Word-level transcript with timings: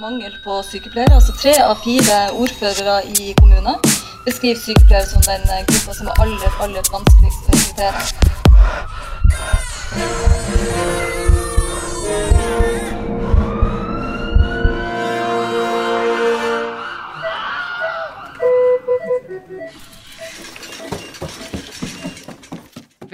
Mangel 0.00 0.32
på 0.44 0.56
sykepleiere. 0.66 1.14
altså 1.14 1.32
Tre 1.38 1.52
av 1.62 1.76
fire 1.84 2.16
ordførere 2.34 2.96
i 3.14 3.30
kommunen 3.38 3.76
beskriver 4.24 4.58
sykepleiere 4.58 5.06
som 5.06 5.22
den 5.22 5.46
gruppa 5.68 5.94
som 5.94 6.08
er 6.10 6.14
aller, 6.24 6.50
aller 6.64 6.82
vanskeligst 6.90 7.46
å 7.46 7.50
rekruttere. 7.54 8.00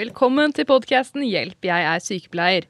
Velkommen 0.01 0.57
til 0.57 0.65
podkasten 0.65 1.29
Hjelp, 1.29 1.61
jeg 1.61 1.83
er 1.93 2.01
sykepleier. 2.01 2.65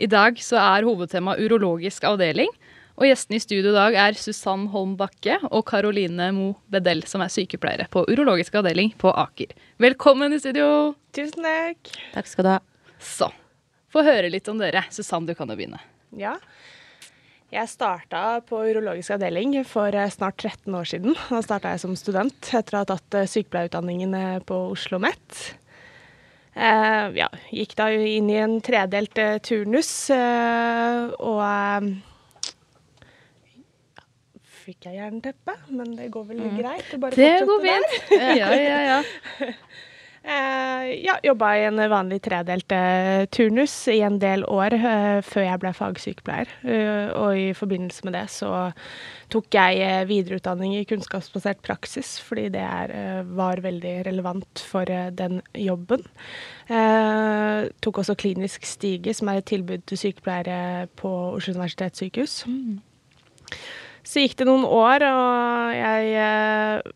I 0.00 0.08
dag 0.08 0.40
så 0.40 0.56
er 0.56 0.88
hovedtema 0.88 1.36
urologisk 1.36 2.08
avdeling. 2.08 2.48
Og 3.00 3.06
gjestene 3.08 3.38
i 3.38 3.40
studio 3.40 3.70
i 3.70 3.78
dag 3.78 3.94
er 3.96 4.16
Susann 4.20 4.66
Holm 4.74 4.90
Bakke 5.00 5.38
og 5.48 5.62
Karoline 5.70 6.26
Mo 6.36 6.50
Bedell, 6.68 7.00
som 7.08 7.22
er 7.24 7.30
sykepleiere 7.32 7.86
på 7.88 8.02
urologisk 8.04 8.58
avdeling 8.60 8.90
på 9.00 9.08
Aker. 9.08 9.54
Velkommen 9.80 10.36
i 10.36 10.40
studio! 10.42 10.66
Tusen 11.16 11.46
takk. 11.46 11.88
Takk 12.12 12.28
skal 12.28 12.44
du 12.44 12.50
ha. 12.52 12.58
Så, 13.00 13.30
få 13.88 14.02
høre 14.04 14.28
litt 14.28 14.50
om 14.52 14.60
dere. 14.60 14.82
Susann, 14.92 15.24
du 15.24 15.32
kan 15.38 15.48
jo 15.48 15.56
begynne. 15.56 15.80
Ja. 16.12 16.34
Jeg 17.48 17.70
starta 17.72 18.42
på 18.44 18.60
urologisk 18.68 19.16
avdeling 19.16 19.56
for 19.64 19.96
eh, 19.96 20.12
snart 20.12 20.36
13 20.44 20.76
år 20.76 20.92
siden. 20.92 21.16
Da 21.30 21.40
starta 21.46 21.72
jeg 21.72 21.82
som 21.86 21.96
student 21.96 22.52
etter 22.52 22.76
å 22.76 22.84
ha 22.84 22.90
tatt 22.92 23.16
eh, 23.16 23.30
sykepleierutdanningen 23.32 24.12
eh, 24.20 24.36
på 24.44 24.60
Oslo 24.74 25.00
OsloMet. 25.00 25.40
Uh, 26.50 27.08
ja, 27.16 27.30
gikk 27.54 27.72
da 27.78 27.88
inn 27.94 28.28
i 28.28 28.36
en 28.42 28.58
tredelt 28.60 29.16
turnus, 29.46 29.88
eh, 30.12 31.08
og 31.16 31.40
Fikk 34.60 34.90
jeg 34.90 34.98
jernteppe, 35.00 35.54
men 35.68 35.94
det 35.96 36.10
går 36.12 36.26
vel 36.32 36.42
greit? 36.58 36.90
bare 37.00 37.12
Mm. 37.12 37.22
Det 37.22 37.46
går 37.48 37.62
fint. 37.68 38.12
Ja, 38.40 38.50
ja, 38.54 38.80
ja. 38.90 39.00
Eh, 40.22 41.04
ja, 41.04 41.14
jobba 41.24 41.54
i 41.56 41.62
en 41.64 41.80
vanlig 41.88 42.18
tredelt 42.26 42.72
eh, 42.76 43.22
turnus 43.32 43.72
i 43.88 44.02
en 44.04 44.18
del 44.20 44.42
år 44.44 44.74
eh, 44.76 45.20
før 45.24 45.46
jeg 45.46 45.60
ble 45.62 45.70
fagsykepleier. 45.72 46.50
Eh, 46.60 47.08
og 47.16 47.38
i 47.40 47.46
forbindelse 47.56 48.04
med 48.04 48.18
det 48.18 48.26
så 48.34 48.50
tok 49.32 49.48
jeg 49.56 49.80
eh, 49.80 50.02
videreutdanning 50.10 50.74
i 50.76 50.84
kunnskapsbasert 50.90 51.62
praksis, 51.64 52.18
fordi 52.20 52.50
det 52.52 52.66
er, 52.66 52.92
eh, 52.92 53.22
var 53.32 53.64
veldig 53.64 53.94
relevant 54.10 54.60
for 54.60 54.84
den 55.16 55.40
jobben. 55.56 56.04
Tok 56.68 58.04
også 58.04 58.14
klinisk 58.20 58.68
stige, 58.68 59.16
som 59.16 59.32
er 59.32 59.40
et 59.40 59.48
tilbud 59.48 59.88
til 59.88 59.98
sykepleiere 60.04 60.86
på 61.00 61.10
Oslo 61.32 61.56
universitetssykehus. 61.56 62.44
Så 64.10 64.24
gikk 64.24 64.40
det 64.40 64.48
noen 64.48 64.64
år, 64.66 65.04
og 65.06 65.76
jeg 65.76 66.14
eh, 66.18 66.88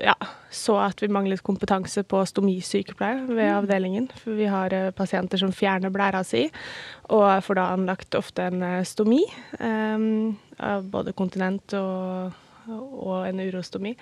ja, 0.00 0.14
så 0.50 0.78
at 0.82 1.02
vi 1.02 1.10
manglet 1.12 1.42
kompetanse 1.44 2.02
på 2.08 2.22
stomisykepleier 2.26 3.26
ved 3.28 3.50
avdelingen. 3.52 4.08
For 4.22 4.38
vi 4.38 4.48
har 4.50 4.72
eh, 4.74 4.92
pasienter 4.96 5.42
som 5.42 5.52
fjerner 5.54 5.92
blæra 5.94 6.22
si, 6.26 6.46
og 7.12 7.26
får 7.44 7.60
da 7.60 7.66
anlagt 7.74 8.16
ofte 8.18 8.48
en 8.48 8.64
eh, 8.64 8.80
stomi. 8.88 9.20
Um, 9.60 10.38
av 10.62 10.86
både 10.88 11.12
kontinent 11.18 11.74
og, 11.76 12.32
og 12.70 13.28
en 13.28 13.42
urostomi. 13.42 13.92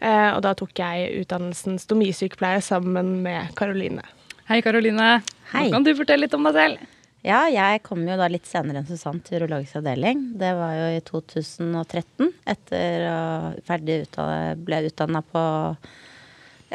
Uh, 0.00 0.34
og 0.34 0.42
da 0.46 0.54
tok 0.58 0.72
jeg 0.80 1.22
utdannelsen 1.22 1.78
stomisykepleier 1.78 2.64
sammen 2.64 3.18
med 3.24 3.52
Karoline. 3.58 4.02
Hei, 4.48 4.60
Karoline. 4.64 5.18
Hei. 5.52 5.68
Nå 5.68 5.78
kan 5.78 5.86
du 5.86 5.94
fortelle 5.96 6.26
litt 6.26 6.36
om 6.36 6.48
deg 6.48 6.58
selv. 6.58 6.93
Ja, 7.24 7.46
jeg 7.48 7.80
kom 7.86 8.02
jo 8.04 8.18
da 8.20 8.26
litt 8.28 8.44
senere 8.44 8.82
enn 8.82 8.88
Susann 8.88 9.22
til 9.24 9.40
urologisk 9.40 9.78
avdeling. 9.80 10.26
Det 10.36 10.50
var 10.58 10.74
jo 10.76 10.88
i 10.92 11.00
2013, 11.08 12.28
etter 12.52 13.06
å 13.08 13.20
ferdig 13.64 14.02
utdannet, 14.04 14.60
ble 14.66 14.82
utdanna 14.90 15.22
på 15.24 15.44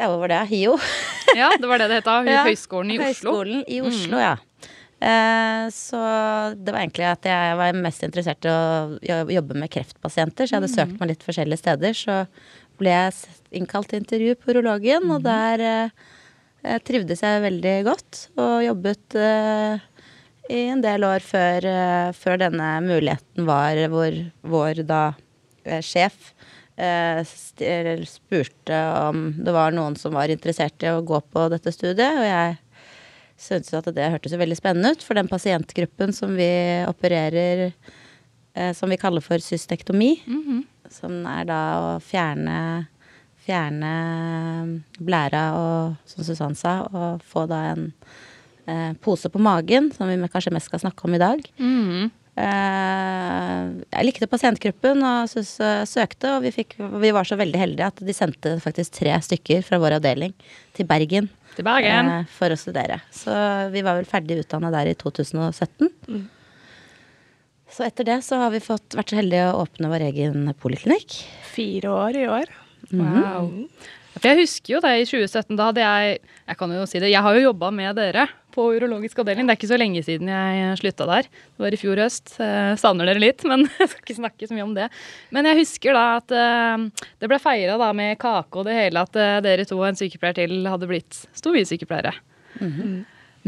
Ja, 0.00 0.08
hvor 0.08 0.18
var 0.24 0.32
det? 0.34 0.40
HiO. 0.50 0.76
Ja, 1.38 1.52
det 1.54 1.68
var 1.70 1.78
det 1.78 1.86
det 1.92 2.00
het. 2.00 2.08
Ja, 2.26 2.40
Høgskolen 2.42 2.90
i 2.90 2.96
Oslo. 2.98 3.06
Høyskolen 3.36 3.60
Høgskolen 3.60 3.68
i 3.70 3.80
Oslo, 3.86 4.18
ja. 4.18 4.32
Eh, 5.00 5.68
så 5.72 6.00
det 6.58 6.72
var 6.74 6.82
egentlig 6.82 7.06
at 7.06 7.28
jeg 7.30 7.52
var 7.60 7.76
mest 7.78 8.02
interessert 8.02 8.44
i 8.48 8.50
å 9.14 9.20
jobbe 9.30 9.54
med 9.62 9.70
kreftpasienter, 9.70 10.48
så 10.50 10.56
jeg 10.56 10.58
hadde 10.58 10.72
Mm. 10.72 10.78
søkt 10.80 10.98
meg 11.00 11.08
litt 11.12 11.22
forskjellige 11.28 11.62
steder. 11.62 11.94
Så 11.94 12.16
ble 12.80 12.90
jeg 12.90 13.14
innkalt 13.62 13.88
til 13.92 14.00
intervju 14.02 14.34
på 14.42 14.50
urologen, 14.56 15.06
Mm. 15.06 15.14
og 15.14 15.22
der 15.22 15.60
eh, 15.60 15.90
eh, 16.64 16.78
trivdes 16.82 17.22
jeg 17.22 17.42
veldig 17.46 17.76
godt. 17.86 18.26
Og 18.36 18.66
jobbet 18.66 19.14
eh, 19.14 19.78
i 20.50 20.66
en 20.70 20.82
del 20.82 21.04
år 21.06 21.22
før, 21.24 21.66
eh, 21.66 22.10
før 22.16 22.40
denne 22.42 22.70
muligheten 22.84 23.46
var 23.48 23.78
hvor 23.92 24.16
vår 24.42 24.82
da 24.88 25.02
eh, 25.64 25.82
sjef 25.84 26.32
eh, 26.80 27.22
spurte 28.08 28.80
om 28.98 29.30
det 29.38 29.54
var 29.54 29.76
noen 29.76 29.96
som 30.00 30.16
var 30.16 30.32
interessert 30.32 30.82
i 30.82 30.90
å 30.90 31.04
gå 31.06 31.20
på 31.32 31.46
dette 31.52 31.72
studiet, 31.74 32.18
og 32.18 32.26
jeg 32.26 32.58
syntes 33.40 33.76
at 33.78 33.90
det 33.96 34.10
hørtes 34.12 34.36
veldig 34.36 34.58
spennende 34.58 34.94
ut, 34.96 35.04
for 35.04 35.16
den 35.16 35.30
pasientgruppen 35.30 36.12
som 36.16 36.34
vi 36.36 36.50
opererer, 36.88 37.70
som 38.76 38.90
vi 38.92 38.98
kaller 39.00 39.24
for 39.24 39.40
cystektomi. 39.40 40.20
Mm 40.26 40.42
-hmm. 40.44 40.64
som 40.90 41.26
er 41.26 41.44
da 41.44 41.60
å 41.80 42.00
fjerne 42.00 42.88
Fjerne 43.40 44.82
blæra 45.00 45.44
og, 45.56 45.94
som 46.04 46.24
Susann 46.24 46.54
sa, 46.54 46.82
og 46.92 47.22
få 47.24 47.46
da 47.46 47.72
en 47.72 47.86
eh, 48.66 48.92
pose 49.02 49.30
på 49.32 49.40
magen, 49.42 49.90
som 49.94 50.08
vi 50.10 50.16
kanskje 50.28 50.52
mest 50.54 50.70
skal 50.70 50.82
snakke 50.82 51.06
om 51.06 51.14
i 51.16 51.22
dag. 51.22 51.44
Mm. 51.60 52.10
Eh, 52.40 53.64
jeg 53.90 54.06
likte 54.06 54.28
pasientgruppen 54.30 55.02
og 55.04 55.28
synes, 55.32 55.52
eh, 55.60 55.82
søkte, 55.88 56.36
og 56.36 56.44
vi, 56.46 56.52
fikk, 56.54 56.76
vi 57.02 57.10
var 57.12 57.26
så 57.28 57.36
veldig 57.40 57.58
heldige 57.58 57.90
at 57.90 58.00
de 58.06 58.14
sendte 58.16 58.54
faktisk 58.62 59.00
tre 59.00 59.16
stykker 59.26 59.64
fra 59.66 59.80
vår 59.82 59.98
avdeling 59.98 60.32
til 60.76 60.88
Bergen 60.88 61.28
Til 61.56 61.66
Bergen. 61.66 62.08
eh, 62.08 62.24
for 62.30 62.54
å 62.54 62.58
studere. 62.58 63.00
Så 63.12 63.34
vi 63.74 63.82
var 63.82 63.98
vel 63.98 64.08
ferdig 64.08 64.40
utdanna 64.44 64.70
der 64.70 64.92
i 64.92 64.94
2017. 64.94 65.90
Så 67.70 67.84
etter 67.86 68.04
det 68.04 68.18
så 68.26 68.40
har 68.40 68.50
vi 68.50 68.62
fått, 68.62 68.96
vært 68.98 69.12
så 69.12 69.20
heldige 69.20 69.50
å 69.52 69.62
åpne 69.66 69.90
vår 69.90 70.08
egen 70.08 70.54
poliklinikk. 70.58 71.20
Fire 71.52 71.92
år 71.92 72.16
i 72.18 72.26
år. 72.26 72.50
Wow. 72.90 73.50
For 74.16 74.26
jeg 74.26 74.40
husker 74.42 74.74
jo 74.74 74.80
det 74.82 74.94
i 74.98 75.04
2017. 75.06 75.56
Da 75.56 75.68
hadde 75.68 75.84
jeg 75.84 76.18
Jeg 76.50 76.58
kan 76.58 76.72
jo 76.74 76.86
si 76.86 76.98
det, 76.98 77.12
jeg 77.12 77.22
har 77.22 77.36
jo 77.36 77.44
jobba 77.52 77.70
med 77.70 77.94
dere 77.94 78.26
på 78.54 78.66
urologisk 78.76 79.20
avdeling. 79.22 79.46
Det 79.46 79.54
er 79.54 79.60
ikke 79.60 79.70
så 79.72 79.78
lenge 79.80 80.02
siden 80.06 80.30
jeg 80.30 80.80
slutta 80.80 81.06
der. 81.10 81.28
Det 81.30 81.64
var 81.64 81.76
i 81.76 81.80
fjor 81.80 82.02
høst. 82.02 82.34
Jeg 82.40 82.80
savner 82.82 83.10
dere 83.10 83.22
litt, 83.22 83.44
men 83.48 83.66
jeg 83.80 83.92
skal 83.92 84.04
ikke 84.04 84.18
snakke 84.18 84.50
så 84.50 84.56
mye 84.56 84.66
om 84.66 84.74
det. 84.76 84.88
Men 85.34 85.50
jeg 85.50 85.60
husker 85.62 85.96
da 85.96 86.04
at 86.18 86.34
eh, 86.34 87.06
det 87.22 87.30
ble 87.30 87.40
feira 87.42 87.92
med 87.96 88.18
kake 88.20 88.60
og 88.60 88.68
det 88.68 88.76
hele 88.76 89.06
at 89.06 89.16
eh, 89.18 89.38
dere 89.46 89.68
to 89.68 89.78
og 89.80 89.88
en 89.90 89.98
sykepleier 89.98 90.42
til 90.42 90.68
hadde 90.68 90.90
blitt 90.90 91.24
stomisykepleiere. 91.38 92.14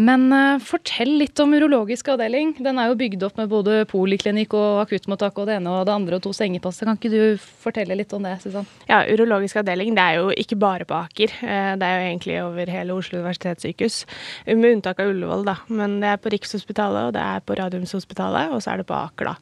Men 0.01 0.33
eh, 0.33 0.59
fortell 0.65 1.11
litt 1.21 1.37
om 1.43 1.53
urologisk 1.53 2.09
avdeling. 2.15 2.55
Den 2.65 2.79
er 2.81 2.89
jo 2.89 2.97
bygd 2.97 3.27
opp 3.27 3.37
med 3.37 3.51
både 3.53 3.83
poliklinikk 3.91 4.55
og 4.57 4.79
akuttmottak 4.87 5.37
og 5.43 5.51
det 5.51 5.59
ene 5.59 5.75
og 5.75 5.85
det 5.89 5.93
andre 5.93 6.17
og 6.17 6.25
to 6.25 6.33
sengeplasser. 6.37 6.89
Kan 6.89 6.97
ikke 6.97 7.13
du 7.13 7.43
fortelle 7.61 7.99
litt 7.99 8.15
om 8.17 8.25
det, 8.25 8.39
Susann? 8.41 8.69
Ja, 8.89 9.03
Urologisk 9.13 9.61
avdeling 9.61 9.93
det 9.99 10.07
er 10.07 10.23
jo 10.23 10.33
ikke 10.33 10.57
bare 10.63 10.89
på 10.89 10.97
Aker. 10.97 11.37
eh, 11.45 11.75
Det 11.77 11.91
er 11.91 11.99
jo 12.01 12.09
egentlig 12.09 12.41
over 12.41 12.73
hele 12.73 12.97
Oslo 12.97 13.21
universitetssykehus. 13.21 14.07
Med 14.49 14.79
unntak 14.79 15.01
av 15.05 15.13
Ullevål, 15.13 15.45
da. 15.45 15.59
Men 15.69 16.01
det 16.01 16.09
er 16.15 16.17
på 16.25 16.33
Rikshospitalet, 16.33 17.11
og 17.11 17.13
det 17.13 17.23
er 17.23 17.45
på 17.45 17.61
Radiumshospitalet, 17.61 18.53
og 18.57 18.63
så 18.65 18.73
er 18.73 18.77
det 18.81 18.89
på 18.89 18.97
Aker, 18.97 19.35
da. 19.35 19.37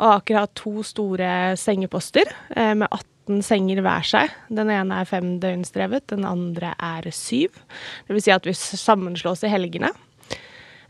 Og 0.00 0.14
Aker 0.16 0.38
har 0.40 0.52
to 0.56 0.80
store 0.86 1.30
sengeposter 1.60 2.30
eh, 2.56 2.72
med 2.72 2.88
18 2.88 3.42
senger 3.44 3.82
hver 3.84 4.06
seg. 4.08 4.32
Den 4.48 4.72
ene 4.72 5.02
er 5.02 5.08
fem 5.08 5.34
døgnstrevet, 5.42 6.06
den 6.10 6.24
andre 6.26 6.72
er 6.80 7.10
syv. 7.14 7.60
Det 8.08 8.16
vil 8.16 8.24
si 8.24 8.32
at 8.32 8.48
vi 8.48 8.56
sammenslås 8.56 9.44
i 9.44 9.52
helgene. 9.52 9.92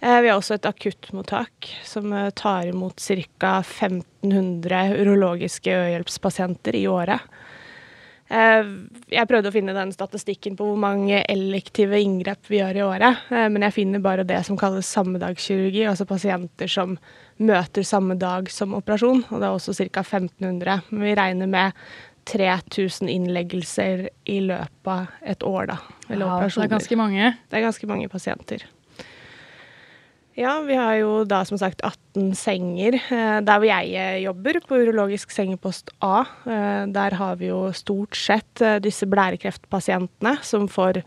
Eh, 0.00 0.20
Vi 0.22 0.31
har 0.31 0.37
også 0.38 0.60
et 0.60 0.70
akuttmottak 0.70 1.72
som 1.84 2.12
eh, 2.15 2.31
tar 2.38 2.70
imot 2.70 3.03
ca. 3.03 3.59
1500 3.66 4.94
urologiske 5.02 5.75
øyehjelpspasienter 5.75 6.79
i 6.79 6.87
året. 6.90 7.26
Jeg 8.31 9.26
prøvde 9.26 9.50
å 9.50 9.55
finne 9.56 9.73
den 9.75 9.90
statistikken 9.90 10.55
på 10.55 10.62
hvor 10.69 10.76
mange 10.79 11.19
elektive 11.26 11.99
inngrep 11.99 12.46
vi 12.46 12.61
gjør 12.61 12.76
i 12.79 12.84
året, 12.87 13.25
men 13.50 13.64
jeg 13.67 13.75
finner 13.75 14.05
bare 14.05 14.23
det 14.23 14.38
som 14.46 14.55
kalles 14.61 14.87
sammedagskirurgi, 14.94 15.82
altså 15.90 16.06
pasienter 16.06 16.70
som 16.70 16.93
møter 17.40 17.87
samme 17.87 18.16
dag 18.20 18.50
som 18.52 18.76
operasjon, 18.76 19.25
og 19.31 19.40
det 19.40 19.48
er 19.48 19.56
også 19.56 19.76
ca. 19.78 20.04
1500. 20.04 20.82
Men 20.90 21.06
vi 21.08 21.14
regner 21.19 21.50
med 21.50 21.84
3000 22.31 23.08
innleggelser 23.10 24.08
i 24.28 24.40
løpet 24.44 24.92
av 24.92 25.08
et 25.26 25.46
år, 25.46 25.72
da. 25.72 25.78
Eller 26.10 26.28
Wow, 26.28 26.44
det 26.44 26.66
er 26.66 26.76
ganske 26.76 27.00
mange. 27.00 27.32
Det 27.48 27.58
er 27.58 27.66
ganske 27.66 27.88
mange 27.90 28.10
pasienter. 28.12 28.66
Ja, 30.38 30.54
vi 30.64 30.76
har 30.78 30.94
jo 31.00 31.25
da 31.28 31.42
som 31.44 31.58
sagt 31.60 31.82
18 31.84 32.32
senger. 32.38 32.96
Eh, 32.96 33.40
Der 33.44 33.58
hvor 33.58 33.66
jeg 33.66 33.93
eh, 33.93 34.22
jobber, 34.25 34.60
på 34.64 34.78
urologisk 34.78 35.31
sengepost 35.34 35.90
A, 36.00 36.22
eh, 36.46 36.86
der 36.86 37.16
har 37.19 37.36
vi 37.36 37.50
jo 37.50 37.72
stort 37.72 38.16
sett 38.16 38.62
disse 38.81 39.06
blærekreftpasientene 39.10 40.38
som 40.43 40.69
får 40.69 41.02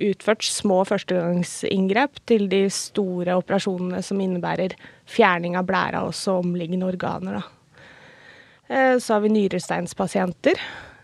utført 0.00 0.44
små 0.46 0.80
førstegangsinngrep 0.88 2.20
til 2.30 2.48
de 2.50 2.64
store 2.72 3.36
operasjonene 3.40 4.02
som 4.04 4.20
innebærer 4.22 4.76
fjerning 5.10 5.56
av 5.58 5.68
blæra 5.68 6.04
og 6.04 6.14
også 6.14 6.38
omliggende 6.40 6.88
organer. 6.88 7.40
Da. 7.40 7.86
Eh, 8.70 8.96
så 9.02 9.16
har 9.16 9.24
vi 9.24 9.32
nyresteinspasienter 9.34 10.60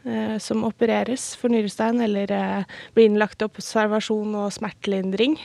eh, 0.07 0.37
som 0.43 0.65
opereres 0.69 1.33
for 1.39 1.53
nyrestein, 1.53 2.01
eller 2.05 2.33
eh, 2.33 2.77
blir 2.95 3.11
innlagt 3.11 3.41
til 3.41 3.51
observasjon 3.51 4.37
og 4.39 4.53
smertelindring 4.55 5.39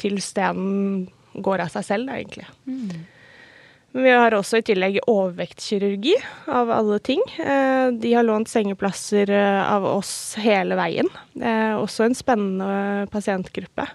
til 0.00 0.20
stenen 0.24 1.10
går 1.34 1.66
av 1.66 1.74
seg 1.74 1.88
selv, 1.90 2.14
egentlig. 2.14 2.48
Men 3.94 4.02
vi 4.02 4.10
har 4.10 4.34
også 4.34 4.58
i 4.58 4.64
tillegg 4.66 4.96
overvektkirurgi, 5.06 6.16
av 6.50 6.70
alle 6.74 6.96
ting. 6.98 7.20
Eh, 7.38 7.92
De 7.94 8.10
har 8.16 8.26
lånt 8.26 8.50
sengeplasser 8.50 9.30
eh, 9.30 9.60
av 9.70 9.86
oss 9.86 10.34
hele 10.42 10.74
veien. 10.74 11.06
Eh, 11.38 11.76
Også 11.78 12.02
en 12.08 12.16
spennende 12.18 13.06
pasientgruppe. 13.14 13.86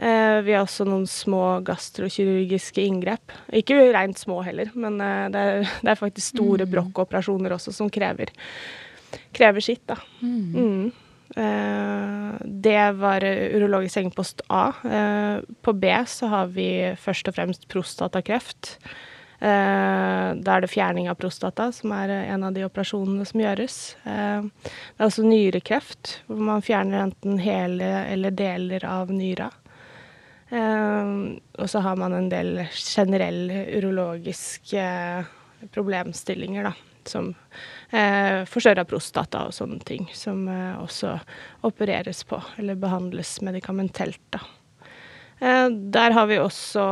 Vi 0.00 0.54
har 0.54 0.62
også 0.62 0.86
noen 0.88 1.02
små 1.04 1.58
gastrokirurgiske 1.60 2.80
inngrep. 2.88 3.34
Ikke 3.52 3.76
rent 3.92 4.16
små 4.16 4.38
heller, 4.46 4.70
men 4.72 4.96
det 4.96 5.42
er, 5.42 5.66
det 5.84 5.92
er 5.92 6.00
faktisk 6.00 6.38
store 6.38 6.64
brokkoperasjoner 6.72 7.52
også 7.52 7.74
som 7.76 7.90
krever, 7.92 8.32
krever 9.36 9.60
sitt, 9.60 9.84
da. 9.84 9.98
Mm. 10.24 10.56
Mm. 10.56 10.88
det 12.64 12.86
var 12.96 13.28
urologisk 13.28 13.98
sengepost 13.98 14.40
A. 14.48 14.64
På 15.60 15.76
B 15.76 15.92
så 16.08 16.32
har 16.32 16.48
vi 16.56 16.70
først 16.96 17.28
og 17.28 17.36
fremst 17.36 17.68
prostatakreft. 17.68 18.78
Eh, 19.40 20.34
Da 20.36 20.56
er 20.56 20.60
det 20.60 20.70
fjerning 20.70 21.08
av 21.08 21.16
prostata 21.16 21.70
som 21.72 21.92
er 21.96 22.12
eh, 22.12 22.32
en 22.34 22.44
av 22.44 22.52
de 22.52 22.66
operasjonene 22.66 23.24
som 23.26 23.40
gjøres. 23.40 23.78
Eh, 24.04 24.42
Det 24.44 25.00
er 25.00 25.06
også 25.06 25.24
nyrekreft, 25.24 26.18
hvor 26.28 26.42
man 26.44 26.62
fjerner 26.62 27.06
enten 27.06 27.40
hele 27.40 27.88
eller 28.12 28.30
deler 28.36 28.84
av 28.84 29.10
nyra. 29.10 29.50
Og 30.50 31.68
så 31.70 31.78
har 31.78 31.94
man 31.96 32.12
en 32.12 32.28
del 32.28 32.64
generelle 32.74 33.68
urologiske 33.78 34.82
problemstillinger, 35.70 36.66
da. 36.66 36.72
Som 37.06 37.28
eh, 37.94 38.42
forstørra 38.50 38.82
prostata 38.84 39.44
og 39.46 39.54
sånne 39.54 39.78
ting, 39.86 40.08
som 40.12 40.48
også 40.50 41.14
opereres 41.62 42.24
på, 42.26 42.42
eller 42.58 42.74
behandles 42.74 43.36
medikamentelt, 43.46 44.20
da. 44.34 44.42
Eh, 45.40 45.68
Der 45.96 46.12
har 46.16 46.26
vi 46.28 46.36
også 46.40 46.84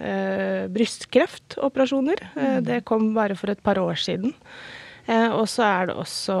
eh, 0.00 0.66
brystkreftoperasjoner. 0.74 2.24
Eh, 2.36 2.58
det 2.66 2.84
kom 2.88 3.12
bare 3.14 3.36
for 3.38 3.52
et 3.52 3.62
par 3.62 3.78
år 3.78 3.94
siden. 4.00 4.34
Eh, 5.06 5.28
og 5.30 5.46
så 5.48 5.62
er 5.66 5.86
det 5.90 5.96
også 6.02 6.36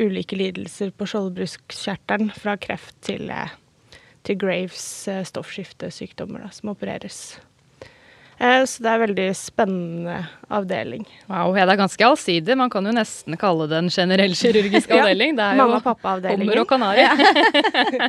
ulike 0.00 0.36
lidelser 0.36 0.90
på 0.92 1.08
skjoldbruskkjertelen, 1.08 2.32
fra 2.36 2.56
kreft 2.60 2.98
til, 3.06 3.30
til 4.28 4.36
Graves 4.40 5.08
stoffskiftesykdommer, 5.30 6.44
da, 6.44 6.50
som 6.52 6.74
opereres. 6.74 7.38
Eh, 8.40 8.62
så 8.64 8.80
det 8.84 8.88
er 8.88 8.94
en 8.98 9.02
veldig 9.06 9.26
spennende 9.36 10.18
avdeling. 10.52 11.04
Wow, 11.28 11.56
ja, 11.56 11.64
det 11.68 11.74
er 11.74 11.80
ganske 11.82 12.06
allsidig. 12.06 12.56
Man 12.56 12.70
kan 12.72 12.84
jo 12.88 12.92
nesten 12.96 13.36
kalle 13.40 13.66
det 13.68 13.80
en 13.80 13.90
generell 13.92 14.36
kirurgisk 14.36 14.88
Ja, 14.92 15.02
avdeling. 15.04 15.36
Det 15.40 15.48
jo 15.56 15.60
mamma 15.64 15.80
og 15.80 15.84
pappa-avdelingen. 15.88 16.44
Hummer 16.48 16.62
og 16.62 16.68
kanari. 16.68 17.04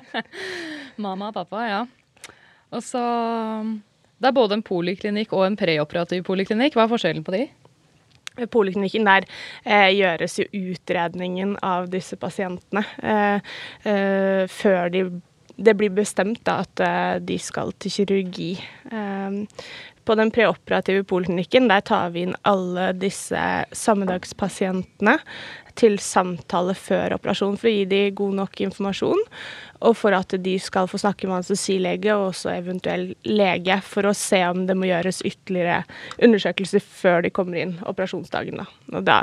Mamma 1.02 1.32
og 1.32 1.36
pappa, 1.40 1.66
ja. 1.68 1.82
Og 2.72 2.84
så 2.84 3.04
Det 4.22 4.30
er 4.30 4.38
både 4.38 4.60
en 4.60 4.64
poliklinikk 4.64 5.34
og 5.34 5.48
en 5.48 5.58
preoperativ 5.58 6.24
poliklinikk. 6.28 6.76
Hva 6.78 6.86
er 6.86 6.92
forskjellen 6.92 7.26
på 7.26 7.34
de? 7.34 7.48
Poliklinikken 8.54 9.08
der 9.08 9.26
eh, 9.66 9.90
gjøres 9.98 10.38
jo 10.40 10.46
utredningen 10.56 11.58
av 11.66 11.90
disse 11.92 12.16
pasientene 12.22 12.84
eh, 13.04 13.50
eh, 13.84 14.46
før 14.48 14.94
de, 14.94 15.02
det 15.58 15.74
blir 15.78 15.92
bestemt 15.98 16.40
da, 16.48 16.62
at 16.64 16.84
eh, 16.86 17.18
de 17.20 17.40
skal 17.42 17.74
til 17.82 17.96
kirurgi. 17.98 18.52
Eh, 18.94 19.42
på 20.06 20.16
den 20.18 20.32
preoperative 20.34 21.04
poliklinikken 21.08 21.68
der 21.70 21.84
tar 21.86 22.14
vi 22.14 22.26
inn 22.26 22.38
alle 22.48 22.92
disse 22.98 23.42
sammedagspasientene 23.78 25.18
til 25.80 25.98
samtale 26.02 26.76
før 26.78 27.18
operasjon 27.18 27.58
for 27.60 27.70
å 27.70 27.74
gi 27.74 27.86
dem 27.90 28.16
god 28.18 28.40
nok 28.42 28.64
informasjon, 28.68 29.22
og 29.82 29.96
for 29.98 30.14
at 30.14 30.36
de 30.44 30.54
skal 30.62 30.90
få 30.90 31.00
snakke 31.02 31.28
med 31.28 31.40
anestesilege 31.40 32.14
og 32.14 32.28
også 32.32 32.52
eventuell 32.54 33.08
lege 33.26 33.80
for 33.86 34.06
å 34.08 34.14
se 34.18 34.42
om 34.46 34.66
det 34.68 34.76
må 34.78 34.90
gjøres 34.90 35.24
ytterligere 35.26 35.82
undersøkelser 36.22 36.84
før 36.86 37.26
de 37.26 37.32
kommer 37.34 37.62
inn 37.64 37.74
operasjonsdagen. 37.90 38.62
Da. 38.62 38.68
Og 38.94 39.08
da 39.08 39.18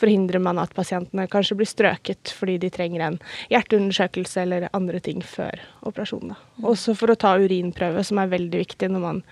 forhindrer 0.00 0.42
man 0.44 0.60
at 0.60 0.74
pasientene 0.76 1.28
kanskje 1.32 1.56
blir 1.60 1.70
strøket 1.70 2.34
fordi 2.36 2.58
de 2.62 2.72
trenger 2.74 3.06
en 3.06 3.20
hjerteundersøkelse 3.52 4.44
eller 4.44 4.68
andre 4.76 5.00
ting 5.04 5.24
før 5.24 5.62
operasjonen. 5.88 6.34
Da. 6.34 6.68
Også 6.74 6.96
for 6.98 7.12
å 7.12 7.18
ta 7.18 7.34
urinprøve, 7.40 8.04
som 8.04 8.20
er 8.20 8.32
veldig 8.32 8.62
viktig 8.66 8.92
når 8.92 9.06
man 9.06 9.22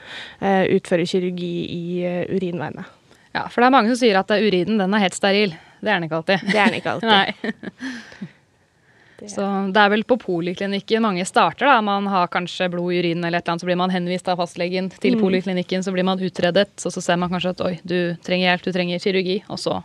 eh, 0.40 0.64
utfører 0.76 1.08
kirurgi 1.08 1.52
i 1.76 1.84
uh, 2.06 2.24
urinveiene. 2.32 2.86
Ja, 3.34 3.46
For 3.48 3.60
det 3.62 3.68
er 3.68 3.74
mange 3.76 3.92
som 3.92 4.00
sier 4.00 4.18
at 4.18 4.30
urinen 4.34 4.78
den 4.80 4.94
er 4.94 5.04
helt 5.04 5.14
steril. 5.14 5.52
Det 5.80 5.88
er 5.88 6.00
den 6.00 6.08
ikke 6.08 6.18
alltid. 6.18 6.46
Det 6.50 6.58
er 6.58 6.66
den 6.72 6.80
ikke 6.80 6.94
alltid. 6.96 7.08
Nei. 7.14 8.28
Så 9.28 9.44
det 9.68 9.76
er 9.82 9.90
vel 9.92 10.02
på 10.08 10.16
poliklinikken 10.16 11.02
mange 11.04 11.24
starter. 11.28 11.66
da. 11.68 11.80
Man 11.84 12.06
har 12.08 12.30
kanskje 12.32 12.70
blod 12.72 12.92
i 12.94 13.02
urinen, 13.02 13.24
eller 13.28 13.38
et 13.38 13.44
eller 13.44 13.52
annet, 13.52 13.60
så 13.64 13.68
blir 13.68 13.76
man 13.76 13.92
henvist 13.92 14.28
av 14.32 14.38
fastlegen 14.40 14.88
til 14.94 15.14
Mm. 15.18 15.20
poliklinikken. 15.20 15.84
Så 15.84 15.92
blir 15.92 16.04
man 16.08 16.18
utredet, 16.18 16.72
og 16.86 16.92
så 16.94 17.02
ser 17.04 17.16
man 17.20 17.28
kanskje 17.30 17.50
at 17.52 17.60
oi, 17.60 17.74
du 17.84 18.16
trenger 18.24 18.48
hjelp, 18.48 18.62
du 18.64 18.72
trenger 18.72 18.98
kirurgi. 18.98 19.42
Og 19.50 19.58
så 19.60 19.82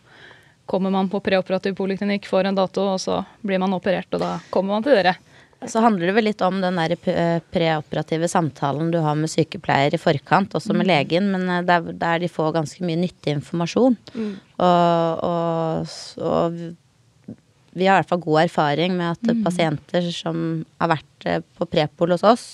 kommer 0.66 0.90
man 0.90 1.10
på 1.10 1.20
preoperativ 1.22 1.76
poliklinikk, 1.76 2.26
får 2.26 2.46
en 2.48 2.56
dato, 2.56 2.82
og 2.96 3.00
så 3.00 3.26
blir 3.46 3.60
man 3.60 3.74
operert, 3.76 4.08
og 4.14 4.20
da 4.24 4.40
kommer 4.50 4.74
man 4.80 4.84
til 4.84 4.96
dere. 4.96 5.16
Så 5.72 5.82
handler 5.84 6.08
det 6.10 6.16
vel 6.18 6.28
litt 6.30 6.42
om 6.46 6.62
den 6.62 6.76
der 6.80 6.94
preoperative 7.52 8.28
samtalen 8.32 8.92
du 8.94 9.00
har 9.04 9.16
med 9.20 9.30
sykepleier 9.32 9.94
i 9.96 10.00
forkant, 10.02 10.54
også 10.58 10.76
med 10.78 10.88
legen, 10.90 11.32
men 11.34 11.48
eh, 11.50 11.62
der, 11.68 11.92
der 11.94 12.20
de 12.24 12.30
får 12.32 12.54
ganske 12.60 12.84
mye 12.86 13.00
nyttig 13.04 13.34
informasjon. 13.40 13.98
Og, 14.16 15.24
og, 15.30 15.94
og 16.22 16.60
vi- 17.76 17.86
har 17.90 17.98
i 17.98 18.02
hvert 18.04 18.10
fall 18.14 18.24
god 18.24 18.42
erfaring 18.46 18.94
med 18.96 19.18
at 19.18 19.44
pasienter 19.44 20.06
som 20.16 20.66
har 20.80 20.94
vært 20.94 21.26
eh, 21.28 21.42
på 21.60 21.68
prepol 21.72 22.16
hos 22.18 22.24
oss, 22.24 22.48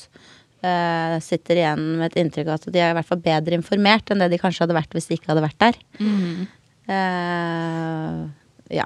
Uh, 0.61 1.15
sitter 1.25 1.57
igjen 1.57 1.79
med 1.97 2.11
et 2.11 2.19
inntrykk 2.21 2.51
av 2.53 2.59
at 2.59 2.67
de 2.69 2.77
er 2.77 2.91
i 2.91 2.93
hvert 2.93 3.07
fall 3.09 3.17
bedre 3.25 3.55
informert 3.57 4.11
enn 4.13 4.19
det 4.21 4.27
de 4.29 4.37
kanskje 4.37 4.61
hadde 4.61 4.75
vært 4.77 4.91
hvis 4.93 5.07
de 5.09 5.15
ikke 5.17 5.31
hadde 5.31 5.41
vært 5.41 5.57
der. 5.57 5.79
Eh, 6.85 8.19
ja. 8.77 8.85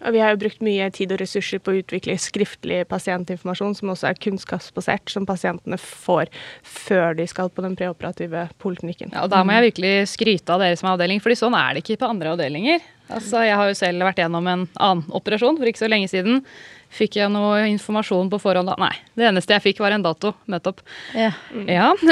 Og 0.00 0.14
vi 0.14 0.20
har 0.22 0.32
jo 0.32 0.40
brukt 0.40 0.62
mye 0.64 0.86
tid 0.96 1.10
og 1.12 1.20
ressurser 1.20 1.60
på 1.60 1.72
å 1.74 1.80
utvikle 1.82 2.14
skriftlig 2.20 2.78
pasientinformasjon, 2.88 3.74
som 3.76 3.92
også 3.92 4.08
er 4.10 4.20
kunnskapsbasert, 4.22 5.12
som 5.12 5.26
pasientene 5.28 5.76
får 5.80 6.30
før 6.64 7.18
de 7.18 7.26
skal 7.28 7.50
på 7.52 7.64
den 7.66 7.76
preoperative 7.76 8.46
poliklinikken. 8.62 9.12
Ja, 9.12 9.26
og 9.26 9.30
Da 9.34 9.42
må 9.44 9.52
jeg 9.58 9.70
virkelig 9.70 10.08
skryte 10.14 10.54
av 10.56 10.64
dere 10.64 10.78
som 10.80 10.88
er 10.88 10.96
avdeling, 10.96 11.20
fordi 11.20 11.36
sånn 11.42 11.56
er 11.58 11.74
det 11.76 11.84
ikke 11.84 12.00
på 12.00 12.08
andre 12.08 12.32
avdelinger. 12.32 12.80
Altså, 13.10 13.42
Jeg 13.44 13.56
har 13.58 13.68
jo 13.68 13.74
selv 13.74 14.06
vært 14.06 14.22
gjennom 14.22 14.46
en 14.46 14.68
annen 14.78 15.04
operasjon 15.10 15.58
for 15.58 15.66
ikke 15.68 15.82
så 15.82 15.90
lenge 15.90 16.08
siden. 16.08 16.44
Fikk 16.90 17.16
jeg 17.20 17.30
noe 17.30 17.66
informasjon 17.70 18.30
på 18.30 18.40
forhånd 18.42 18.70
da? 18.70 18.76
Nei. 18.80 18.94
Det 19.14 19.28
eneste 19.28 19.54
jeg 19.54 19.62
fikk, 19.68 19.82
var 19.84 19.92
en 19.92 20.02
dato. 20.06 20.32
Møte 20.46 20.72
opp. 20.72 20.80
ja. 21.14 21.32
Ja. 21.66 21.92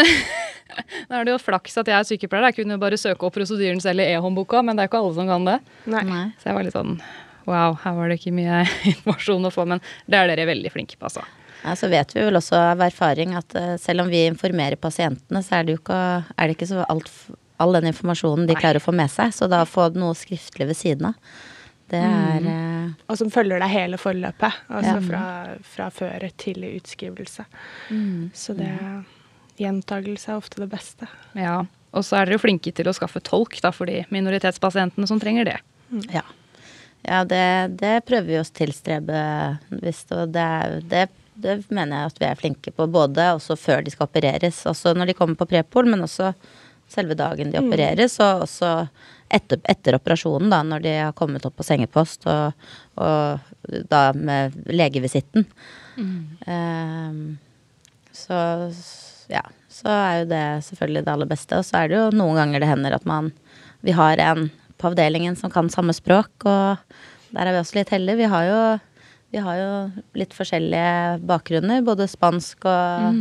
Da 1.08 1.16
er 1.18 1.24
det 1.24 1.32
jo 1.32 1.38
flaks 1.40 1.78
at 1.80 1.88
jeg 1.88 1.96
er 1.96 2.04
sykepleier. 2.06 2.50
Jeg 2.50 2.58
kunne 2.60 2.76
jo 2.76 2.82
bare 2.82 2.98
søke 3.00 3.24
opp 3.26 3.34
prosedyren 3.34 3.80
selv 3.82 4.04
i 4.04 4.12
e-håndboka, 4.12 4.60
men 4.62 4.76
det 4.76 4.84
er 4.84 4.86
jo 4.86 4.90
ikke 4.92 5.00
alle 5.00 5.14
som 5.16 5.30
kan 5.30 5.46
det. 5.48 5.56
Nei. 5.90 6.02
Så 6.38 6.50
jeg 6.50 6.54
var 6.58 6.66
litt 6.66 6.76
sånn 6.76 6.92
wow, 7.48 7.74
her 7.82 7.96
var 7.96 8.12
det 8.12 8.20
ikke 8.20 8.34
mye 8.36 8.62
informasjon 8.92 9.48
å 9.48 9.52
få, 9.54 9.66
men 9.74 9.82
det 10.06 10.20
er 10.20 10.30
dere 10.32 10.48
veldig 10.52 10.72
flinke 10.74 10.98
på, 11.00 11.08
altså. 11.10 11.24
Ja, 11.64 11.72
så 11.74 11.88
vet 11.90 12.12
vi 12.14 12.22
vel 12.22 12.38
også 12.38 12.54
av 12.54 12.82
erfaring 12.86 13.32
at 13.34 13.54
eh, 13.58 13.72
selv 13.82 14.04
om 14.04 14.12
vi 14.12 14.20
informerer 14.28 14.78
pasientene, 14.78 15.40
så 15.42 15.58
er 15.58 15.66
det 15.66 15.74
jo 15.74 15.80
ikke, 15.82 16.00
er 16.36 16.46
det 16.46 16.54
ikke 16.54 16.68
så 16.70 16.84
alt, 16.86 17.10
all 17.58 17.74
den 17.74 17.88
informasjonen 17.90 18.46
de 18.46 18.54
Nei. 18.54 18.60
klarer 18.62 18.78
å 18.78 18.84
få 18.84 18.94
med 18.94 19.10
seg. 19.10 19.32
Så 19.34 19.48
da 19.50 19.64
å 19.64 19.68
få 19.68 19.88
noe 19.98 20.14
skriftlig 20.14 20.68
ved 20.70 20.78
siden 20.78 21.10
av, 21.10 21.18
det 21.88 21.98
er 22.04 22.46
eh, 22.52 22.88
Og 23.08 23.16
som 23.18 23.30
følger 23.32 23.58
deg 23.64 23.72
hele 23.72 23.98
forløpet, 23.98 24.60
altså 24.68 24.94
Ja. 24.98 25.04
fra, 25.08 25.22
fra 25.64 25.86
før 25.98 26.26
til 26.38 26.66
utskrivelse. 26.68 27.46
Så 28.36 28.54
det 28.58 28.70
Gjentagelse 29.58 30.30
er 30.30 30.38
ofte 30.38 30.60
det 30.62 30.68
beste. 30.70 31.08
Ja. 31.34 31.64
Og 31.96 32.04
så 32.06 32.18
er 32.20 32.28
dere 32.28 32.36
jo 32.36 32.42
flinke 32.44 32.70
til 32.76 32.86
å 32.86 32.94
skaffe 32.94 33.18
tolk 33.24 33.56
da, 33.64 33.72
for 33.74 33.90
de 33.90 34.04
minoritetspasientene 34.14 35.08
som 35.10 35.18
trenger 35.18 35.48
det. 35.48 35.56
Ja. 36.12 36.22
Ja, 37.06 37.22
det, 37.24 37.78
det 37.80 37.94
prøver 38.08 38.28
vi 38.28 38.38
å 38.40 38.44
tilstrebe 38.44 39.20
visst, 39.82 40.10
og 40.12 40.34
det, 40.34 40.48
det, 40.90 41.06
det 41.38 41.58
mener 41.70 41.94
jeg 42.02 42.12
at 42.12 42.22
vi 42.22 42.28
er 42.28 42.40
flinke 42.40 42.72
på. 42.74 42.88
Både 42.90 43.30
også 43.36 43.56
før 43.58 43.84
de 43.84 43.94
skal 43.94 44.08
opereres, 44.08 44.64
også 44.68 44.94
når 44.96 45.12
de 45.12 45.18
kommer 45.18 45.38
på 45.38 45.48
prepol, 45.48 45.88
men 45.88 46.04
også 46.04 46.32
selve 46.88 47.16
dagen 47.18 47.52
de 47.52 47.60
opereres, 47.60 48.16
og 48.24 48.46
også 48.46 48.72
etter, 49.32 49.60
etter 49.68 49.98
operasjonen, 49.98 50.48
da, 50.52 50.62
når 50.64 50.84
de 50.84 50.94
har 51.02 51.16
kommet 51.16 51.44
opp 51.44 51.58
på 51.60 51.66
sengepost, 51.66 52.24
og, 52.28 52.70
og 53.00 53.82
da 53.92 54.08
med 54.16 54.56
legevisitten. 54.72 55.44
Ehm, 55.98 57.38
så 58.12 58.38
ja, 59.28 59.42
så 59.68 59.90
er 59.92 60.14
jo 60.22 60.30
det 60.32 60.44
selvfølgelig 60.68 61.04
det 61.04 61.12
aller 61.12 61.30
beste. 61.30 61.58
Og 61.58 61.66
så 61.66 61.82
er 61.82 61.90
det 61.90 61.98
jo 61.98 62.06
noen 62.16 62.38
ganger 62.38 62.62
det 62.62 62.70
hender 62.70 62.96
at 62.96 63.06
man 63.08 63.32
Vi 63.86 63.92
har 63.94 64.18
en 64.18 64.48
på 64.78 64.90
avdelingen 64.90 65.36
som 65.36 65.50
kan 65.50 65.68
samme 65.72 65.92
språk, 65.96 66.30
og 66.46 66.78
der 67.34 67.46
er 67.46 67.52
vi 67.56 67.60
også 67.62 67.78
litt 67.80 67.90
heldige. 67.94 68.16
Vi 68.22 68.28
har 68.32 68.44
jo, 68.48 68.60
vi 69.34 69.38
har 69.44 69.56
jo 69.60 69.72
litt 70.18 70.32
forskjellige 70.36 71.20
bakgrunner, 71.28 71.82
både 71.84 72.06
spansk 72.08 72.64
og 72.64 73.18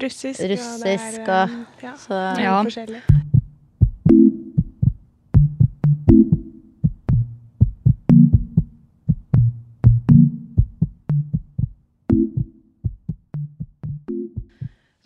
Russisk. 0.00 0.38
Russisk 0.46 0.78
og, 0.78 0.84
det 0.86 0.94
er, 1.00 1.20
og- 1.22 1.50
eh, 1.50 1.82
ja, 1.82 1.92
så- 1.98 2.40
Ja. 2.42 2.62
forskjellig. 2.62 3.02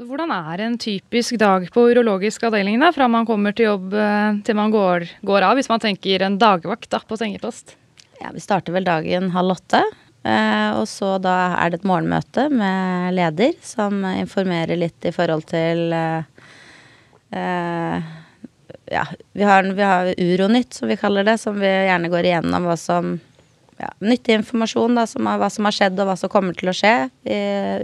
Hvordan 0.08 0.32
er 0.34 0.62
en 0.64 0.76
typisk 0.80 1.38
dag 1.40 1.66
på 1.72 1.86
urologisk 1.90 2.44
avdeling 2.48 2.80
da, 2.82 2.90
fra 2.94 3.08
man 3.10 3.26
kommer 3.28 3.54
til 3.56 3.70
jobb 3.70 3.94
eh, 3.98 4.40
til 4.46 4.58
man 4.58 4.72
går, 4.74 5.08
går 5.26 5.48
av, 5.48 5.58
hvis 5.58 5.70
man 5.72 5.82
tenker 5.82 6.24
en 6.24 6.38
dagvakt 6.40 6.90
da, 6.92 7.00
på 7.04 7.18
sengepost? 7.20 7.76
Ja, 8.20 8.30
vi 8.34 8.42
starter 8.42 8.74
vel 8.74 8.86
dagen 8.86 9.32
halv 9.34 9.56
åtte. 9.56 9.82
Eh, 10.24 10.70
og 10.78 10.86
så 10.88 11.18
da 11.20 11.52
er 11.60 11.72
det 11.72 11.82
et 11.82 11.88
morgenmøte 11.88 12.46
med 12.48 13.12
leder 13.12 13.52
som 13.60 13.98
informerer 14.08 14.78
litt 14.80 15.04
i 15.04 15.12
forhold 15.12 15.44
til 15.50 15.92
eh, 15.92 16.46
eh, 17.36 18.12
Ja, 18.88 19.04
vi 19.32 19.44
har, 19.44 19.68
vi 19.76 19.84
har 19.84 20.10
Uronytt, 20.16 20.72
som 20.76 20.88
vi 20.88 20.96
kaller 21.00 21.28
det, 21.28 21.36
som 21.40 21.60
vi 21.60 21.68
gjerne 21.68 22.08
går 22.12 22.28
igjennom 22.28 22.68
hva 22.68 22.76
som 22.80 23.18
ja, 23.80 23.90
Nyttig 24.00 24.38
informasjon, 24.38 24.96
da, 24.96 25.04
som, 25.10 25.28
hva 25.28 25.50
som 25.52 25.68
har 25.68 25.76
skjedd 25.76 26.00
og 26.00 26.08
hva 26.08 26.16
som 26.16 26.32
kommer 26.32 26.56
til 26.56 26.70
å 26.70 26.76
skje 26.76 26.94
i 27.26 27.38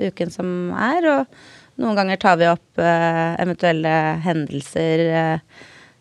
uken 0.08 0.30
som 0.32 0.52
er. 0.78 1.08
Og 1.10 1.40
noen 1.80 1.98
ganger 1.98 2.20
tar 2.20 2.38
vi 2.40 2.48
opp 2.50 2.80
eh, 2.80 3.34
eventuelle 3.40 3.92
hendelser 4.24 5.04
eh, 5.08 5.60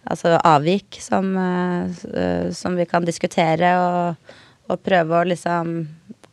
altså 0.10 0.38
avvik 0.48 1.00
som, 1.04 1.32
uh, 1.38 2.52
som 2.56 2.78
vi 2.80 2.86
kan 2.90 3.06
diskutere 3.06 3.74
og, 3.78 4.36
og, 4.70 4.78
prøve 4.86 5.20
å 5.20 5.28
liksom 5.28 5.82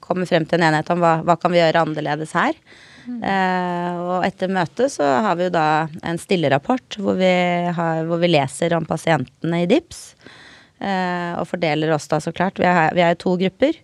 komme 0.07 0.27
frem 0.29 0.47
til 0.47 0.61
en 0.61 0.69
enighet 0.69 0.93
om 0.95 1.03
hva, 1.03 1.19
hva 1.27 1.37
kan 1.41 1.53
vi 1.53 1.61
gjøre 1.61 1.83
annerledes 1.83 2.35
her. 2.37 2.57
Mm. 3.07 3.21
Uh, 3.23 3.93
og 4.03 4.27
etter 4.27 4.51
møtet 4.53 4.95
så 4.95 5.07
har 5.27 5.39
vi 5.39 5.49
jo 5.49 5.55
da 5.55 5.67
en 6.07 6.19
stillerapport 6.19 6.99
hvor 7.03 7.19
vi, 7.19 7.33
har, 7.77 8.03
hvor 8.07 8.23
vi 8.23 8.33
leser 8.33 8.75
om 8.79 8.87
pasientene 8.89 9.65
i 9.65 9.71
DIPS. 9.71 10.03
Uh, 10.77 11.33
og 11.41 11.47
fordeler 11.49 11.95
oss 11.95 12.09
da, 12.11 12.21
så 12.21 12.35
klart. 12.37 12.61
Vi 12.61 12.69
er, 12.69 12.93
vi 12.95 13.05
er 13.05 13.19
to 13.19 13.35
grupper. 13.41 13.79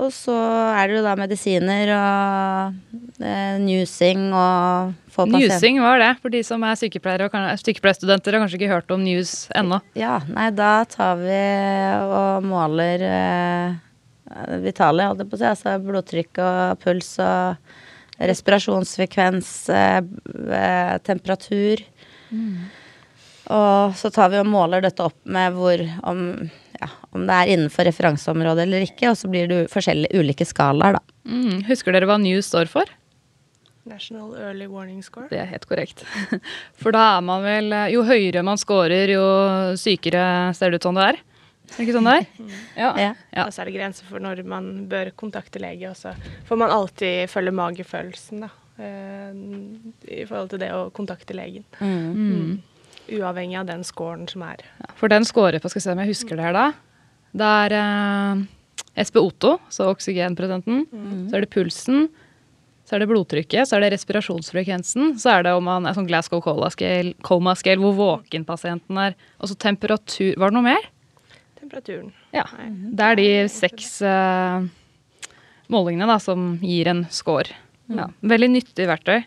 Og 0.00 0.08
så 0.14 0.34
er 0.72 0.88
det 0.88 0.96
jo 0.96 1.04
da 1.04 1.12
medisiner 1.18 1.90
og 1.92 3.20
eh, 3.20 3.58
newsing 3.60 4.30
og 4.32 4.94
få 5.12 5.26
Newsing, 5.28 5.80
hva 5.82 5.94
er 5.96 6.02
det? 6.04 6.10
For 6.22 6.32
de 6.32 6.40
som 6.46 6.64
er 6.64 6.78
sykepleiere 6.78 7.28
og 7.28 7.60
sykepleierstudenter 7.60 8.36
har 8.36 8.44
kanskje 8.44 8.60
ikke 8.60 8.72
hørt 8.72 8.94
om 8.94 9.02
news 9.04 9.34
ennå. 9.58 9.80
Ja, 9.98 10.20
nei, 10.30 10.48
da 10.56 10.86
tar 10.88 11.20
vi 11.20 11.40
og 12.06 12.46
måler 12.48 13.04
eh, 13.10 13.78
vitale, 14.64 15.10
holdt 15.10 15.24
jeg 15.24 15.30
på 15.30 15.38
å 15.38 15.42
si. 15.42 15.48
Altså 15.50 15.76
blodtrykk 15.84 16.42
og 16.46 16.84
puls 16.84 17.12
og 17.20 17.76
respirasjonsfrekvens, 18.30 19.52
eh, 19.74 20.00
eh 20.62 20.94
temperatur. 21.04 21.84
Mm. 22.30 22.70
Og 23.50 23.96
så 23.98 24.12
tar 24.14 24.30
vi 24.32 24.40
og 24.40 24.48
måler 24.48 24.84
dette 24.84 25.02
opp 25.02 25.18
med 25.26 25.56
hvor 25.56 25.82
om, 26.06 26.24
ja, 26.80 26.88
om 27.12 27.26
det 27.28 27.36
er 27.36 27.52
innenfor 27.54 27.86
referanseområdet 27.88 28.64
eller 28.64 28.86
ikke, 28.86 29.10
og 29.12 29.18
så 29.20 29.28
blir 29.30 29.50
det 29.50 29.60
forskjellige 29.72 30.16
ulike 30.16 30.46
skalaer, 30.48 30.96
da. 30.96 31.18
Mm. 31.28 31.62
Husker 31.68 31.94
dere 31.94 32.08
hva 32.08 32.16
NEW 32.20 32.40
står 32.44 32.70
for? 32.72 32.88
National 33.88 34.34
Early 34.36 34.66
Warning 34.68 35.02
Score. 35.02 35.28
Det 35.30 35.40
er 35.40 35.48
helt 35.50 35.66
korrekt. 35.68 36.04
For 36.80 36.94
da 36.94 37.16
er 37.16 37.24
man 37.24 37.42
vel 37.42 37.72
Jo 37.90 38.04
høyere 38.06 38.44
man 38.46 38.60
scorer, 38.60 39.08
jo 39.08 39.24
sykere 39.80 40.52
ser 40.56 40.70
det 40.70 40.80
ut 40.80 40.88
som 40.88 40.98
det 40.98 41.06
er. 41.14 41.20
Er 41.70 41.76
det 41.76 41.86
ikke 41.86 41.96
sånn 41.96 42.08
det 42.08 42.16
er? 42.18 42.26
Mm. 42.36 42.54
Ja. 42.76 42.90
ja. 43.00 43.10
ja. 43.32 43.44
Og 43.46 43.54
så 43.54 43.62
er 43.62 43.70
det 43.70 43.76
grenser 43.78 44.08
for 44.08 44.22
når 44.22 44.42
man 44.48 44.70
bør 44.90 45.12
kontakte 45.18 45.62
lege, 45.62 45.90
og 45.90 45.98
så 45.98 46.14
får 46.48 46.60
man 46.60 46.74
alltid 46.74 47.30
følge 47.30 47.54
magefølelsen, 47.56 48.44
da. 48.46 48.50
Eh, 48.80 49.30
I 50.20 50.24
forhold 50.26 50.52
til 50.52 50.62
det 50.62 50.72
å 50.74 50.88
kontakte 50.96 51.36
legen. 51.36 51.66
Mm. 51.80 52.10
Mm 52.10 52.58
uavhengig 53.18 53.58
av 53.60 53.68
den 53.68 53.84
scoren 53.86 54.26
som 54.30 54.44
er. 54.46 54.62
Ja, 54.82 54.94
for 54.98 55.12
den 55.12 55.26
scorer 55.28 55.60
på, 55.60 55.70
skal 55.70 55.80
vi 55.80 55.84
se 55.86 55.94
om 55.94 56.02
jeg 56.02 56.12
husker 56.12 56.38
det 56.38 56.48
her 56.48 56.56
da, 56.56 56.70
det 57.36 57.46
er 57.46 57.76
eh, 57.78 58.42
SPO2, 59.06 59.54
så 59.70 59.90
oksygenprosenten. 59.92 60.84
Mm. 60.90 61.28
Så 61.30 61.38
er 61.38 61.44
det 61.44 61.52
pulsen. 61.54 62.08
Så 62.88 62.96
er 62.96 63.04
det 63.04 63.10
blodtrykket, 63.12 63.68
så 63.70 63.76
er 63.76 63.84
det 63.84 63.92
respirasjonsfrekvensen. 63.94 65.12
Så 65.22 65.30
er 65.30 65.44
det 65.46 65.52
om 65.54 65.62
man 65.62 65.86
er 65.86 65.94
sånn 65.94 66.08
Glasgow 66.08 66.42
coma-scale, 66.42 67.78
hvor 67.78 67.94
våken 67.94 68.46
pasienten 68.48 68.98
er. 68.98 69.14
Og 69.38 69.52
så 69.52 69.54
temperatur 69.54 70.34
Var 70.34 70.50
det 70.50 70.56
noe 70.58 70.66
mer? 70.66 70.88
Temperaturen. 71.60 72.10
Ja. 72.34 72.48
Det 72.66 73.06
er 73.06 73.20
de 73.20 73.28
seks 73.52 74.00
eh, 74.02 74.66
målingene 75.70 76.08
da, 76.10 76.18
som 76.18 76.56
gir 76.64 76.90
en 76.90 77.04
score. 77.14 77.54
Mm. 77.86 78.00
Ja, 78.00 78.08
veldig 78.32 78.50
nyttig 78.56 78.88
verktøy. 78.90 79.20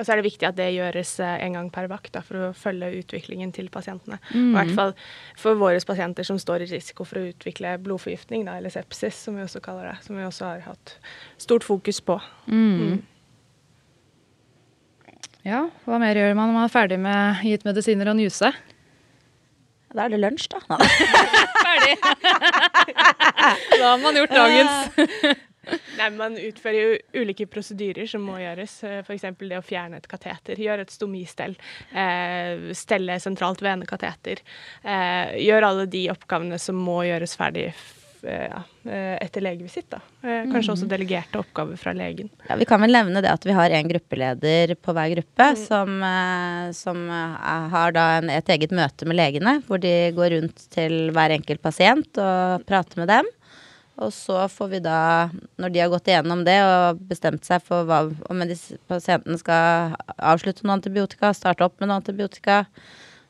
Og 0.00 0.06
så 0.06 0.14
er 0.14 0.20
det 0.20 0.30
viktig 0.30 0.46
at 0.48 0.56
det 0.56 0.70
gjøres 0.72 1.12
eh, 1.20 1.34
en 1.44 1.58
gang 1.58 1.68
per 1.72 1.90
vakt 1.90 2.14
da, 2.14 2.22
for 2.24 2.48
å 2.48 2.50
følge 2.56 2.88
utviklingen 3.02 3.52
til 3.52 3.68
pasientene. 3.72 4.16
Mm. 4.32 4.48
I 4.48 4.56
hvert 4.56 4.72
fall 4.78 4.94
for 5.38 5.60
våre 5.60 5.82
pasienter 5.84 6.24
som 6.24 6.40
står 6.40 6.64
i 6.64 6.70
risiko 6.72 7.04
for 7.04 7.20
å 7.20 7.26
utvikle 7.28 7.74
blodforgiftning, 7.84 8.46
da, 8.48 8.56
eller 8.56 8.72
sepsis, 8.72 9.18
som 9.26 9.36
vi 9.36 9.44
også 9.44 9.60
kaller 9.64 9.90
det. 9.90 9.98
Som 10.06 10.16
vi 10.16 10.24
også 10.24 10.48
har 10.48 10.64
hatt 10.70 10.96
stort 11.40 11.68
fokus 11.68 12.00
på. 12.00 12.16
Mm. 12.48 12.80
Mm. 12.80 13.00
Ja, 15.44 15.66
hva 15.84 16.00
mer 16.00 16.16
gjør 16.16 16.34
man 16.36 16.50
når 16.50 16.56
man 16.56 16.66
er 16.66 16.72
ferdig 16.72 16.98
med 17.00 17.44
gitt 17.48 17.68
medisiner 17.68 18.10
og 18.12 18.18
njuse? 18.18 18.52
Da 19.90 20.06
er 20.06 20.12
det 20.12 20.20
lunsj, 20.22 20.48
da. 20.52 20.60
Ferdig. 21.66 21.94
da 23.80 23.84
har 23.84 24.00
man 24.00 24.20
gjort 24.20 24.36
dagens. 24.36 25.46
Nei, 26.00 26.10
Man 26.16 26.36
utfører 26.40 26.80
jo 26.80 27.22
ulike 27.22 27.46
prosedyrer 27.50 28.08
som 28.10 28.24
må 28.26 28.38
gjøres. 28.40 28.80
Eh, 28.86 28.98
F.eks. 29.04 29.28
det 29.38 29.58
å 29.58 29.64
fjerne 29.64 30.00
et 30.00 30.10
kateter. 30.10 30.60
Gjøre 30.60 30.86
et 30.86 30.94
stomistell. 30.94 31.56
Eh, 31.92 32.70
stelle 32.76 33.20
sentralt 33.22 33.62
venekateter. 33.64 34.42
Eh, 34.82 35.38
gjøre 35.46 35.72
alle 35.72 35.88
de 35.90 36.06
oppgavene 36.12 36.60
som 36.60 36.78
må 36.80 37.02
gjøres 37.06 37.36
ferdig 37.38 37.66
eh, 37.70 38.60
eh, 38.88 39.16
etter 39.20 39.44
legevisitt. 39.44 39.90
da. 39.92 40.00
Kanskje 40.22 40.70
mm. 40.70 40.74
også 40.76 40.90
delegerte 40.90 41.40
oppgaver 41.42 41.80
fra 41.80 41.94
legen. 41.96 42.30
Ja, 42.48 42.58
Vi 42.60 42.68
kan 42.68 42.82
vel 42.84 42.94
nevne 42.96 43.22
det 43.24 43.32
at 43.32 43.46
vi 43.46 43.56
har 43.56 43.72
en 43.76 43.90
gruppeleder 43.90 44.76
på 44.76 44.94
hver 44.96 45.14
gruppe 45.16 45.50
mm. 45.54 45.60
som, 45.64 46.06
som, 46.76 47.02
har 47.74 47.96
da 47.96 48.06
en, 48.20 48.32
et 48.32 48.54
eget 48.56 48.74
møte 48.76 49.08
med 49.08 49.20
legene, 49.20 49.58
hvor 49.68 49.82
de 49.82 49.94
går 50.16 50.36
rundt 50.38 50.70
til 50.72 51.14
hver 51.16 51.36
enkelt 51.36 51.64
pasient 51.64 52.20
og 52.20 52.66
prater 52.68 53.04
med 53.04 53.12
dem. 53.12 53.34
Og 54.00 54.12
så 54.16 54.46
får 54.48 54.68
vi 54.72 54.80
da, 54.84 55.28
når 55.60 55.72
de 55.74 55.82
har 55.82 55.90
gått 55.92 56.08
igjennom 56.08 56.40
det 56.46 56.56
og 56.64 57.02
bestemt 57.10 57.44
seg 57.44 57.60
for 57.66 57.84
hva, 57.88 58.06
om 58.32 58.44
pasienten 58.88 59.36
skal 59.40 59.94
avslutte 60.16 60.64
noe 60.64 60.78
antibiotika, 60.78 61.34
starte 61.36 61.66
opp 61.66 61.76
med 61.80 61.90
noe 61.90 62.00
antibiotika, 62.00 62.62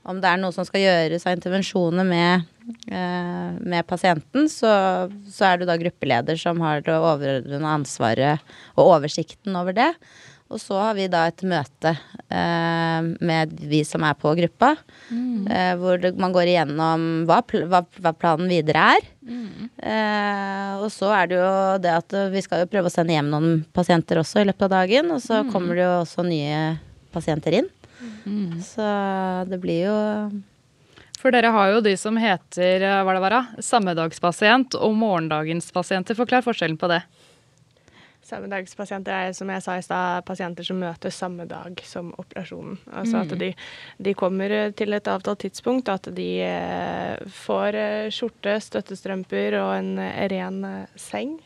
om 0.08 0.20
det 0.22 0.30
er 0.30 0.38
noe 0.40 0.54
som 0.54 0.64
skal 0.64 0.84
gjøres 0.84 1.26
av 1.26 1.34
intervensjoner 1.36 2.06
med, 2.06 2.46
eh, 2.88 3.50
med 3.58 3.86
pasienten, 3.90 4.46
så, 4.48 4.70
så, 5.26 5.50
er 5.50 5.60
det 5.60 5.68
da 5.68 5.76
gruppeleder 5.80 6.38
som 6.40 6.62
har 6.64 6.86
det 6.86 6.94
overordnede 6.96 7.74
ansvaret 7.74 8.52
og 8.76 8.94
oversikten 8.94 9.58
over 9.58 9.76
det. 9.76 9.90
Og 10.50 10.58
så 10.58 10.74
har 10.82 10.96
vi 10.98 11.06
da 11.06 11.22
et 11.30 11.44
møte 11.46 11.92
eh, 11.94 13.08
med 13.22 13.52
vi 13.70 13.84
som 13.86 14.02
er 14.02 14.16
på 14.18 14.32
gruppa, 14.34 14.72
mm. 15.06 15.46
eh, 15.46 15.74
hvor 15.78 16.00
det, 16.02 16.10
man 16.18 16.34
går 16.34 16.50
igjennom 16.50 17.04
hva, 17.28 17.38
hva, 17.70 17.84
hva 18.02 18.12
planen 18.18 18.50
videre 18.50 18.88
er. 18.96 19.06
Mm. 19.22 19.68
Eh, 19.78 20.72
og 20.82 20.88
så 20.90 21.12
er 21.14 21.30
det 21.30 21.38
jo 21.38 21.52
det 21.86 21.94
at 21.94 22.16
vi 22.34 22.42
skal 22.42 22.64
jo 22.64 22.70
prøve 22.72 22.90
å 22.90 22.94
sende 22.94 23.14
hjem 23.14 23.30
noen 23.30 23.60
pasienter 23.76 24.18
også 24.24 24.42
i 24.42 24.48
løpet 24.50 24.66
av 24.66 24.74
dagen. 24.74 25.14
Og 25.14 25.22
så 25.22 25.44
mm. 25.44 25.54
kommer 25.54 25.78
det 25.78 25.86
jo 25.86 25.94
også 26.00 26.26
nye 26.26 26.60
pasienter 27.14 27.60
inn. 27.60 27.70
Mm. 28.26 28.58
Så 28.66 28.90
det 29.46 29.60
blir 29.62 29.84
jo 29.86 29.98
for 31.20 31.34
dere 31.34 31.52
har 31.52 31.74
jo 31.74 31.82
de 31.84 31.92
som 32.00 32.16
heter 32.16 32.80
hva 33.04 33.12
det 33.12 33.20
var, 33.20 33.34
sammedagspasient 33.60 34.74
og 34.80 34.94
morgendagens 34.96 35.68
pasienter. 35.74 36.16
Forklar 36.16 36.42
forskjellen 36.46 36.80
på 36.80 36.88
det. 36.88 37.02
Sammedagspasienter 38.30 39.14
er 39.14 39.34
som 39.36 39.50
jeg 39.50 39.64
sa 39.64 39.76
i 39.78 39.84
stad, 39.84 40.24
pasienter 40.28 40.66
som 40.66 40.78
møtes 40.80 41.18
samme 41.18 41.46
dag 41.50 41.82
som 41.86 42.12
operasjonen. 42.20 42.78
Altså 42.92 43.18
mm. 43.18 43.22
at 43.24 43.34
de, 43.42 43.50
de, 44.06 44.14
kommer 44.18 44.54
til 44.78 44.96
et 44.96 45.10
avtalt 45.10 45.42
tidspunkt, 45.46 45.90
at 45.92 46.10
de 46.14 46.30
eh, 46.46 47.34
får 47.42 47.78
eh, 47.80 48.08
skjorte, 48.14 48.56
støttestrømper 48.62 49.58
og 49.62 49.74
en 49.78 49.92
ren 50.32 50.64
eh, 50.68 50.96
seng. 51.00 51.36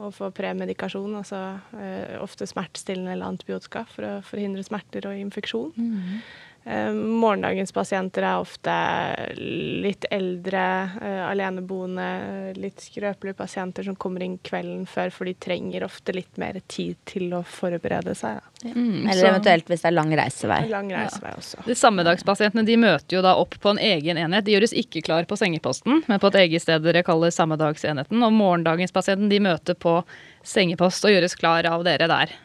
Og 0.00 0.14
får 0.16 0.30
premedikasjon, 0.32 1.12
altså 1.18 1.38
ofte 2.24 2.46
smertestillende 2.48 3.12
eller 3.12 3.34
antibiotika 3.34 3.82
for 3.84 4.06
å 4.08 4.12
forhindre 4.24 4.62
smerter 4.64 5.04
og 5.10 5.18
infeksjon. 5.20 5.74
Mm. 5.76 6.22
Eh, 6.64 6.92
morgendagens 6.92 7.72
pasienter 7.72 8.22
er 8.22 8.40
ofte 8.42 8.72
litt 9.40 10.04
eldre, 10.12 10.90
eh, 11.00 11.22
aleneboende, 11.24 12.52
litt 12.60 12.84
skrøpelige 12.84 13.38
pasienter 13.38 13.86
som 13.86 13.96
kommer 13.96 14.22
inn 14.22 14.36
kvelden 14.44 14.84
før, 14.86 15.10
for 15.10 15.24
de 15.24 15.34
trenger 15.40 15.86
ofte 15.86 16.12
litt 16.12 16.36
mer 16.38 16.60
tid 16.68 16.98
til 17.08 17.32
å 17.32 17.40
forberede 17.48 18.14
seg. 18.14 18.42
Ja. 18.60 18.74
Mm, 18.74 19.08
Eller 19.08 19.22
så, 19.22 19.30
eventuelt 19.30 19.72
hvis 19.72 19.86
det 19.86 19.88
er 19.88 19.96
lang 19.96 20.12
reisevei. 20.20 20.60
Lang 20.68 20.92
reisevei 20.92 21.32
ja. 21.32 21.40
også. 21.40 21.64
De 21.64 21.78
sammedagspasientene 21.80 22.66
de 22.68 22.76
møter 22.76 23.16
jo 23.16 23.24
da 23.24 23.34
opp 23.40 23.56
på 23.56 23.72
en 23.72 23.80
egen 23.80 24.20
enhet. 24.20 24.44
De 24.44 24.52
gjøres 24.52 24.76
ikke 24.76 25.00
klar 25.08 25.24
på 25.24 25.40
sengeposten, 25.40 26.04
men 26.06 26.20
på 26.20 26.28
et 26.28 26.42
eget 26.44 26.66
sted 26.66 26.84
dere 26.84 27.02
kaller 27.06 27.32
sammedagsenheten. 27.32 28.20
Og 28.20 28.36
morgendagens 28.36 28.92
pasienten 28.92 29.32
de 29.32 29.40
møter 29.40 29.80
på 29.80 30.02
sengepost 30.44 31.08
og 31.08 31.16
gjøres 31.16 31.40
klar 31.40 31.64
av 31.72 31.88
dere 31.88 32.04
der. 32.10 32.36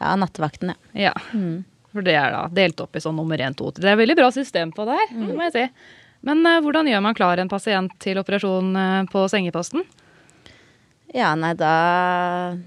Ja, 0.00 0.16
nattevakten, 0.18 0.74
ja. 0.74 1.10
ja. 1.10 1.14
Mm. 1.30 1.62
For 1.90 2.06
det 2.06 2.14
er 2.18 2.34
da 2.34 2.44
delt 2.54 2.80
opp 2.82 2.96
i 2.96 3.02
sånn 3.02 3.16
nummer 3.18 3.40
én, 3.42 3.56
to, 3.58 3.72
Det 3.74 3.88
er 3.90 3.98
veldig 3.98 4.16
bra 4.18 4.30
system 4.34 4.70
på 4.74 4.86
det 4.86 4.98
her, 4.98 5.14
mm. 5.16 5.32
må 5.34 5.48
jeg 5.48 5.56
si. 5.56 5.64
Men 6.26 6.44
uh, 6.46 6.60
hvordan 6.62 6.90
gjør 6.90 7.02
man 7.02 7.16
klar 7.16 7.40
en 7.40 7.50
pasient 7.50 7.96
til 8.02 8.20
operasjon 8.20 8.76
uh, 8.76 9.08
på 9.10 9.24
sengeposten? 9.32 9.86
Ja, 11.10 11.32
nei, 11.34 11.56
da, 11.58 11.72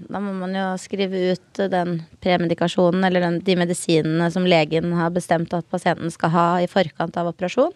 da 0.04 0.20
må 0.20 0.34
man 0.36 0.52
jo 0.52 0.66
skrive 0.76 1.32
ut 1.32 1.60
den 1.72 2.02
premedikasjonen 2.20 3.06
eller 3.06 3.24
den, 3.24 3.38
de 3.46 3.56
medisinene 3.56 4.28
som 4.34 4.44
legen 4.44 4.92
har 4.98 5.14
bestemt 5.14 5.54
at 5.56 5.64
pasienten 5.72 6.12
skal 6.12 6.34
ha 6.34 6.48
i 6.60 6.68
forkant 6.68 7.16
av 7.16 7.30
operasjon. 7.32 7.72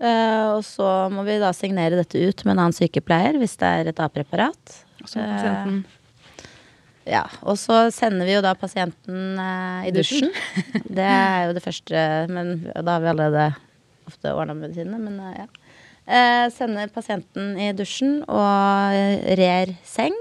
Uh, 0.00 0.56
og 0.56 0.64
så 0.64 0.88
må 1.12 1.26
vi 1.26 1.36
da 1.42 1.52
signere 1.52 1.98
dette 2.00 2.16
ut 2.16 2.46
med 2.46 2.54
en 2.54 2.62
annen 2.62 2.76
sykepleier 2.76 3.36
hvis 3.36 3.58
det 3.60 3.68
er 3.68 3.90
et 3.92 4.00
A-preparat. 4.00 4.78
Så 5.04 5.20
pasienten 5.20 5.82
Ja, 7.08 7.24
og 7.42 7.56
så 7.58 7.86
sender 7.94 8.28
vi 8.28 8.34
jo 8.36 8.42
da 8.44 8.52
pasienten 8.58 9.38
eh, 9.40 9.88
i 9.88 9.92
dusjen. 9.94 10.30
det 10.98 11.06
er 11.06 11.48
jo 11.48 11.56
det 11.56 11.64
første, 11.64 12.04
men 12.32 12.56
da 12.74 12.96
har 12.96 13.04
vi 13.04 13.12
allerede 13.14 13.46
ofte 14.10 14.34
ordna 14.34 14.56
medisinene, 14.58 15.00
men 15.00 15.20
eh, 15.30 15.44
ja. 15.44 15.48
Eh, 16.10 16.46
sender 16.50 16.90
pasienten 16.90 17.54
i 17.60 17.70
dusjen 17.76 18.20
og 18.26 19.30
rer 19.38 19.76
seng. 19.86 20.16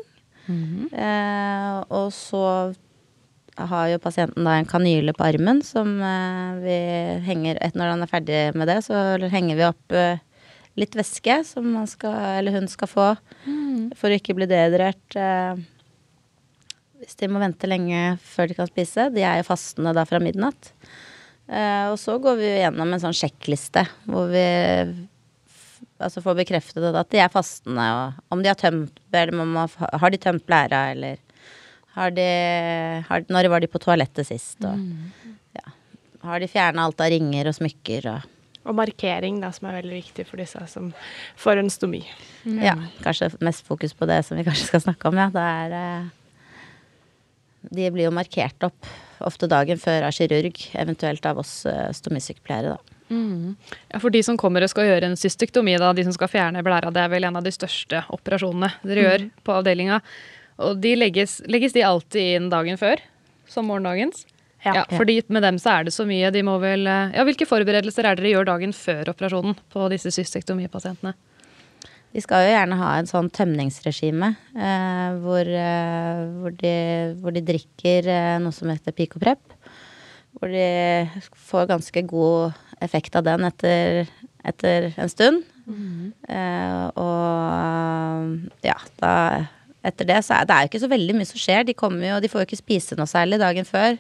eh, 0.94 1.80
og 1.90 2.14
så 2.16 2.44
har 3.60 3.90
jo 3.92 4.00
pasienten 4.02 4.46
da 4.48 4.56
en 4.56 4.70
kanyle 4.70 5.14
på 5.18 5.26
armen 5.26 5.60
som 5.66 5.98
eh, 6.06 6.60
vi 6.64 6.78
henger 7.26 7.60
et, 7.60 7.76
Når 7.76 7.92
han 7.94 8.06
er 8.06 8.12
ferdig 8.12 8.40
med 8.56 8.70
det, 8.72 8.80
så 8.86 9.18
henger 9.34 9.60
vi 9.60 9.68
opp 9.68 9.98
eh, 9.98 10.22
litt 10.80 10.96
væske 10.96 11.42
som 11.50 11.74
han 11.76 11.90
skal, 11.90 12.16
eller 12.40 12.56
hun 12.56 12.70
skal 12.72 12.88
få 12.88 13.10
for 14.00 14.08
å 14.08 14.16
ikke 14.16 14.38
bli 14.38 14.48
dehydrert. 14.48 15.18
Hvis 17.00 17.16
de 17.20 17.30
må 17.32 17.40
vente 17.40 17.68
lenge 17.70 18.18
før 18.24 18.50
de 18.50 18.58
kan 18.58 18.68
spise. 18.68 19.08
De 19.16 19.24
er 19.24 19.40
jo 19.40 19.48
fastende 19.48 19.94
da 19.96 20.04
fra 20.08 20.20
midnatt. 20.24 20.74
Uh, 21.50 21.90
og 21.94 21.96
så 21.98 22.18
går 22.22 22.36
vi 22.38 22.46
jo 22.46 22.58
gjennom 22.60 22.92
en 22.94 23.02
sånn 23.02 23.16
sjekkliste 23.18 23.82
hvor 24.06 24.28
vi 24.30 24.44
altså 26.00 26.22
får 26.24 26.38
bekreftet 26.44 26.86
at 26.96 27.10
de 27.12 27.22
er 27.24 27.32
fastende, 27.34 27.84
og 27.84 28.36
om 28.36 28.44
de 28.44 28.52
har 28.52 28.60
tømt 28.60 29.00
eller 29.12 29.34
må, 29.36 29.66
har, 29.80 30.14
de 30.14 30.20
tømt 30.22 30.46
blæra, 30.48 30.84
eller 30.94 31.20
har 31.96 32.14
de 32.16 32.28
har, 33.08 33.26
Når 33.28 33.50
var 33.52 33.64
de 33.64 33.72
på 33.72 33.82
toalettet 33.82 34.30
sist, 34.30 34.60
og 34.64 34.78
ja. 35.58 35.74
Har 36.24 36.40
de 36.40 36.52
fjerna 36.52 36.86
alt 36.86 37.02
av 37.02 37.10
ringer 37.12 37.50
og 37.50 37.58
smykker 37.58 38.12
og 38.14 38.36
Og 38.70 38.76
markering, 38.76 39.40
da, 39.42 39.50
som 39.56 39.70
er 39.70 39.80
veldig 39.80 39.96
viktig 39.98 40.26
for 40.28 40.38
disse 40.38 40.60
som 40.70 40.92
får 41.40 41.58
en 41.58 41.72
stomi. 41.74 42.04
Ja, 42.46 42.76
kanskje 43.02 43.32
mest 43.42 43.66
fokus 43.66 43.96
på 43.98 44.06
det 44.06 44.20
som 44.28 44.38
vi 44.38 44.44
kanskje 44.46 44.68
skal 44.68 44.84
snakke 44.84 45.10
om, 45.10 45.18
ja. 45.18 45.30
Det 45.34 45.42
er 45.42 45.76
eh, 45.80 46.10
De 47.70 47.90
blir 47.94 48.08
jo 48.08 48.16
markert 48.16 48.66
opp 48.66 48.90
ofte 49.26 49.50
dagen 49.52 49.80
før 49.82 50.08
av 50.08 50.16
kirurg, 50.16 50.62
eventuelt 50.80 51.26
av 51.28 51.42
oss 51.42 51.66
eh, 51.68 51.90
stomisykepleiere, 51.96 52.78
da. 52.78 52.96
Ja, 53.90 53.98
For 53.98 54.14
de 54.14 54.22
som 54.22 54.38
kommer 54.38 54.62
og 54.62 54.70
skal 54.70 54.86
gjøre 54.86 55.08
en 55.10 55.18
cystektomi, 55.18 55.74
da, 55.82 55.92
de 55.98 56.06
som 56.06 56.14
skal 56.14 56.30
fjerne 56.30 56.62
blæra, 56.66 56.92
det 56.94 57.02
er 57.02 57.10
vel 57.10 57.26
en 57.26 57.40
av 57.40 57.46
de 57.46 57.54
største 57.54 58.04
operasjonene 58.14 58.70
dere 58.86 59.06
gjør 59.06 59.24
på 59.46 59.56
avdelinga. 59.56 59.98
Og 60.66 60.78
de 60.84 60.94
legges, 60.98 61.40
legges 61.50 61.74
de 61.74 61.86
alltid 61.88 62.36
inn 62.38 62.52
dagen 62.52 62.78
før? 62.78 63.02
Som 63.50 63.70
morgendagens? 63.72 64.28
Ja. 64.60 64.84
fordi 64.92 65.22
med 65.32 65.46
dem 65.46 65.56
så 65.56 65.72
er 65.78 65.86
det 65.88 65.94
så 65.96 66.04
mye. 66.04 66.30
De 66.36 66.42
må 66.44 66.58
vel 66.60 66.84
eh, 66.84 67.14
Ja, 67.16 67.24
hvilke 67.24 67.48
forberedelser 67.48 68.06
er 68.06 68.20
dere 68.20 68.34
gjør 68.34 68.50
dagen 68.50 68.76
før 68.76 69.14
operasjonen 69.14 69.56
på 69.72 69.88
disse 69.94 70.12
cystektomipasientene? 70.12 71.16
De 72.10 72.22
skal 72.24 72.46
jo 72.48 72.54
gjerne 72.56 72.78
ha 72.80 72.94
en 72.98 73.10
sånn 73.10 73.28
tømningsregime 73.34 74.32
eh, 74.58 75.20
hvor, 75.22 75.46
eh, 75.46 76.24
hvor, 76.42 76.56
de, 76.58 76.74
hvor 77.22 77.36
de 77.36 77.44
drikker 77.46 78.10
eh, 78.10 78.38
noe 78.42 78.56
som 78.56 78.72
heter 78.72 78.96
picoprep. 78.98 79.42
Hvor 80.40 80.50
de 80.50 80.66
får 81.50 81.70
ganske 81.70 82.04
god 82.10 82.58
effekt 82.86 83.16
av 83.20 83.28
den 83.28 83.46
etter, 83.46 84.10
etter 84.48 84.90
en 84.98 85.12
stund. 85.12 85.46
Eh, 85.70 86.86
og 86.98 88.66
ja, 88.66 88.78
da 89.04 89.14
etter 89.86 90.08
det 90.10 90.18
så 90.26 90.40
er 90.40 90.48
det 90.50 90.56
er 90.56 90.66
jo 90.66 90.70
ikke 90.74 90.82
så 90.84 90.92
veldig 90.92 91.16
mye 91.20 91.30
som 91.30 91.40
skjer. 91.40 91.64
De 91.70 91.78
kommer 91.78 92.08
jo, 92.10 92.20
de 92.24 92.30
får 92.32 92.42
jo 92.44 92.50
ikke 92.50 92.64
spise 92.64 92.98
noe 92.98 93.10
særlig 93.10 93.40
dagen 93.42 93.68
før. 93.70 94.00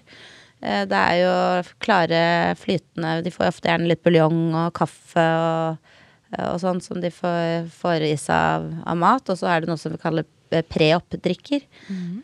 Eh, 0.61 0.83
Det 0.89 0.97
er 0.97 1.15
jo 1.21 1.35
klare, 1.79 2.23
flytende 2.59 3.19
De 3.23 3.31
får 3.31 3.51
ofte 3.51 3.69
gjerne 3.69 3.87
litt 3.91 4.03
buljong 4.03 4.41
og 4.65 4.73
kaffe 4.81 5.27
og, 5.45 5.88
og 6.37 6.59
sånn 6.61 6.81
som 6.81 6.99
de 7.01 7.09
får, 7.09 7.69
får 7.73 8.03
i 8.05 8.15
seg 8.19 8.35
av, 8.35 8.67
av 8.85 8.97
mat. 9.01 9.29
Og 9.33 9.37
så 9.39 9.47
er 9.49 9.61
det 9.63 9.69
noe 9.71 9.81
som 9.81 9.91
vi 9.95 10.01
kaller 10.01 10.27
eh, 10.51 10.61
pre-opp-drikker. 10.61 11.63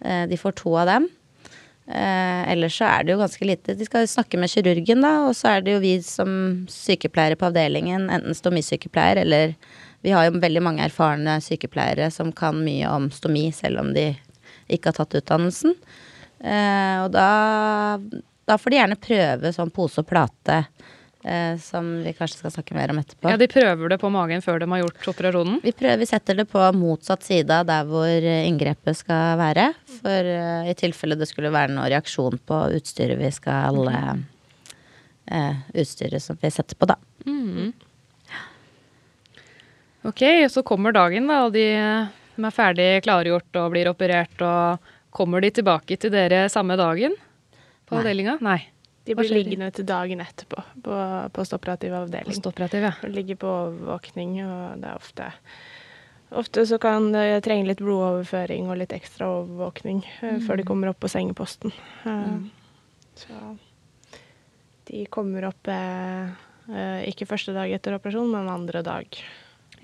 Eh, 0.06 0.26
De 0.30 0.38
får 0.38 0.54
to 0.62 0.76
av 0.78 0.86
dem. 0.92 1.08
Eh, 1.88 2.42
ellers 2.54 2.78
så 2.80 2.86
er 2.90 3.04
det 3.06 3.14
jo 3.14 3.20
ganske 3.22 3.46
lite. 3.46 3.76
De 3.78 3.86
skal 3.86 4.08
snakke 4.10 4.38
med 4.42 4.50
kirurgen, 4.50 5.02
da, 5.06 5.16
og 5.28 5.36
så 5.38 5.56
er 5.56 5.66
det 5.66 5.76
jo 5.76 5.82
vi 5.84 5.96
som 6.06 6.32
sykepleiere 6.72 7.38
på 7.38 7.46
avdelingen, 7.50 8.08
enten 8.10 8.34
stomisykepleier 8.38 9.22
eller 9.26 9.56
Vi 10.06 10.12
har 10.14 10.28
jo 10.28 10.38
veldig 10.38 10.62
mange 10.62 10.84
erfarne 10.86 11.40
sykepleiere 11.42 12.12
som 12.14 12.30
kan 12.32 12.60
mye 12.62 12.86
om 12.94 13.08
stomi, 13.10 13.48
selv 13.50 13.80
om 13.82 13.88
de 13.94 14.12
ikke 14.70 14.92
har 14.92 15.00
tatt 15.00 15.16
utdannelsen. 15.18 15.74
Eh, 16.46 16.98
og 17.02 17.10
da, 17.16 17.98
da 18.46 18.58
får 18.62 18.70
de 18.70 18.78
gjerne 18.78 19.00
prøve 19.02 19.54
sånn 19.56 19.72
pose 19.74 20.04
og 20.04 20.10
plate, 20.12 20.60
eh, 20.62 20.94
som 21.58 21.88
vi 22.06 22.12
kanskje 22.14 22.38
skal 22.38 22.52
snakke 22.54 22.76
mer 22.78 22.92
om 22.94 23.00
etterpå. 23.02 23.32
Ja, 23.32 23.38
De 23.42 23.48
prøver 23.50 23.90
det 23.90 23.98
på 24.02 24.12
magen 24.14 24.44
før 24.46 24.60
de 24.62 24.68
har 24.70 24.84
gjort 24.84 25.08
operasjonen? 25.10 25.58
Vi 25.64 25.72
prøver, 25.74 25.98
vi 26.04 26.08
setter 26.10 26.38
det 26.38 26.46
på 26.52 26.62
motsatt 26.78 27.26
side 27.26 27.50
av 27.50 27.66
der 27.66 27.88
hvor 27.90 28.06
eh, 28.06 28.46
inngrepet 28.46 29.00
skal 29.00 29.40
være. 29.40 29.72
For 30.04 30.30
eh, 30.36 30.70
i 30.70 30.76
tilfelle 30.78 31.18
det 31.18 31.30
skulle 31.32 31.54
være 31.56 31.74
noen 31.74 31.90
reaksjon 31.90 32.38
på 32.46 32.60
utstyret 32.78 33.18
vi 33.22 33.32
skal 33.34 33.82
eh, 33.90 34.16
Utstyret 35.74 36.22
som 36.22 36.38
vi 36.38 36.54
setter 36.54 36.78
på, 36.78 36.86
da. 36.86 37.00
Ok, 40.06 40.22
så 40.54 40.62
kommer 40.62 40.94
dagen, 40.94 41.26
da, 41.26 41.40
og 41.48 41.56
de, 41.56 41.66
de 42.36 42.46
er 42.46 42.54
ferdig 42.54 42.90
klargjort 43.08 43.58
og 43.58 43.72
blir 43.74 43.90
operert. 43.90 44.38
og 44.46 44.94
Kommer 45.10 45.42
de 45.42 45.50
tilbake 45.58 45.98
til 45.98 46.14
dere 46.14 46.46
samme 46.54 46.78
dagen 46.78 47.18
på 47.90 47.98
Nei. 47.98 48.38
Nei. 48.46 48.60
De 49.06 49.14
blir 49.14 49.30
liggende 49.30 49.70
til 49.76 49.86
dagen 49.86 50.22
etterpå 50.24 50.62
på 50.86 51.00
postoperativ 51.36 51.94
avdeling. 51.94 52.34
Postoperativ, 52.34 52.88
ja. 52.88 52.94
De 53.04 53.12
ligger 53.14 53.38
på 53.42 53.50
overvåkning, 53.50 54.40
og 54.46 54.82
det 54.82 54.92
er 54.92 55.02
ofte 55.02 55.32
Ofte 56.36 56.66
så 56.66 56.80
kan 56.82 57.12
det 57.14 57.44
trenge 57.46 57.68
litt 57.70 57.82
blodoverføring 57.86 58.66
og 58.68 58.80
litt 58.82 58.96
ekstra 58.96 59.28
overvåkning 59.30 60.02
mm. 60.02 60.40
før 60.48 60.58
de 60.58 60.66
kommer 60.68 60.90
opp 60.90 60.98
på 61.06 61.12
sengeposten. 61.14 61.72
Mm. 62.04 62.48
Så 63.16 63.38
de 64.90 65.06
kommer 65.14 65.46
opp 65.52 65.70
eh, 65.72 66.34
eh, 66.74 67.06
ikke 67.12 67.30
første 67.30 67.54
dag 67.56 67.72
etter 67.78 67.96
operasjon, 67.96 68.34
men 68.34 68.50
andre 68.52 68.82
dag. 68.86 69.22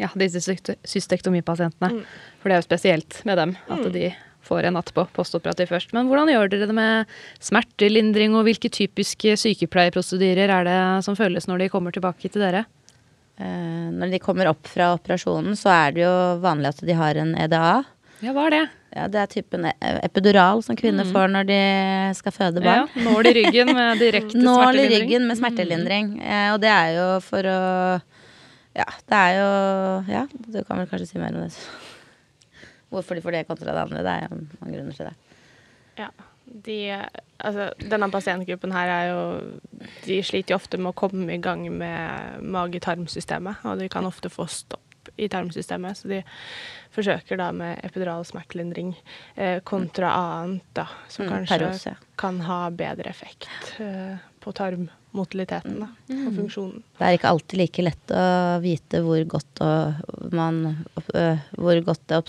Ja, 0.02 0.10
disse 0.18 0.42
cystektomipasientene. 0.42 2.02
Mm. 2.02 2.04
For 2.42 2.50
det 2.50 2.58
er 2.58 2.64
jo 2.64 2.68
spesielt 2.68 3.22
med 3.30 3.38
dem 3.38 3.56
at 3.70 3.88
de 3.94 4.10
får 4.48 4.68
en 4.70 4.74
natt 4.80 4.90
på 4.96 5.04
postoperativ 5.16 5.70
først. 5.72 5.94
Men 5.94 6.08
hvordan 6.10 6.32
gjør 6.34 6.50
dere 6.52 6.68
det 6.70 6.76
med 6.78 7.12
smertelindring, 7.44 8.34
og 8.36 8.46
hvilke 8.48 8.72
typiske 8.74 9.36
sykepleierprosedyrer 9.38 10.50
er 10.60 10.68
det 10.68 10.78
som 11.06 11.18
følges 11.20 11.48
når 11.50 11.66
de 11.66 11.70
kommer 11.74 11.94
tilbake 11.96 12.30
til 12.32 12.42
dere? 12.44 12.66
Eh, 13.42 13.88
når 13.96 14.12
de 14.14 14.20
kommer 14.22 14.50
opp 14.52 14.68
fra 14.70 14.92
operasjonen, 14.98 15.56
så 15.58 15.72
er 15.74 15.96
det 15.96 16.04
jo 16.06 16.14
vanlig 16.44 16.74
at 16.74 16.84
de 16.86 16.98
har 16.98 17.18
en 17.22 17.34
EDA. 17.42 17.64
Ja, 18.22 18.34
hva 18.36 18.48
er 18.50 18.56
det? 18.58 18.64
Ja, 18.92 19.06
det 19.08 19.20
er 19.22 19.30
typen 19.32 19.64
e- 19.70 19.76
epidural 20.04 20.60
som 20.66 20.76
kvinner 20.78 21.08
får 21.08 21.30
når 21.32 21.46
de 21.48 21.60
skal 22.18 22.34
føde 22.36 22.62
barn. 22.62 22.90
Ja. 22.92 23.06
Nål 23.08 23.30
i 23.30 23.36
ryggen 23.40 23.72
med 23.74 24.00
direkte 24.04 24.36
Nål 24.38 24.52
i 24.52 24.58
smertelindring. 24.58 25.00
ryggen 25.06 25.28
med 25.30 25.40
smertelindring. 25.40 26.10
Eh, 26.22 26.50
og 26.54 26.60
det 26.62 26.74
er 26.76 26.90
jo 27.00 27.06
for 27.26 27.48
å 27.54 27.62
Ja, 28.76 28.86
det 29.08 29.18
er 29.22 29.34
jo 29.40 29.48
Ja, 30.12 30.26
du 30.32 30.60
kan 30.68 30.78
vel 30.84 30.88
kanskje 30.92 31.08
si 31.14 31.18
mer 31.24 31.34
om 31.36 31.48
det. 31.48 31.56
Hvorfor 32.92 33.16
de 33.18 33.24
får 33.24 33.38
det 33.38 33.48
kontra 33.50 33.72
det 33.74 33.82
andre. 33.86 34.04
Det 34.04 34.14
er 34.26 34.36
mange 34.36 34.76
grunner 34.76 34.98
til 34.98 35.10
det. 35.10 35.16
Ja. 36.02 36.10
De, 36.52 36.78
altså, 37.40 37.70
denne 37.80 38.10
pasientgruppen 38.12 38.74
her 38.76 38.90
er 38.92 39.04
jo 39.08 39.20
De 40.04 40.18
sliter 40.26 40.52
jo 40.52 40.58
ofte 40.58 40.80
med 40.82 40.90
å 40.92 40.98
komme 40.98 41.32
i 41.32 41.40
gang 41.40 41.62
med 41.72 42.42
mage-tarmsystemet, 42.44 43.62
og 43.64 43.80
de 43.80 43.88
kan 43.94 44.08
ofte 44.10 44.32
få 44.34 44.48
stopp 44.52 45.12
i 45.22 45.30
tarmsystemet, 45.32 45.98
så 45.98 46.10
de 46.12 46.20
forsøker 46.94 47.40
da 47.40 47.48
med 47.56 47.80
epidural 47.86 48.26
smertelindring 48.28 48.92
eh, 49.36 49.60
kontra 49.66 50.12
annet, 50.18 50.66
da, 50.78 50.88
som 51.10 51.26
Mm, 51.26 51.32
kanskje 51.32 51.58
peros, 51.58 51.86
ja. 51.88 51.96
kan 52.18 52.42
ha 52.46 52.60
bedre 52.70 53.10
effekt 53.10 53.48
eh, 53.80 54.18
på 54.44 54.54
tarmmotiliteten 55.12 55.80
da, 55.82 55.88
og 56.10 56.34
funksjonen. 56.36 56.82
Det 56.98 57.06
er 57.08 57.18
ikke 57.18 57.30
alltid 57.32 57.60
like 57.60 57.84
lett 57.84 58.14
å 58.16 58.24
vite 58.64 59.02
hvor 59.04 59.24
godt, 59.28 59.62
man, 60.32 60.62
øh, 61.14 61.38
hvor 61.58 61.82
godt 61.86 62.02
det 62.08 62.20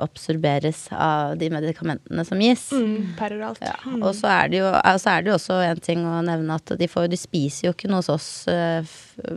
absorberes 0.00 0.88
av 0.92 1.36
de 1.38 1.50
medikamentene 1.50 2.24
som 2.26 2.40
gis. 2.40 2.70
Mm, 2.72 3.14
peroralt. 3.18 3.60
Ja, 3.60 3.76
Mm. 3.80 4.02
og 4.02 4.14
så 4.14 4.28
er, 4.28 4.48
det 4.48 4.58
jo, 4.60 4.70
så 4.98 5.10
er 5.10 5.22
det 5.22 5.30
jo 5.30 5.36
også 5.38 5.60
en 5.64 5.80
ting 5.80 6.04
å 6.06 6.20
nevne 6.22 6.54
at 6.54 6.72
de, 6.78 6.86
får, 6.88 7.08
de 7.10 7.16
spiser 7.16 7.68
jo 7.68 7.72
ikke 7.72 7.88
noe 7.88 8.00
hos 8.02 8.08
oss 8.12 8.46
øh, 8.48 8.84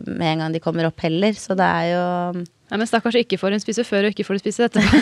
med 0.06 0.26
en 0.34 0.38
gang 0.44 0.52
de 0.52 0.60
kommer 0.60 0.86
opp 0.86 1.00
heller, 1.00 1.32
så 1.32 1.56
det 1.56 1.64
er 1.64 1.88
jo 1.94 2.44
Nei, 2.70 2.78
men 2.80 2.88
stakkars 2.88 3.18
ikke 3.20 3.36
får 3.36 3.54
hun 3.54 3.62
spise 3.62 3.84
før, 3.84 4.06
og 4.06 4.14
ikke 4.14 4.24
får 4.24 4.38
hun 4.38 4.42
spise 4.42 4.68
etterpå. 4.68 5.00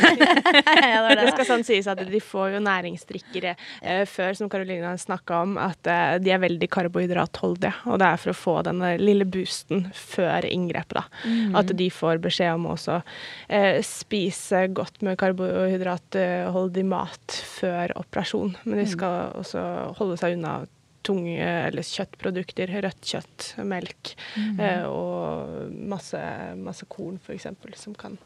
Det 1.23 1.31
skal 1.31 1.47
sånn 1.47 1.65
sies 1.67 1.87
at 1.89 2.01
de 2.03 2.21
får 2.23 2.57
jo 2.57 2.63
næringsdrikkere 2.65 3.53
eh, 3.55 4.03
før, 4.11 4.35
som 4.37 4.51
Karolina 4.51 4.91
snakka 4.99 5.43
om, 5.47 5.55
at 5.63 5.87
eh, 5.91 6.17
de 6.23 6.33
er 6.35 6.43
veldig 6.43 6.69
karbohydratholdige. 6.73 7.73
Og 7.87 8.01
det 8.03 8.09
er 8.09 8.21
for 8.21 8.33
å 8.33 8.37
få 8.37 8.57
denne 8.67 8.97
lille 9.01 9.27
boosten 9.29 9.87
før 9.95 10.49
inngrepet, 10.49 10.99
da. 10.99 11.05
Mm. 11.23 11.57
At 11.63 11.71
de 11.79 11.89
får 11.95 12.21
beskjed 12.25 12.59
om 12.59 12.69
også 12.75 12.99
eh, 13.47 13.79
spise 13.87 14.67
godt 14.75 15.01
med 15.07 15.21
karbohydratholdig 15.23 16.87
mat 16.91 17.41
før 17.55 17.95
operasjon. 18.03 18.57
Men 18.67 18.83
de 18.83 18.91
skal 18.91 19.37
også 19.39 19.65
holde 20.01 20.19
seg 20.21 20.41
unna 20.41 20.63
tunge 21.07 21.39
eller 21.39 21.87
kjøttprodukter, 21.87 22.73
rødt 22.85 23.09
kjøtt, 23.13 23.49
melk 23.69 24.13
eh, 24.59 24.85
og 24.89 25.73
masse, 25.93 26.21
masse 26.59 26.89
korn 26.93 27.19
f.eks. 27.23 27.49
som 27.81 27.97
kan 27.99 28.19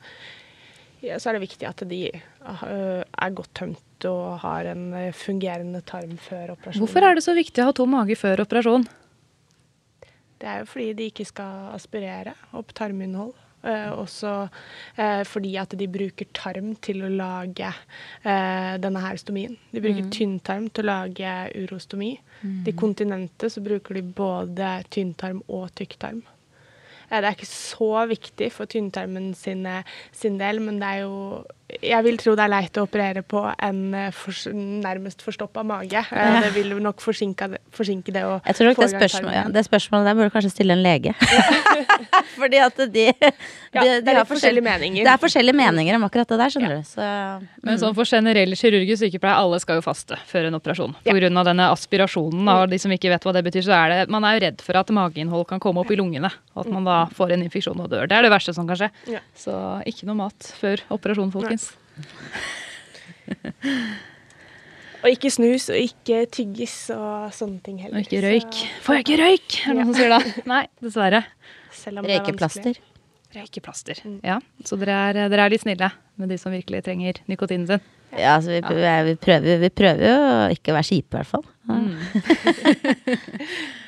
ja, 1.05 1.19
Så 1.21 1.31
er 1.31 1.37
det 1.37 1.45
viktig 1.47 1.69
at 1.69 1.83
de 1.89 2.03
eh, 2.11 3.01
er 3.03 3.37
godt 3.37 3.53
tømt 3.59 4.07
og 4.09 4.39
har 4.45 4.69
en 4.73 4.87
fungerende 5.17 5.81
tarm 5.89 6.17
før 6.21 6.55
operasjon. 6.57 6.85
Hvorfor 6.85 7.09
er 7.09 7.17
det 7.17 7.25
så 7.25 7.37
viktig 7.37 7.63
å 7.65 7.71
ha 7.71 7.77
tom 7.77 7.95
mage 7.97 8.17
før 8.19 8.45
operasjon? 8.45 8.87
Det 10.37 10.49
er 10.53 10.63
jo 10.63 10.69
fordi 10.69 10.93
de 10.99 11.09
ikke 11.11 11.25
skal 11.29 11.73
aspirere 11.77 12.37
opp 12.57 12.75
tarminnhold. 12.77 13.33
Eh, 13.67 13.91
også 13.99 14.33
eh, 14.97 15.23
fordi 15.27 15.57
at 15.59 15.75
de 15.79 15.89
bruker 15.91 16.29
tarm 16.37 16.75
til 16.85 17.03
å 17.03 17.11
lage 17.11 17.67
eh, 17.67 18.77
denne 18.83 19.03
her 19.03 19.19
stomien. 19.19 19.57
De 19.73 19.83
bruker 19.83 20.07
tynntarm 20.15 20.69
til 20.71 20.87
å 20.87 20.93
lage 20.93 21.35
urostomi. 21.65 22.15
De 22.67 22.75
kontinentet 22.77 23.53
så 23.53 23.63
bruker 23.65 23.99
de 23.99 24.05
både 24.07 24.71
tynntarm 24.95 25.43
og 25.49 25.71
tykktarm. 25.79 26.23
Det 27.07 27.23
er 27.23 27.35
ikke 27.37 27.47
så 27.49 27.91
viktig 28.11 28.49
for 28.51 28.71
tynntarmen 28.71 29.31
sin, 29.39 29.63
sin 30.15 30.41
del, 30.41 30.59
men 30.63 30.81
det 30.83 30.89
er 30.91 31.05
jo 31.05 31.45
Jeg 31.67 31.99
vil 32.07 32.15
tro 32.21 32.37
det 32.39 32.45
er 32.45 32.51
leit 32.53 32.79
å 32.79 32.85
operere 32.87 33.25
på 33.27 33.41
en 33.51 33.81
for, 34.15 34.37
nærmest 34.55 35.25
forstoppa 35.27 35.65
mage. 35.67 35.99
Ja. 35.99 36.27
Det 36.45 36.53
vil 36.55 36.71
nok 36.83 37.03
forsinke 37.03 37.49
det, 37.51 37.59
forsinke 37.75 38.15
det 38.15 38.23
å 38.23 38.37
Jeg 38.45 38.59
tror 38.59 38.71
nok 38.71 38.79
få 38.79 38.85
det, 38.85 38.89
i 38.89 38.95
gang 38.95 39.03
spørsmål, 39.03 39.33
ja, 39.35 39.43
det 39.57 39.65
spørsmålet 39.67 40.07
der 40.07 40.19
burde 40.21 40.35
kanskje 40.37 40.53
stille 40.53 40.77
en 40.77 40.85
lege. 40.85 41.15
Fordi 42.41 42.61
at 42.63 42.79
de, 42.79 42.87
de, 42.95 43.07
Ja, 43.75 43.83
de, 43.83 43.97
det 44.07 44.13
er 44.13 44.21
har 44.21 44.29
forskjellige 44.29 44.63
meninger. 44.63 45.03
Det 45.03 45.11
er 45.11 45.23
forskjellige 45.25 45.59
meninger 45.59 45.99
om 45.99 46.07
akkurat 46.07 46.31
det 46.31 46.39
der, 46.43 46.55
skjønner 46.55 46.77
du. 46.77 46.87
Så, 46.87 47.09
Men 47.67 47.83
sånn 47.83 47.97
for 47.99 48.13
generell 48.15 48.55
kirurgisk 48.63 49.03
sykepleie, 49.03 49.35
alle 49.35 49.59
skal 49.63 49.81
jo 49.81 49.85
faste 49.89 50.21
før 50.31 50.47
en 50.53 50.59
operasjon. 50.61 50.95
På 51.03 51.17
grunn 51.19 51.43
av 51.43 51.51
denne 51.51 51.67
aspirasjonen 51.75 52.53
av 52.53 52.69
de 52.71 52.79
som 52.83 52.95
ikke 52.95 53.11
vet 53.11 53.27
hva 53.27 53.35
det 53.35 53.43
betyr, 53.49 53.67
så 53.67 53.75
er 53.81 53.95
det 53.95 53.99
Man 54.15 54.27
er 54.29 54.39
jo 54.39 54.45
redd 54.47 54.63
for 54.63 54.79
at 54.79 54.95
mageinnhold 54.95 55.49
kan 55.51 55.63
komme 55.63 55.83
opp 55.83 55.91
i 55.91 55.99
lungene. 55.99 56.31
Og 56.55 56.63
at 56.63 56.73
man 56.73 56.87
da 56.87 57.03
får 57.17 57.35
en 57.35 57.43
infeksjon 57.45 57.83
og 57.83 57.91
dør. 57.91 58.07
Det 58.07 58.17
er 58.17 58.27
det 58.29 58.33
verste 58.33 58.55
som 58.55 58.71
kan 58.71 58.79
skje. 58.79 58.93
Ja. 59.11 59.21
Så 59.37 59.57
ikke 59.89 60.07
noe 60.09 60.21
mat 60.23 60.53
før 60.61 60.87
operasjon, 60.95 61.35
folkens. 61.35 61.56
Og 65.05 65.09
ikke 65.13 65.31
snus, 65.31 65.69
og 65.71 65.77
ikke 65.79 66.25
tyggis 66.35 66.75
og 66.95 67.33
sånne 67.37 67.61
ting 67.63 67.77
heller. 67.83 67.97
Og 68.01 68.05
ikke 68.07 68.21
Så- 68.21 68.27
røyk. 68.27 68.55
Får 68.83 68.93
jeg 68.97 69.03
ikke 69.05 69.21
røyk? 69.23 69.51
Er 69.63 69.67
det 69.69 69.75
noen 69.77 69.87
som 69.87 69.95
sier 70.01 70.11
da? 70.11 70.21
Nei, 70.51 70.65
dessverre. 70.83 71.21
Selv 71.77 71.97
om 71.99 72.03
det 72.05 72.11
er. 72.17 72.21
Røykeplaster. 72.25 72.75
Røykeplaster. 73.37 73.97
Ja, 74.25 74.37
så 74.65 74.75
dere 74.81 74.95
er, 75.11 75.15
dere 75.29 75.43
er 75.47 75.51
litt 75.53 75.61
snille 75.63 75.91
med 76.17 76.29
de 76.33 76.37
som 76.41 76.53
virkelig 76.53 76.81
trenger 76.87 77.15
nikotinen 77.29 77.67
sin. 77.69 77.81
Ja, 78.17 78.37
altså 78.39 78.49
vi, 78.55 78.61
vi, 78.63 79.15
prøver, 79.21 79.59
vi 79.61 79.69
prøver 79.69 80.07
jo 80.09 80.17
å 80.17 80.49
ikke 80.55 80.73
være 80.73 80.89
kjipe, 80.89 81.13
i 81.13 81.17
hvert 81.21 81.27
fall. 81.27 81.45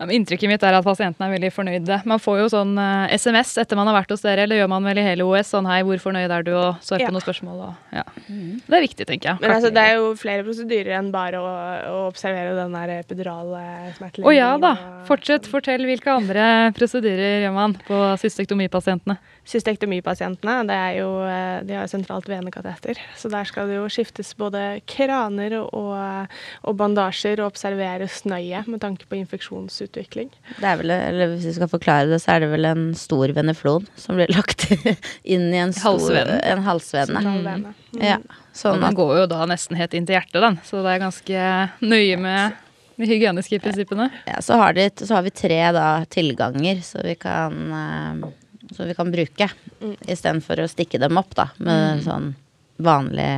Ja, 0.00 0.06
inntrykket 0.16 0.48
mitt 0.48 0.62
er 0.64 0.72
at 0.78 0.84
pasientene 0.86 1.26
er 1.28 1.34
veldig 1.34 1.50
fornøyde. 1.52 1.98
Man 2.08 2.20
får 2.22 2.38
jo 2.40 2.44
sånn 2.54 2.70
eh, 2.80 3.12
SMS 3.20 3.50
etter 3.60 3.76
man 3.76 3.90
har 3.90 3.98
vært 3.98 4.14
hos 4.14 4.22
dere, 4.24 4.46
eller 4.46 4.56
gjør 4.62 4.70
man 4.72 4.86
vel 4.88 4.96
i 4.96 5.04
hele 5.04 5.26
OS, 5.28 5.50
sånn 5.52 5.68
hei, 5.68 5.82
hvor 5.84 6.00
fornøyd 6.00 6.32
er 6.32 6.46
du, 6.46 6.54
og 6.56 6.78
svar 6.80 7.02
på 7.02 7.04
Ja. 7.04 7.10
noen 7.12 7.24
spørsmål. 7.26 7.58
Og, 7.66 7.74
ja. 7.92 8.04
Det 8.30 8.78
er 8.78 8.84
viktig, 8.86 9.06
tenker 9.10 9.28
jeg. 9.34 9.42
Men 9.42 9.52
altså, 9.58 9.68
det 9.76 9.82
er 9.84 9.98
jo 9.98 10.14
flere 10.16 10.46
prosedyrer 10.46 10.96
enn 11.02 11.10
bare 11.12 11.42
å, 11.44 11.50
å 11.90 11.98
observere 12.08 12.56
den 12.56 12.72
der 12.78 12.94
epidurale 13.02 13.60
Å 14.00 14.24
oh, 14.24 14.32
ja 14.32 14.54
da. 14.62 14.72
Fortsett. 15.04 15.44
Fortell 15.50 15.84
hvilke 15.84 16.16
andre 16.16 16.72
prosedyrer 16.78 17.44
gjør 17.44 17.54
man 17.58 17.76
på 17.84 18.00
cystektomipasientene. 18.24 19.18
Cystektomipasientene, 19.48 20.56
det 20.68 20.76
er 20.76 20.96
jo, 21.00 21.08
eh, 21.26 21.62
de 21.66 21.76
har 21.76 21.86
jo 21.86 21.92
sentralt 21.92 22.28
venekateter, 22.30 23.00
så 23.18 23.30
der 23.32 23.48
skal 23.48 23.70
det 23.70 23.78
jo 23.78 23.88
skiftes 23.90 24.32
både 24.38 24.80
kraner 24.90 25.56
og, 25.62 26.28
og 26.62 26.76
bandasjer 26.78 27.40
og 27.40 27.52
observeres 27.52 28.22
nøye 28.28 28.62
med 28.68 28.82
tanke 28.84 29.08
på 29.10 29.18
infeksjonsutvikling. 29.20 30.30
Det 30.60 30.68
er 30.68 30.80
vel, 30.80 30.94
eller 30.94 31.34
hvis 31.34 31.48
vi 31.50 31.56
skal 31.56 31.72
forklare 31.72 32.10
det, 32.12 32.20
så 32.22 32.36
er 32.36 32.44
det 32.44 32.52
vel 32.52 32.68
en 32.68 32.86
stor 32.98 33.32
veneflon 33.36 33.88
som 33.98 34.20
blir 34.20 34.30
lagt 34.34 34.68
inn 35.34 35.50
i 35.50 35.62
en 35.62 35.74
stor 35.76 35.96
Halsvenen. 35.96 36.40
En 36.44 36.64
halsvene. 36.64 37.20
Sentral. 37.20 37.70
Mm. 37.90 38.02
Ja, 38.04 38.18
sånn 38.56 38.82
Den 38.82 38.96
går 38.98 39.14
jo 39.22 39.28
da 39.30 39.44
nesten 39.50 39.78
helt 39.78 39.94
inn 39.96 40.06
til 40.08 40.18
hjertet, 40.18 40.40
den. 40.42 40.58
Så 40.66 40.84
det 40.84 40.94
er 40.94 41.02
ganske 41.02 41.46
nøye 41.82 42.18
med 42.20 42.58
de 43.00 43.08
hygieniske 43.08 43.60
prinsippene. 43.62 44.10
ja, 44.26 44.40
så, 44.44 44.58
har 44.60 44.76
de, 44.76 44.90
så 45.00 45.14
har 45.16 45.24
vi 45.24 45.32
tre 45.34 45.60
da, 45.72 45.88
tilganger 46.10 46.82
så 46.84 47.00
vi 47.04 47.16
kan, 47.20 47.56
eh, 47.72 48.28
så 48.74 48.86
vi 48.88 48.96
kan 48.98 49.10
bruke. 49.12 49.48
Mm. 49.80 49.96
Istedenfor 50.06 50.64
å 50.64 50.68
stikke 50.70 51.00
dem 51.02 51.18
opp 51.20 51.34
da, 51.38 51.48
med 51.58 52.04
sånn 52.06 52.32
vanlig 52.80 53.30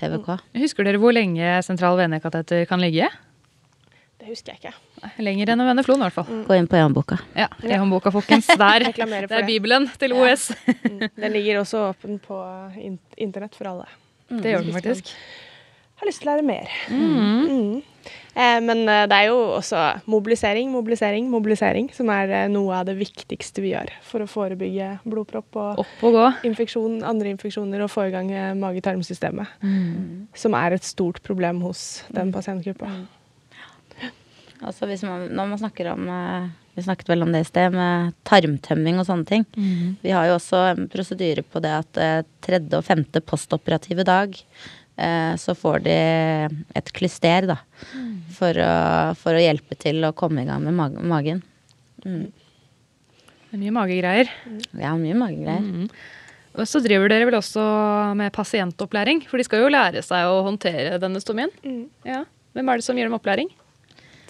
PVK. 0.00 0.38
Husker 0.62 0.86
dere 0.88 1.00
hvor 1.02 1.14
lenge 1.14 1.58
sentral 1.66 1.98
venekateter 2.00 2.64
kan 2.70 2.82
ligge? 2.82 3.10
Det 4.20 4.28
husker 4.28 4.52
jeg 4.52 4.60
ikke. 4.60 5.12
Lenger 5.24 5.54
enn 5.54 5.62
å 5.62 5.66
vende 5.68 5.84
floen, 5.84 6.02
i 6.02 6.06
hvert 6.08 6.16
fall. 6.18 6.42
Gå 6.44 6.56
inn 6.58 6.66
på 6.68 6.76
E-håndboka. 6.76 7.16
Ja, 7.32 7.46
E-håndboka, 7.64 8.12
folkens. 8.12 8.50
Der. 8.60 8.84
Det 8.92 9.06
er. 9.08 9.46
Bibelen 9.48 9.88
til 10.00 10.12
OS. 10.16 10.50
Ja. 10.68 11.08
Den 11.22 11.32
ligger 11.32 11.62
også 11.62 11.86
åpen 11.90 12.18
på 12.20 12.40
internett 13.16 13.56
for 13.56 13.70
alle. 13.72 13.88
Det 14.28 14.52
gjør 14.52 14.66
den 14.66 14.76
faktisk. 14.76 15.14
Har 16.00 16.08
lyst 16.08 16.20
til 16.22 16.28
å 16.28 16.34
lære 16.34 16.44
mer. 16.46 16.76
Mm. 16.92 17.80
Eh, 18.34 18.58
men 18.62 18.84
eh, 18.86 19.06
det 19.10 19.16
er 19.16 19.28
jo 19.30 19.38
også 19.56 19.80
mobilisering, 20.10 20.70
mobilisering, 20.70 21.26
mobilisering 21.32 21.88
som 21.94 22.10
er 22.14 22.34
eh, 22.36 22.46
noe 22.52 22.78
av 22.78 22.86
det 22.86 22.94
viktigste 23.00 23.64
vi 23.64 23.72
gjør 23.72 23.90
for 24.06 24.22
å 24.22 24.30
forebygge 24.30 24.92
blodpropp 25.02 25.58
og 25.58 25.82
Opp 25.82 26.04
og 26.06 26.16
gå. 26.18 26.26
infeksjon, 26.52 27.00
andre 27.06 27.34
infeksjoner 27.34 27.82
og 27.84 27.90
få 27.90 28.06
i 28.08 28.14
gang 28.14 28.30
mage-tarm-systemet. 28.60 29.58
Mm. 29.64 30.30
Som 30.38 30.54
er 30.58 30.78
et 30.78 30.86
stort 30.86 31.22
problem 31.26 31.62
hos 31.66 32.04
den 32.14 32.30
pasientgruppa. 32.34 32.92
Altså 34.60 34.86
hvis 34.86 35.02
man, 35.08 35.30
når 35.32 35.46
man 35.54 35.60
snakker 35.62 35.86
om 35.94 36.02
Vi 36.76 36.82
snakket 36.84 37.08
vel 37.08 37.24
om 37.24 37.30
det 37.32 37.40
i 37.42 37.46
sted, 37.48 37.72
med 37.72 38.12
tarmtømming 38.28 39.00
og 39.00 39.06
sånne 39.08 39.26
ting. 39.26 39.46
Vi 40.04 40.12
har 40.14 40.28
jo 40.28 40.36
også 40.36 40.60
en 40.68 40.84
prosedyre 40.92 41.42
på 41.42 41.62
det 41.64 41.72
at 41.80 41.98
tredje 42.44 42.78
og 42.78 42.86
femte 42.86 43.24
postoperative 43.24 44.04
dag 44.06 44.36
så 45.40 45.54
får 45.58 45.84
de 45.86 45.96
et 46.76 46.92
klyster, 46.96 47.48
da. 47.50 47.58
For, 48.36 48.56
å, 48.56 48.72
for 49.20 49.36
å 49.36 49.42
hjelpe 49.42 49.76
til 49.80 50.04
å 50.06 50.14
komme 50.16 50.44
i 50.44 50.48
gang 50.48 50.62
med 50.64 50.76
mag 50.76 50.96
magen. 51.04 51.42
Det 52.00 53.56
er 53.56 53.60
mye 53.60 53.74
magegreier. 53.74 54.30
Ja, 54.78 54.94
mye 54.96 55.16
magegreier. 55.18 55.90
Og 56.58 56.66
så 56.66 56.80
driver 56.82 57.10
dere 57.12 57.28
vel 57.28 57.38
også 57.38 57.62
med 58.18 58.32
pasientopplæring, 58.34 59.24
for 59.30 59.38
de 59.38 59.46
skal 59.46 59.64
jo 59.64 59.72
lære 59.72 60.02
seg 60.06 60.26
å 60.30 60.40
håndtere 60.46 60.98
denne 61.02 61.22
stomien. 61.22 61.52
Ja. 62.06 62.24
Hvem 62.56 62.70
er 62.70 62.80
det 62.80 62.86
som 62.86 62.98
gir 62.98 63.06
dem 63.06 63.18
opplæring? 63.18 63.50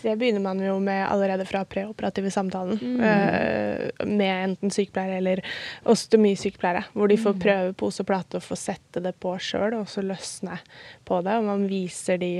Det 0.03 0.17
begynner 0.19 0.43
man 0.45 0.61
jo 0.65 0.79
med 0.83 1.03
allerede 1.07 1.47
fra 1.49 1.65
preoperative 1.69 2.31
samtalen. 2.33 2.81
eh, 3.01 4.07
med 4.07 4.45
enten 4.45 4.73
sykepleiere 4.73 5.21
eller 5.21 5.43
ostomisykepleiere. 5.85 6.85
Hvor 6.93 7.09
de 7.09 7.19
får 7.21 7.41
prøve 7.41 7.73
pose 7.73 8.03
og 8.03 8.11
plate 8.11 8.41
og 8.41 8.47
få 8.47 8.59
sette 8.59 9.03
det 9.05 9.15
på 9.21 9.37
sjøl, 9.39 9.79
og 9.81 9.89
så 9.89 10.05
løsne 10.05 10.59
på 11.05 11.21
det. 11.27 11.39
Og 11.41 11.49
man 11.49 11.67
viser 11.71 12.21
de 12.21 12.33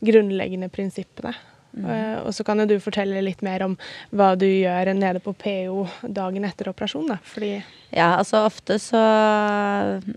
grunnleggende 0.00 0.70
prinsippene. 0.72 1.34
Eh, 1.78 2.16
og 2.24 2.34
så 2.34 2.44
kan 2.46 2.58
jo 2.58 2.66
du 2.66 2.76
fortelle 2.82 3.22
litt 3.22 3.44
mer 3.46 3.62
om 3.62 3.76
hva 4.16 4.32
du 4.38 4.46
gjør 4.46 4.90
nede 4.96 5.22
på 5.22 5.34
PO 5.38 5.84
dagen 6.02 6.46
etter 6.48 6.70
operasjon. 6.72 7.12
Da. 7.12 7.20
Fordi 7.22 7.52
Ja, 7.90 8.16
altså 8.18 8.44
ofte 8.46 8.78
så 8.78 8.98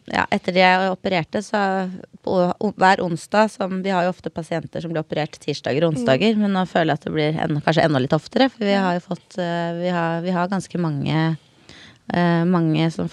Ja, 0.09 0.25
etter 0.33 0.57
jeg 0.57 0.89
opererte, 0.91 1.43
så 1.45 1.89
på, 2.23 2.39
hver 2.77 3.01
onsdag 3.01 3.51
som 3.51 3.81
Vi 3.83 3.89
har 3.89 4.05
jo 4.05 4.13
ofte 4.13 4.29
pasienter 4.29 4.81
som 4.81 4.93
blir 4.93 5.03
operert 5.03 5.37
tirsdager 5.41 5.85
og 5.85 5.93
onsdager, 5.93 6.35
men 6.37 6.53
nå 6.53 6.65
føler 6.69 6.93
jeg 6.93 7.01
at 7.01 7.07
det 7.07 7.13
blir 7.13 7.39
en, 7.45 7.61
kanskje 7.61 7.85
enda 7.85 8.01
litt 8.01 8.17
oftere, 8.17 8.49
for 8.49 8.65
vi 8.65 8.73
har 8.73 8.97
jo 8.97 9.05
fått 9.07 9.37
eh, 9.37 9.71
Vi 9.81 9.93
har, 9.93 10.21
vi 10.25 10.33
har 10.33 10.49
ganske 10.49 10.81
mange 10.81 11.35
uh, 12.13 12.43
mange 12.49 12.89
som, 12.91 13.09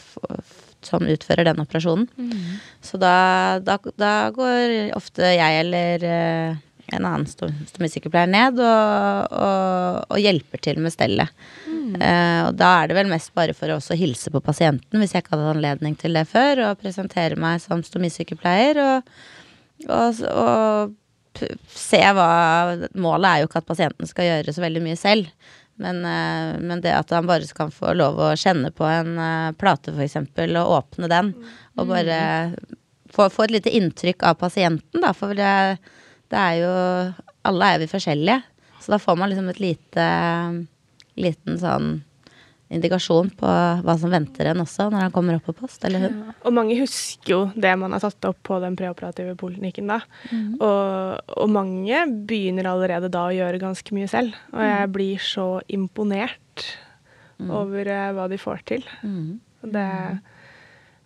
som 0.85 1.05
utfører 1.05 1.51
den 1.51 1.61
operasjonen. 1.63 2.09
Så 2.81 3.01
da, 3.01 3.61
da, 3.65 3.79
da 4.01 4.15
går 4.35 4.97
ofte 4.97 5.35
jeg 5.37 5.61
eller 5.65 6.09
en 6.97 7.07
annen 7.07 7.27
stomisykepleier 7.29 8.31
ned 8.31 8.61
og, 8.61 9.35
og, 9.35 10.07
og 10.11 10.23
hjelper 10.23 10.63
til 10.65 10.81
med 10.83 10.95
stellet. 10.95 11.33
Eh, 11.99 12.41
og 12.47 12.55
da 12.59 12.71
er 12.81 12.91
det 12.91 12.97
vel 12.99 13.11
mest 13.11 13.33
bare 13.37 13.55
for 13.57 13.73
å 13.73 13.79
også 13.81 13.97
hilse 13.99 14.33
på 14.33 14.43
pasienten, 14.45 15.01
hvis 15.01 15.15
jeg 15.15 15.25
ikke 15.25 15.37
hadde 15.37 15.55
anledning 15.57 15.97
til 15.99 16.17
det 16.19 16.27
før, 16.31 16.65
og 16.69 16.83
presentere 16.83 17.39
meg 17.41 17.63
som 17.63 17.83
stomisykepleier. 17.87 18.81
Og, 18.85 19.15
og, 19.89 20.21
og 20.31 21.47
se 21.71 22.01
hva 22.17 22.31
Målet 23.01 23.31
er 23.31 23.41
jo 23.41 23.49
ikke 23.49 23.63
at 23.63 23.71
pasienten 23.71 24.11
skal 24.11 24.29
gjøre 24.29 24.55
så 24.55 24.65
veldig 24.65 24.85
mye 24.85 24.99
selv. 24.99 25.31
Men, 25.81 26.03
eh, 26.05 26.59
men 26.61 26.83
det 26.85 26.93
at 26.93 27.15
han 27.17 27.29
bare 27.29 27.49
skal 27.49 27.73
få 27.73 27.95
lov 27.97 28.21
å 28.21 28.35
kjenne 28.37 28.73
på 28.77 28.85
en 28.85 29.15
eh, 29.17 29.55
plate, 29.57 29.95
f.eks., 29.97 30.19
og 30.61 30.75
åpne 30.77 31.09
den, 31.09 31.33
og 31.79 31.89
bare 31.89 32.21
få, 33.11 33.31
få 33.33 33.47
et 33.47 33.57
lite 33.57 33.73
inntrykk 33.79 34.27
av 34.29 34.37
pasienten, 34.43 35.01
da. 35.01 35.15
For 35.17 35.33
det, 35.39 35.79
det 36.31 36.39
er 36.39 36.61
jo 36.61 36.75
Alle 37.51 37.73
er 37.75 37.81
vi 37.81 37.89
forskjellige. 37.91 38.43
Så 38.81 38.93
da 38.93 38.99
får 39.01 39.17
man 39.17 39.31
liksom 39.31 39.49
et 39.49 39.61
lite 39.61 40.07
liten 41.21 41.59
sånn 41.61 41.99
indikasjon 42.71 43.33
på 43.35 43.51
hva 43.83 43.95
som 43.99 44.13
venter 44.13 44.53
en 44.53 44.63
også 44.63 44.87
når 44.93 45.07
han 45.07 45.15
kommer 45.15 45.39
opp 45.41 45.49
på 45.49 45.57
post, 45.59 45.83
eller 45.89 46.05
hun. 46.05 46.21
Og 46.47 46.55
mange 46.55 46.77
husker 46.79 47.33
jo 47.33 47.41
det 47.59 47.73
man 47.81 47.97
har 47.97 48.05
tatt 48.05 48.29
opp 48.29 48.39
på 48.47 48.61
den 48.63 48.77
preoperative 48.79 49.35
poliklinikken 49.41 49.91
da. 49.91 49.99
Og, 50.61 51.33
og 51.35 51.51
mange 51.51 52.05
begynner 52.31 52.71
allerede 52.71 53.11
da 53.11 53.25
å 53.27 53.35
gjøre 53.35 53.63
ganske 53.63 53.97
mye 53.97 54.11
selv. 54.11 54.39
Og 54.55 54.63
jeg 54.63 54.93
blir 54.95 55.27
så 55.27 55.49
imponert 55.67 56.69
over 57.41 57.89
eh, 57.91 58.11
hva 58.15 58.29
de 58.31 58.39
får 58.39 58.63
til. 58.69 58.87
Mm. 59.03 59.41
det, 59.75 59.91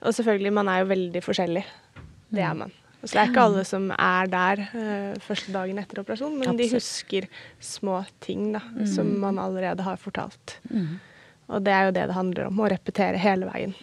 og 0.05 0.17
selvfølgelig, 0.19 0.53
man 0.61 0.69
er 0.69 0.83
jo 0.83 0.93
veldig 0.93 1.23
forskjellig. 1.25 1.63
Det 2.35 2.45
er 2.45 2.57
man. 2.59 2.75
Så 3.05 3.13
det 3.13 3.21
er 3.21 3.31
ikke 3.33 3.47
alle 3.47 3.65
som 3.69 3.91
er 3.93 4.31
der 4.33 4.63
uh, 4.73 5.11
første 5.21 5.53
dagen 5.53 5.79
etter 5.79 6.01
operasjon, 6.01 6.39
men 6.41 6.57
de 6.59 6.71
husker 6.73 7.27
små 7.61 8.01
ting 8.25 8.55
da, 8.57 8.63
som 8.89 9.11
man 9.21 9.39
allerede 9.39 9.85
har 9.85 10.01
fortalt. 10.01 10.59
Og 11.53 11.61
det 11.61 11.73
er 11.77 11.83
jo 11.85 11.91
det 11.93 12.07
det 12.09 12.15
handler 12.17 12.47
om, 12.49 12.57
å 12.65 12.69
repetere 12.73 13.19
hele 13.21 13.45
veien. 13.51 13.75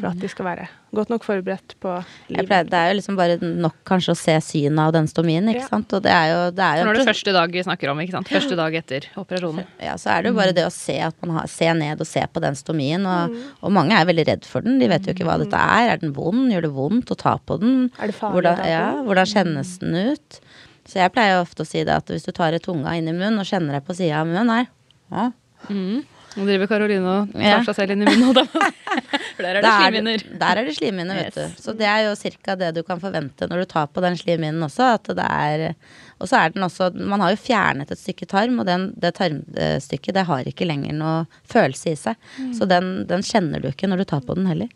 For 0.00 0.10
at 0.10 0.18
de 0.20 0.28
skal 0.28 0.44
være 0.44 0.66
godt 0.92 1.08
nok 1.08 1.22
forberedt 1.24 1.72
på 1.80 1.92
livet. 2.28 2.48
pleier, 2.50 2.66
det 2.68 2.76
er 2.76 2.90
jo 2.92 2.96
liksom 2.98 3.16
bare 3.16 3.38
nok 3.40 3.78
kanskje 3.88 4.12
å 4.12 4.18
se 4.20 4.34
synet 4.44 4.78
av 4.78 4.92
den 4.92 5.06
stomien, 5.08 5.48
ikke 5.48 5.62
Ja. 5.64 5.68
sant. 5.68 5.92
Og 5.96 6.02
det 6.04 6.12
er 6.12 6.26
jo, 6.28 6.50
det 6.52 6.60
er 6.66 6.76
jo 6.76 6.82
For 6.82 6.84
nå 6.84 6.90
er 6.92 6.98
det 6.98 7.04
pro- 7.06 7.12
første 7.14 7.32
dag 7.32 7.50
vi 7.56 7.62
snakker 7.64 7.90
om, 7.90 7.98
ikke 8.04 8.12
sant? 8.12 8.28
Første 8.28 8.56
dag 8.60 8.74
etter 8.74 9.00
operasjonen. 9.16 9.64
Ja, 9.80 9.94
så 9.96 10.10
er 10.12 10.22
det 10.22 10.32
jo 10.34 10.36
bare 10.36 10.52
det 10.52 10.66
å 10.68 10.70
se 10.72 10.98
at 11.00 11.14
man 11.24 11.36
har, 11.38 11.46
se 11.48 11.72
ned 11.72 11.98
og 11.98 12.06
se 12.06 12.20
på 12.28 12.40
den 12.44 12.54
stomien. 12.54 13.06
Og, 13.08 13.30
Mm. 13.30 13.42
og 13.62 13.72
mange 13.72 13.92
er 13.96 14.04
veldig 14.04 14.26
redd 14.28 14.44
for 14.44 14.60
den. 14.60 14.78
De 14.78 14.86
vet 14.88 15.02
jo 15.06 15.14
ikke 15.14 15.24
hva 15.24 15.38
dette 15.40 15.56
er. 15.56 15.92
Er 15.94 15.96
den 15.96 16.12
vond? 16.12 16.52
Gjør 16.52 16.60
det 16.68 16.72
vondt 16.76 17.06
å 17.08 17.16
ta 17.16 17.38
på 17.38 17.58
den? 17.58 17.90
Er 17.98 18.08
det 18.08 18.14
farlig 18.14 18.34
hvordan, 18.42 18.52
å 18.52 18.56
ta 18.56 18.62
på 18.62 18.68
ja, 18.68 18.92
hvordan 19.02 19.26
kjennes 19.32 19.78
den 19.80 19.94
ut? 20.12 20.40
Så 20.84 20.94
jeg 21.00 21.12
pleier 21.14 21.38
jo 21.38 21.42
ofte 21.46 21.62
å 21.62 21.66
si 21.66 21.82
det 21.84 21.94
at 21.96 22.04
hvis 22.06 22.24
du 22.26 22.32
tar 22.32 22.52
et 22.52 22.62
tunga 22.62 22.92
inn 22.98 23.08
i 23.08 23.12
munnen 23.12 23.38
og 23.40 23.46
kjenner 23.46 23.72
deg 23.80 23.86
på 23.86 23.94
sida 23.96 24.20
av 24.20 24.26
munnen 24.26 24.50
her 24.50 24.66
ja, 25.10 25.30
Nå 26.36 26.46
driver 26.48 26.68
Karoline 26.70 27.04
og 27.12 27.32
tar 27.34 27.42
Ja. 27.44 27.58
seg 27.66 27.74
selv 27.76 27.92
inn 27.92 28.02
i 28.02 28.06
munnen. 28.08 28.46
For 29.36 29.42
der 29.44 29.48
er 29.50 29.60
det 29.60 29.62
da 29.64 29.72
slimhinner. 29.82 30.22
Der 30.40 30.60
er 30.60 30.64
det 30.68 30.74
slimhinner, 30.76 31.18
vet 31.18 31.36
Yes. 31.36 31.56
du. 31.56 31.62
Så 31.62 31.74
det 31.76 31.86
er 31.88 32.04
jo 32.06 32.14
cirka 32.16 32.54
det 32.56 32.70
du 32.76 32.82
kan 32.86 33.00
forvente 33.00 33.48
når 33.50 33.62
du 33.62 33.66
tar 33.72 33.86
på 33.92 34.00
den 34.04 34.16
slimhinnen 34.16 34.62
også. 34.64 34.88
Og 36.22 36.28
så 36.28 36.38
er 36.38 36.52
den 36.54 36.62
også 36.64 36.90
Man 36.94 37.20
har 37.20 37.34
jo 37.34 37.40
fjernet 37.40 37.90
et 37.90 37.98
stykke 38.00 38.26
tarm, 38.30 38.58
og 38.62 38.66
den, 38.68 38.92
det 38.96 39.14
tarmstykket 39.18 40.14
det 40.14 40.26
har 40.28 40.44
ikke 40.48 40.68
lenger 40.68 40.92
noe 40.96 41.26
følelse 41.50 41.92
i 41.92 41.98
seg. 41.98 42.16
Så 42.56 42.68
den, 42.68 43.06
den 43.10 43.22
kjenner 43.26 43.60
du 43.60 43.68
ikke 43.68 43.88
når 43.90 43.98
du 44.04 44.04
tar 44.14 44.20
på 44.24 44.34
den 44.38 44.46
heller. 44.46 44.68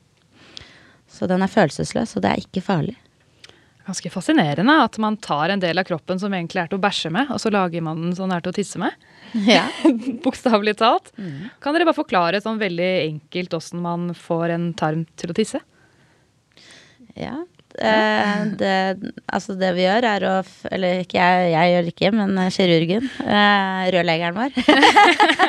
Så 1.09 1.29
den 1.31 1.40
er 1.45 1.49
følelsesløs, 1.53 2.16
og 2.19 2.23
det 2.25 2.33
er 2.35 2.42
ikke 2.42 2.64
farlig. 2.64 2.97
Ganske 3.87 4.11
fascinerende 4.11 4.75
at 4.83 4.97
man 4.99 5.16
tar 5.23 5.53
en 5.55 5.61
del 5.62 5.79
av 5.79 5.87
kroppen 5.87 6.19
som 6.19 6.33
egentlig 6.35 6.59
er 6.64 6.66
til 6.73 6.81
å 6.81 6.83
bæsje 6.83 7.12
med, 7.14 7.31
og 7.31 7.38
så 7.38 7.53
lager 7.55 7.85
man 7.87 8.01
den 8.03 8.16
sånn 8.19 8.33
er 8.35 8.42
til 8.42 8.51
å 8.51 8.57
tisse 8.57 8.81
med. 8.83 8.90
Ja. 9.57 9.67
Bokstavelig 10.25 10.77
talt. 10.81 11.12
Mm. 11.19 11.49
Kan 11.61 11.77
dere 11.77 11.89
bare 11.89 11.99
forklare 11.99 12.41
sånn 12.43 12.61
veldig 12.61 12.91
enkelt 13.07 13.57
åssen 13.59 13.83
man 13.85 14.11
får 14.17 14.55
en 14.55 14.71
tarm 14.79 15.05
til 15.19 15.33
å 15.33 15.37
tisse? 15.37 15.61
Ja. 17.17 17.45
Eh, 17.77 18.45
det, 18.57 19.12
altså 19.29 19.55
det 19.59 19.73
vi 19.77 19.85
gjør, 19.85 20.07
er 20.09 20.25
å 20.25 20.35
Eller 20.73 21.03
ikke 21.03 21.19
jeg, 21.21 21.49
jeg 21.53 21.73
gjør 21.73 21.83
det 21.85 21.93
ikke, 21.93 22.11
men 22.17 22.39
eh, 22.41 22.53
kirurgen. 22.55 23.09
Eh, 23.21 23.83
rørleggeren 23.93 24.39
vår. 24.39 24.57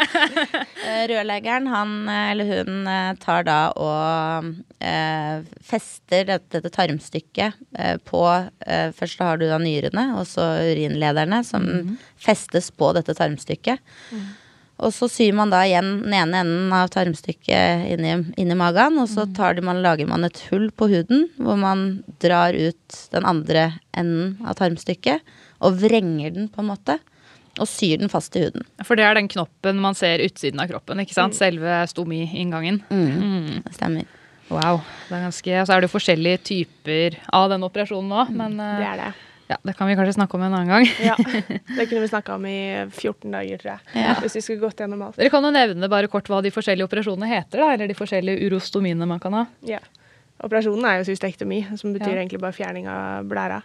Rørleggeren, 1.12 1.68
han 1.72 1.94
eller 2.10 2.50
hun 2.52 2.90
tar 3.22 3.46
da 3.48 3.58
og 3.76 4.50
eh, 4.80 5.46
fester 5.64 6.26
dette, 6.28 6.58
dette 6.58 6.72
tarmstykket 6.74 7.60
på 8.08 8.24
Først 8.98 9.22
har 9.24 9.40
du 9.40 9.46
da 9.50 9.60
nyrene, 9.62 10.10
og 10.18 10.26
så 10.28 10.46
urinlederne, 10.66 11.42
som 11.46 11.68
festes 12.20 12.70
på 12.74 12.90
dette 12.98 13.16
tarmstykket. 13.18 13.84
Og 14.78 14.94
så 14.94 15.08
syr 15.10 15.34
man 15.34 15.50
da 15.50 15.64
igjen 15.66 16.04
den 16.04 16.14
ene 16.14 16.42
enden 16.44 16.74
av 16.76 16.92
tarmstykket 16.94 17.88
inn 17.96 18.06
i, 18.38 18.58
magen, 18.58 19.00
og 19.02 19.10
så 19.10 19.26
tar 19.34 19.58
de, 19.58 19.64
man, 19.66 19.82
lager 19.82 20.10
man 20.10 20.28
et 20.28 20.38
hull 20.52 20.70
på 20.70 20.90
huden, 20.92 21.26
hvor 21.42 21.58
man 21.58 22.04
drar 22.22 22.54
ut 22.54 23.00
den 23.14 23.26
andre 23.26 23.72
enden 23.98 24.36
av 24.46 24.60
tarmstykket, 24.60 25.26
og 25.66 25.80
vrenger 25.82 26.36
den 26.36 26.52
på 26.54 26.62
en 26.62 26.70
måte, 26.70 27.00
og 27.58 27.66
syr 27.66 27.98
den 28.04 28.14
fast 28.14 28.38
i 28.38 28.44
huden. 28.46 28.68
For 28.86 29.00
det 29.00 29.08
er 29.08 29.18
den 29.18 29.32
knoppen 29.34 29.82
man 29.82 29.98
ser 29.98 30.22
utsiden 30.22 30.62
av 30.62 30.70
kroppen, 30.70 31.02
ikke 31.02 31.18
sant? 31.18 31.34
Selve 31.34 31.82
stomi-inngangen. 31.90 32.84
Mm. 32.94 33.64
Det 33.66 33.74
stemmer. 33.80 34.06
Wow. 34.52 34.84
Det 35.08 35.18
er 35.18 35.26
ganske, 35.26 35.64
så 35.66 35.74
er 35.74 35.82
det 35.82 35.90
jo 35.90 35.96
forskjellige 35.96 36.44
typer 36.52 37.18
av 37.36 37.50
den 37.52 37.66
operasjonen 37.66 38.14
nå, 38.14 38.28
men 38.38 38.62
Det 38.62 38.70
eh, 38.78 38.92
er 38.94 39.02
det. 39.02 39.10
Ja, 39.48 39.58
det 39.64 39.74
kan 39.78 39.88
vi 39.88 39.96
kanskje 39.96 40.14
snakke 40.18 40.36
om 40.36 40.44
en 40.44 40.54
annen 40.54 40.68
gang. 40.68 40.88
Ja, 41.04 41.16
Det 41.78 41.86
kunne 41.88 42.02
vi 42.04 42.08
snakka 42.12 42.36
om 42.36 42.46
i 42.50 42.58
14 42.92 43.32
dager, 43.32 43.62
tror 43.62 43.72
jeg. 43.74 43.80
Ja. 44.04 44.16
Hvis 44.22 44.36
vi 44.36 44.42
skulle 44.44 44.60
gått 44.66 44.82
gjennom 44.84 45.06
alt. 45.06 45.16
Dere 45.20 45.32
kan 45.32 45.46
jo 45.48 45.52
nevne 45.56 45.90
bare 45.92 46.10
kort 46.12 46.28
hva 46.32 46.42
de 46.44 46.52
forskjellige 46.52 46.88
operasjonene 46.90 47.30
heter, 47.32 47.64
da, 47.64 47.70
eller 47.78 47.88
de 47.88 47.96
forskjellige 47.98 48.50
urostomiene 48.50 49.08
man 49.08 49.22
kan 49.24 49.38
ha. 49.40 49.46
Ja. 49.68 49.80
Operasjonen 50.46 50.86
er 50.86 51.00
jo 51.00 51.08
cystektomi, 51.10 51.64
som 51.80 51.94
betyr 51.96 52.14
Ja. 52.14 52.22
egentlig 52.22 52.40
bare 52.40 52.54
fjerning 52.54 52.86
av 52.88 53.26
blæra. 53.26 53.64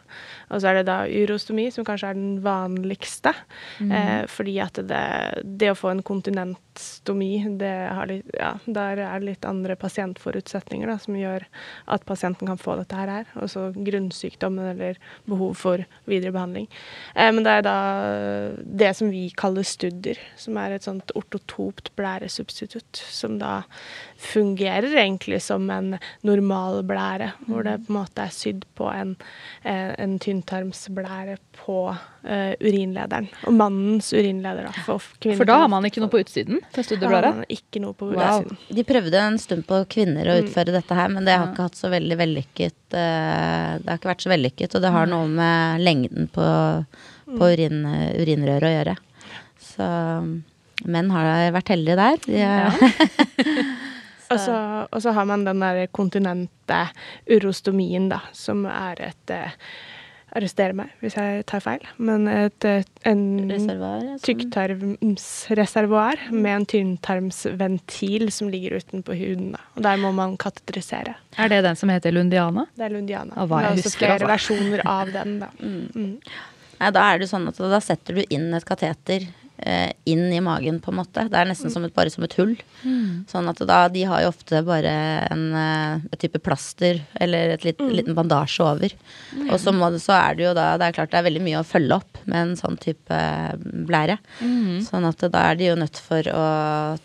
Og 0.51 0.61
så 0.63 0.69
er 0.71 0.75
det 0.81 0.87
da 0.87 1.05
urostomi, 1.05 1.71
som 1.71 1.85
kanskje 1.85 2.09
er 2.09 2.15
den 2.15 2.41
vanligste. 2.41 3.35
Eh, 3.83 4.25
fordi 4.27 4.59
at 4.63 4.73
det, 4.75 5.43
det 5.59 5.69
å 5.71 5.77
få 5.77 5.91
en 5.91 6.03
kontinentstomi, 6.03 7.59
det 7.59 7.73
har 7.93 8.07
litt, 8.07 8.25
ja, 8.39 8.55
der 8.67 9.03
er 9.05 9.21
det 9.21 9.27
litt 9.29 9.45
andre 9.45 9.77
pasientforutsetninger 9.77 10.87
da, 10.87 10.97
som 10.97 11.15
gjør 11.15 11.45
at 11.89 12.07
pasienten 12.07 12.49
kan 12.49 12.57
få 12.57 12.79
dette 12.79 12.95
her. 12.97 13.27
Og 13.37 13.51
så 13.53 13.67
grunnsykdommen 13.77 14.73
eller 14.73 14.97
behov 15.29 15.55
for 15.57 15.85
videre 16.09 16.33
behandling. 16.33 16.69
Eh, 17.15 17.31
men 17.33 17.45
det 17.45 17.53
er 17.59 17.63
da 17.69 17.77
det 18.65 18.95
som 18.97 19.11
vi 19.11 19.27
kaller 19.37 19.63
studder, 19.69 20.17
som 20.37 20.57
er 20.57 20.73
et 20.73 20.83
sånt 20.89 21.13
ortotopt 21.15 21.91
blæresubstitutt, 21.97 22.97
som 22.97 23.39
da 23.39 23.63
fungerer 24.17 24.95
egentlig 24.97 25.43
som 25.43 25.69
en 25.71 25.99
normal 26.23 26.62
blære, 26.87 27.29
hvor 27.49 27.65
det 27.67 27.75
på 27.87 27.93
en 27.93 27.97
måte 27.99 28.25
er 28.25 28.33
sydd 28.35 28.63
på 28.79 28.87
en, 28.93 29.15
eh, 29.65 29.93
en 30.03 30.19
tynntarmsblære 30.23 31.37
på 31.63 31.77
uh, 31.93 32.53
urinlederen. 32.63 33.29
Og 33.47 33.55
mannens 33.59 34.09
urinleder, 34.17 34.69
da. 34.71 34.85
For, 34.87 35.03
For 35.37 35.45
da 35.49 35.59
har 35.63 35.71
man 35.73 35.85
ikke 35.89 36.03
noe 36.03 36.11
på 36.13 36.21
utsiden? 36.23 36.61
Det 36.75 36.87
Da 37.03 37.11
har 37.13 37.27
man 37.29 37.45
ikke 37.53 37.83
noe 37.85 37.95
på 37.99 38.09
Wow. 38.13 38.43
utsiden. 38.43 38.59
De 38.79 38.85
prøvde 38.89 39.21
en 39.23 39.39
stund 39.43 39.67
på 39.69 39.83
kvinner 39.93 40.31
å 40.33 40.39
utføre 40.43 40.75
dette 40.75 40.95
her, 40.99 41.09
men 41.13 41.25
det 41.29 41.37
har 41.37 41.51
ikke 41.53 41.69
hatt 41.69 41.79
så 41.79 41.91
veldig 41.93 42.19
vellykket 42.23 42.79
uh, 42.97 43.79
Det 43.83 43.89
har 43.91 43.99
ikke 44.01 44.13
vært 44.15 44.25
så 44.27 44.33
vellykket, 44.35 44.75
og 44.79 44.83
det 44.87 44.95
har 44.97 45.11
noe 45.13 45.29
med 45.29 45.85
lengden 45.87 46.31
på, 46.35 46.49
på 47.37 47.53
urin, 47.55 47.85
urinrøret 48.19 48.69
å 48.71 48.75
gjøre. 48.79 48.97
Så 49.73 49.87
menn 50.91 51.11
har 51.15 51.53
vært 51.55 51.71
heldige 51.71 51.95
der. 52.01 52.17
De, 52.27 52.41
er- 52.43 53.79
Og 54.33 54.41
så, 54.41 54.59
og 54.89 55.03
så 55.05 55.11
har 55.17 55.27
man 55.29 55.47
den 55.49 55.61
der 55.63 55.87
kontinente 55.95 56.85
urostomien, 57.31 58.09
da, 58.13 58.21
som 58.37 58.65
er 58.69 58.95
et 59.11 59.35
eh, 59.35 59.57
Arrester 60.33 60.73
meg 60.77 60.89
hvis 61.03 61.17
jeg 61.19 61.43
tar 61.49 61.61
feil, 61.61 61.83
men 62.01 62.29
et, 62.31 62.65
eh, 62.65 62.85
en 63.09 63.51
sånn. 63.51 64.19
tykktarmsreservoar 64.25 66.17
med 66.33 66.53
en 66.55 66.67
tynntarmsventil 66.73 68.31
som 68.33 68.49
ligger 68.53 68.79
utenpå 68.81 69.13
huden. 69.19 69.49
Da. 69.57 69.61
Og 69.77 69.81
der 69.85 69.97
må 70.01 70.13
man 70.17 70.39
katedrisere. 70.41 71.13
Er 71.37 71.47
det 71.53 71.61
den 71.67 71.77
som 71.77 71.89
heter 71.93 72.11
Lundiana? 72.15 72.65
Det 72.77 72.85
er 72.89 72.93
Lundiana. 72.97 73.33
Ja, 73.37 73.43
hva 73.51 73.57
det 73.61 73.67
er 73.67 73.71
også 73.77 73.89
husker, 73.91 74.07
flere 74.07 74.17
altså. 74.17 74.33
versjoner 74.33 74.81
av 74.87 75.07
den, 75.19 75.31
da. 75.45 75.49
Mm. 75.93 76.17
Nei, 76.83 76.91
da 76.95 77.01
er 77.13 77.17
det 77.21 77.29
sånn 77.31 77.45
at 77.47 77.57
da 77.61 77.79
setter 77.85 78.13
du 78.19 78.23
inn 78.33 78.55
et 78.57 78.65
kateter 78.67 79.21
inn 80.09 80.33
i 80.35 80.41
magen, 80.43 80.81
på 80.83 80.91
en 80.93 80.99
måte. 80.99 81.27
Det 81.31 81.39
er 81.39 81.49
nesten 81.49 81.73
som 81.73 81.85
et, 81.87 81.95
bare 81.95 82.11
som 82.13 82.25
et 82.27 82.35
hull. 82.39 82.55
Sånn 83.31 83.51
at 83.51 83.61
da, 83.69 83.85
de 83.93 84.05
har 84.09 84.25
jo 84.25 84.33
ofte 84.33 84.63
bare 84.67 84.93
en 85.29 85.45
eh, 85.59 86.03
et 86.13 86.21
type 86.25 86.41
plaster 86.43 87.03
eller 87.23 87.55
et 87.55 87.67
litt, 87.67 87.83
liten 87.93 88.17
bandasje 88.19 88.65
over. 88.67 88.97
Og 89.49 89.55
så, 89.61 89.75
må, 89.77 89.91
så 90.03 90.17
er 90.19 90.39
det 90.39 90.47
jo 90.49 90.55
da 90.57 90.73
Det 90.81 90.89
er 90.89 90.97
klart 90.97 91.13
det 91.13 91.21
er 91.21 91.29
veldig 91.29 91.45
mye 91.45 91.61
å 91.61 91.69
følge 91.69 92.01
opp 92.01 92.23
med 92.25 92.41
en 92.41 92.57
sånn 92.59 92.79
type 92.83 93.21
blære. 93.89 94.19
Sånn 94.89 95.07
at 95.09 95.23
da 95.33 95.47
er 95.51 95.61
de 95.61 95.71
jo 95.71 95.79
nødt 95.79 96.03
for 96.03 96.33
å 96.33 96.45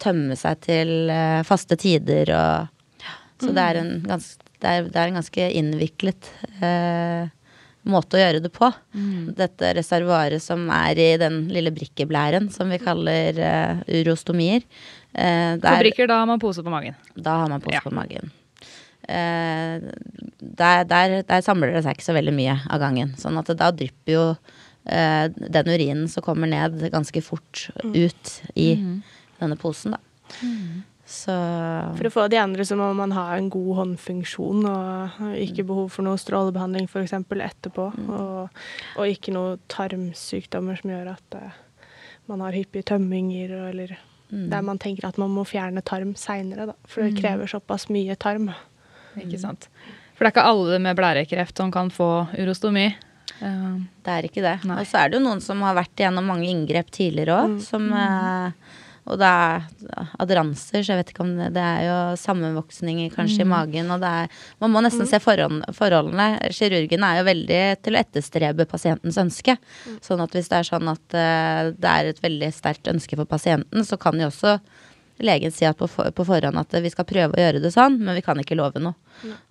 tømme 0.01 0.37
seg 0.39 0.65
til 0.65 1.13
eh, 1.13 1.45
faste 1.47 1.77
tider 1.79 2.33
og 2.35 2.73
Så 3.37 3.51
det 3.53 3.63
er 3.63 3.81
en 3.83 3.97
ganske 4.01 4.45
det 4.57 4.69
er, 4.69 4.87
det 4.89 4.97
er 4.97 5.11
en 5.11 5.19
ganske 5.19 5.47
innviklet 5.59 6.29
eh, 6.65 7.27
måte 7.91 8.17
å 8.17 8.21
gjøre 8.21 8.41
det 8.43 8.51
på. 8.55 8.69
Dette 9.37 9.73
reservoaret 9.77 10.41
som 10.43 10.65
er 10.73 10.99
i 10.99 11.07
den 11.21 11.45
lille 11.53 11.71
brikkeblæren 11.75 12.49
som 12.53 12.69
vi 12.73 12.79
kaller 12.81 13.37
uh, 13.39 13.81
urostomier. 14.01 14.65
Uh, 15.17 15.55
der- 15.61 15.79
brikker, 15.83 16.07
da 16.11 16.19
har 16.21 16.27
man 16.29 16.39
pose 16.43 16.63
på 16.65 16.73
magen. 16.73 16.95
da 17.15 17.37
har 17.43 17.49
man 17.49 17.61
pose 17.63 17.77
Ja. 17.79 17.81
på 17.85 17.93
magen. 17.95 18.31
Uh, 19.07 19.79
der, 20.41 20.83
der, 20.89 21.21
der 21.23 21.41
samler 21.45 21.71
det 21.77 21.83
seg 21.85 21.95
ikke 21.95 22.07
så 22.09 22.15
veldig 22.17 22.33
mye 22.35 22.57
av 22.67 22.81
gangen. 22.83 23.13
Sånn 23.21 23.37
at 23.39 23.51
da 23.57 23.69
drypper 23.71 24.13
jo 24.13 24.25
uh, 24.35 25.25
den 25.31 25.71
urinen 25.71 26.07
som 26.11 26.25
kommer 26.25 26.47
ned, 26.51 26.81
ganske 26.91 27.21
fort 27.23 27.69
ut 27.85 28.33
i 28.55 28.73
denne 29.39 29.55
posen, 29.61 29.95
da. 29.95 30.03
Så 31.07 31.33
For 31.95 32.09
å 32.09 32.11
få 32.11 32.25
de 32.27 32.39
andre 32.41 32.65
så 32.67 32.75
må 32.75 32.89
man 32.97 33.13
ha 33.15 33.29
en 33.37 33.47
god 33.53 33.77
håndfunksjon 33.77 34.65
og 34.67 35.21
ikke 35.39 35.63
behov 35.69 35.93
for 35.95 36.03
noe 36.03 36.19
strålebehandling 36.19 36.89
f.eks. 36.91 37.15
etterpå. 37.15 37.85
Og, 38.11 38.59
og 38.99 39.13
ikke 39.13 39.31
noe 39.35 39.55
tarmsykdommer 39.71 40.81
som 40.81 40.91
gjør 40.91 41.13
at 41.13 41.39
uh, 41.39 41.55
man 42.27 42.43
har 42.43 42.57
hyppige 42.59 42.89
tømminger, 42.91 43.55
eller 43.71 43.95
Mm. 44.27 44.49
der 44.51 44.61
man 44.61 44.75
tenker 44.75 45.07
at 45.07 45.17
man 45.17 45.31
må 45.31 45.45
fjerne 45.47 45.79
tarm 45.87 46.09
seinere, 46.19 46.65
da. 46.67 46.73
For 46.83 47.05
det 47.05 47.15
krever 47.21 47.47
såpass 47.47 47.87
mye 47.87 48.11
tarm. 48.19 48.49
Ikke 49.15 49.39
sant. 49.39 49.69
For 50.17 50.25
det 50.25 50.33
er 50.33 50.33
ikke 50.35 50.49
alle 50.49 50.79
med 50.83 50.97
blærekreft 50.99 51.61
som 51.61 51.71
kan 51.71 51.87
få 51.93 52.27
urostomi. 52.35 52.89
Det 53.39 54.11
er 54.11 54.27
ikke 54.27 54.43
det. 54.43 54.57
Nei. 54.67 54.81
Og 54.81 54.89
så 54.89 54.99
er 54.99 55.11
det 55.13 55.19
jo 55.19 55.23
noen 55.23 55.39
som 55.43 55.61
har 55.63 55.77
vært 55.77 55.95
igjennom 56.01 56.27
mange 56.27 56.49
inngrep 56.49 56.91
tidligere 56.91 57.37
òg, 57.43 57.55
som 57.63 57.87
eh, 57.93 58.66
Og 59.07 59.15
det 59.21 59.27
er 59.27 59.67
adranser, 60.19 60.81
så 60.83 60.91
jeg 60.91 60.99
vet 60.99 61.11
ikke 61.13 61.23
om 61.23 61.29
det 61.37 61.53
Det 61.55 61.63
er 61.63 61.85
jo 61.87 61.99
sammenvoksninger 62.19 63.13
kanskje 63.15 63.45
i 63.45 63.47
magen, 63.47 63.91
og 63.95 64.01
det 64.03 64.09
er 64.23 64.33
Man 64.59 64.73
må 64.73 64.81
nesten 64.83 65.07
se 65.07 65.19
forhold, 65.23 65.63
forholdene. 65.77 66.27
Kirurgen 66.51 67.05
er 67.07 67.21
jo 67.21 67.27
veldig 67.29 67.61
til 67.85 67.95
å 67.95 68.01
etterstrebe 68.01 68.67
pasientens 68.67 69.19
ønske. 69.21 69.55
Sånn 70.03 70.23
at 70.23 70.35
hvis 70.35 70.51
det 70.51 70.59
er 70.59 70.67
sånn 70.67 70.91
at 70.91 71.15
uh, 71.15 71.71
det 71.71 71.93
er 71.93 72.11
et 72.11 72.21
veldig 72.23 72.51
sterkt 72.55 72.91
ønske 72.91 73.15
for 73.15 73.29
pasienten, 73.29 73.85
så 73.87 73.97
kan 74.01 74.19
jo 74.19 74.27
også 74.27 74.57
legen 75.23 75.51
si 75.51 75.65
at 75.65 75.77
på, 75.79 75.87
for, 75.89 76.11
på 76.13 76.25
forhånd 76.27 76.59
at 76.61 76.75
vi 76.83 76.91
skal 76.93 77.07
prøve 77.09 77.33
å 77.33 77.41
gjøre 77.41 77.61
det 77.63 77.71
sånn, 77.73 77.95
men 78.03 78.13
vi 78.19 78.21
kan 78.25 78.37
ikke 78.37 78.57
love 78.57 78.77
noe. 78.83 78.93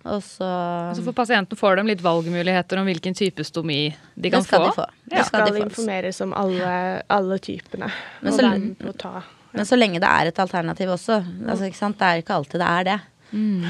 Og 0.07 0.21
så 0.23 0.47
altså 0.93 1.03
for 1.03 1.17
pasienten 1.17 1.59
får 1.59 1.81
de 1.81 1.89
litt 1.89 2.03
valgmuligheter 2.05 2.79
om 2.79 2.87
hvilken 2.87 3.17
type 3.17 3.43
stomi 3.43 3.89
de 4.15 4.31
kan 4.31 4.45
Det 4.45 4.47
skal 4.47 4.63
få. 4.63 4.69
de 4.69 4.77
få. 4.77 4.85
Det 5.03 5.17
Det 5.17 5.25
skal, 5.25 5.41
skal 5.43 5.53
de 5.57 5.59
få. 5.59 5.65
informeres 5.67 6.21
om 6.23 6.37
alle, 6.39 6.71
alle 7.11 7.39
typene. 7.43 7.91
Men 8.21 8.31
og 8.33 8.39
så- 8.39 8.93
å 8.93 8.97
ta 8.97 9.23
Men 9.53 9.67
så 9.67 9.77
lenge 9.77 10.01
det 10.03 10.09
er 10.09 10.31
et 10.31 10.39
alternativ 10.43 10.93
også. 10.95 11.19
Altså, 11.47 11.67
ikke 11.69 11.79
sant? 11.79 11.99
Det 11.99 12.07
er 12.07 12.23
ikke 12.23 12.37
alltid 12.37 12.61
det 12.61 12.71
er 12.71 12.87
det. 12.87 12.97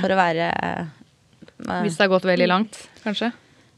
For 0.02 0.14
å 0.14 0.20
være 0.20 0.48
uh, 0.54 1.82
Hvis 1.86 1.98
det 1.98 2.06
har 2.06 2.14
gått 2.14 2.30
veldig 2.30 2.48
langt, 2.50 2.80
kanskje. 3.04 3.32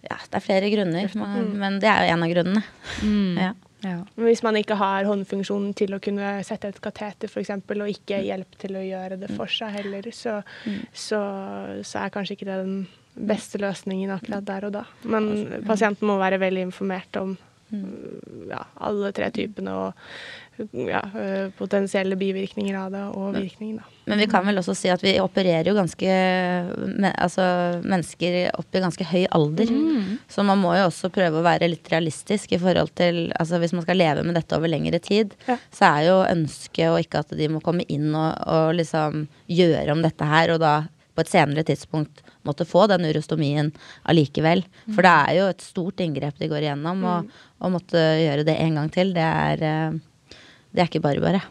Ja, 0.03 0.15
det 0.31 0.39
er 0.39 0.43
flere 0.43 0.69
grunner, 0.71 1.15
men, 1.19 1.49
men 1.59 1.81
det 1.83 1.89
er 1.91 2.05
jo 2.05 2.13
en 2.13 2.23
av 2.23 2.31
grunnene. 2.31 2.63
Ja. 3.39 3.55
Ja. 3.79 4.01
Hvis 4.19 4.41
man 4.43 4.57
ikke 4.59 4.75
har 4.75 5.07
håndfunksjonen 5.07 5.71
til 5.77 5.93
å 5.95 6.01
kunne 6.03 6.33
sette 6.43 6.71
et 6.71 6.79
kateter 6.83 7.31
f.eks., 7.31 7.51
og 7.55 7.91
ikke 7.91 8.19
hjelp 8.25 8.57
til 8.59 8.75
å 8.75 8.83
gjøre 8.83 9.19
det 9.21 9.29
for 9.37 9.51
seg 9.51 9.71
heller, 9.77 10.09
så, 10.15 10.41
så, 10.91 11.19
så 11.87 12.01
er 12.01 12.11
kanskje 12.11 12.35
ikke 12.35 12.49
det 12.49 12.57
den 12.59 12.81
beste 13.29 13.59
løsningen 13.61 14.11
akkurat 14.17 14.47
der 14.47 14.67
og 14.67 14.75
da. 14.75 14.83
Men 15.07 15.29
pasienten 15.67 16.11
må 16.11 16.17
være 16.19 16.41
veldig 16.43 16.67
informert 16.67 17.21
om 17.21 17.37
ja, 18.49 18.63
alle 18.81 19.11
tre 19.15 19.29
typene 19.35 19.73
og 19.77 19.93
ja, 20.73 20.99
øh, 21.15 21.51
potensielle 21.55 22.17
bivirkninger 22.19 22.75
av 22.75 22.89
det 22.91 23.03
og 23.15 23.35
virkningen, 23.37 23.77
da. 23.79 23.85
Men 24.09 24.19
vi 24.19 24.27
kan 24.27 24.43
vel 24.47 24.57
også 24.59 24.73
si 24.75 24.89
at 24.91 25.03
vi 25.05 25.13
opererer 25.21 25.69
jo 25.69 25.75
ganske 25.77 26.09
Altså 27.13 27.45
mennesker 27.85 28.49
opp 28.57 28.75
i 28.75 28.81
ganske 28.83 29.05
høy 29.05 29.23
alder. 29.37 29.69
Så 30.31 30.43
man 30.43 30.59
må 30.59 30.73
jo 30.75 30.87
også 30.89 31.11
prøve 31.13 31.39
å 31.39 31.45
være 31.45 31.69
litt 31.71 31.87
realistisk 31.93 32.51
i 32.57 32.59
forhold 32.61 32.91
til 32.97 33.29
Altså 33.39 33.59
hvis 33.61 33.73
man 33.77 33.85
skal 33.85 34.01
leve 34.01 34.25
med 34.25 34.35
dette 34.35 34.57
over 34.57 34.67
lengre 34.71 34.99
tid, 34.99 35.35
Ja. 35.47 35.57
så 35.71 35.93
er 35.93 36.07
jo 36.09 36.17
ønsket 36.27 36.89
og 36.89 36.99
ikke 37.05 37.21
at 37.23 37.37
de 37.37 37.47
må 37.53 37.61
komme 37.63 37.85
inn 37.87 38.09
og, 38.15 38.33
og 38.49 38.73
liksom 38.75 39.27
gjøre 39.47 39.91
om 39.95 40.01
dette 40.03 40.25
her, 40.25 40.51
og 40.55 40.59
da 40.59 40.73
på 41.19 41.25
et 41.25 41.31
senere 41.31 41.65
tidspunkt 41.67 42.23
måtte 42.47 42.67
få 42.67 42.87
den 42.87 43.05
urostomien 43.09 43.73
allikevel. 44.09 44.63
For 44.95 45.03
det 45.05 45.15
er 45.15 45.39
jo 45.39 45.47
et 45.51 45.65
stort 45.65 45.99
inngrep 46.03 46.39
de 46.39 46.49
går 46.51 46.65
igjennom, 46.65 47.03
og 47.03 47.33
å 47.59 47.73
måtte 47.73 47.99
gjøre 48.23 48.47
det 48.47 48.55
en 48.63 48.79
gang 48.79 48.93
til, 48.93 49.11
det 49.17 49.25
er 49.27 49.65
eh, 49.67 49.99
det 50.69 50.83
er 50.83 50.89
ikke 50.89 51.01
bare 51.01 51.21
bare. 51.23 51.41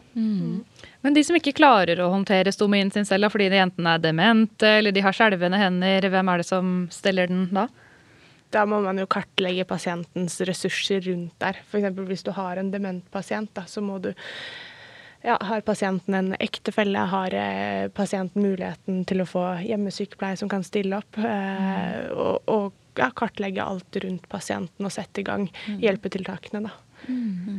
Men 1.03 1.15
de 1.15 1.23
som 1.27 1.35
ikke 1.35 1.55
klarer 1.57 1.99
å 1.99 2.11
håndtere 2.13 2.53
stomien 2.55 2.91
sin 2.91 3.07
selv, 3.07 3.27
fordi 3.33 3.49
de 3.51 3.59
enten 3.59 3.87
er 3.91 3.99
demente 3.99 4.77
eller 4.79 4.95
de 4.95 5.03
har 5.03 5.15
skjelvende 5.15 5.59
hender, 5.59 6.07
hvem 6.07 6.31
er 6.31 6.41
det 6.41 6.47
som 6.47 6.73
steller 6.93 7.27
den 7.27 7.49
da? 7.51 7.67
Da 8.49 8.63
må 8.65 8.79
man 8.81 8.97
jo 8.97 9.05
kartlegge 9.11 9.67
pasientens 9.69 10.39
ressurser 10.47 11.03
rundt 11.05 11.35
der. 11.43 11.59
F.eks. 11.67 11.91
hvis 12.07 12.25
du 12.25 12.31
har 12.33 12.57
en 12.57 12.71
dement 12.73 13.03
pasient, 13.13 13.51
da, 13.53 13.67
så 13.69 13.83
må 13.85 13.99
du 14.01 14.09
ja, 15.21 15.37
Har 15.41 15.61
pasienten 15.61 16.15
en 16.15 16.35
ektefelle? 16.39 16.99
Har 17.11 17.33
eh, 17.35 17.87
pasienten 17.89 18.43
muligheten 18.43 19.03
til 19.09 19.23
å 19.23 19.27
få 19.27 19.45
hjemmesykepleie 19.65 20.39
som 20.39 20.51
kan 20.51 20.63
stille 20.63 21.01
opp? 21.01 21.19
Eh, 21.19 22.05
og 22.13 22.37
og 22.49 22.75
ja, 22.99 23.09
kartlegge 23.15 23.63
alt 23.63 23.95
rundt 24.03 24.25
pasienten 24.31 24.85
og 24.85 24.91
sette 24.91 25.21
i 25.21 25.27
gang 25.27 25.45
hjelpetiltakene, 25.79 26.65
da. 26.65 26.71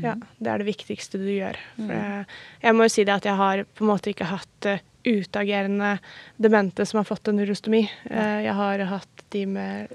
Ja, 0.03 0.15
det 0.37 0.51
er 0.53 0.61
det 0.61 0.67
viktigste 0.69 1.19
du 1.21 1.31
gjør. 1.31 1.57
For 1.79 1.95
jeg, 1.95 2.27
jeg 2.61 2.77
må 2.77 2.85
jo 2.85 2.93
si 2.93 3.05
det 3.09 3.15
at 3.15 3.29
jeg 3.31 3.39
har 3.39 3.63
på 3.65 3.87
en 3.87 3.89
måte 3.89 4.13
ikke 4.13 4.29
hatt 4.29 4.69
eh, 4.69 4.83
utagerende 5.05 5.99
demente 6.37 6.87
som 6.87 6.99
har 7.01 7.05
fått 7.09 7.29
en 7.29 7.41
urostomi. 7.41 7.83
Eh, 8.11 8.41
jeg 8.47 8.55
har 8.59 8.79
hatt 8.91 9.25
de 9.31 9.45
med 9.47 9.89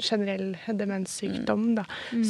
generell 0.00 0.54
demenssykdom, 0.66 1.74
da, 1.76 1.84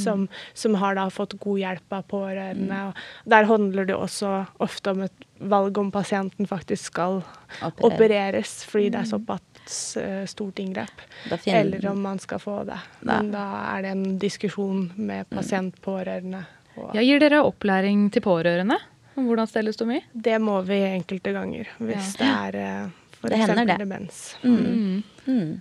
som, 0.05 0.27
som 0.55 0.75
har 0.81 0.97
da 0.99 1.07
fått 1.15 1.37
god 1.41 1.61
hjelp 1.61 1.93
av 1.95 2.03
pårørende. 2.11 2.81
Og 2.91 3.31
der 3.31 3.47
handler 3.51 3.87
det 3.89 3.95
også 3.97 4.33
ofte 4.65 4.95
om 4.95 5.05
et 5.07 5.29
valg 5.45 5.79
om 5.79 5.91
pasienten 5.95 6.47
faktisk 6.49 6.91
skal 6.93 7.21
Operer. 7.61 7.87
opereres, 7.91 8.57
fordi 8.67 8.91
det 8.95 9.03
er 9.03 9.11
såpass 9.11 9.79
eh, 10.01 10.25
stort 10.31 10.59
inngrep. 10.63 11.05
Eller 11.47 11.87
om 11.91 12.03
man 12.03 12.19
skal 12.23 12.43
få 12.43 12.61
det. 12.69 12.81
Men 13.07 13.31
da 13.35 13.45
er 13.77 13.87
det 13.87 13.95
en 13.95 14.19
diskusjon 14.23 14.89
med 14.97 15.29
pasient, 15.31 15.79
pårørende. 15.85 16.45
Og 16.75 16.97
Ja, 16.97 17.05
gir 17.07 17.23
dere 17.23 17.45
opplæring 17.47 18.09
til 18.11 18.25
pårørende 18.25 18.81
om 19.17 19.27
hvordan 19.29 19.49
stelle 19.51 19.73
stomi? 19.75 20.01
Det 20.13 20.39
må 20.43 20.59
vi 20.67 20.81
enkelte 20.89 21.33
ganger 21.35 21.69
hvis 21.79 22.15
det 22.21 22.29
er 22.31 22.59
eh, 22.61 22.87
for 23.21 23.33
Det 23.33 23.39
eksempel 23.41 23.67
det. 23.71 23.79
demens. 23.85 24.23
Mm. 24.45 25.61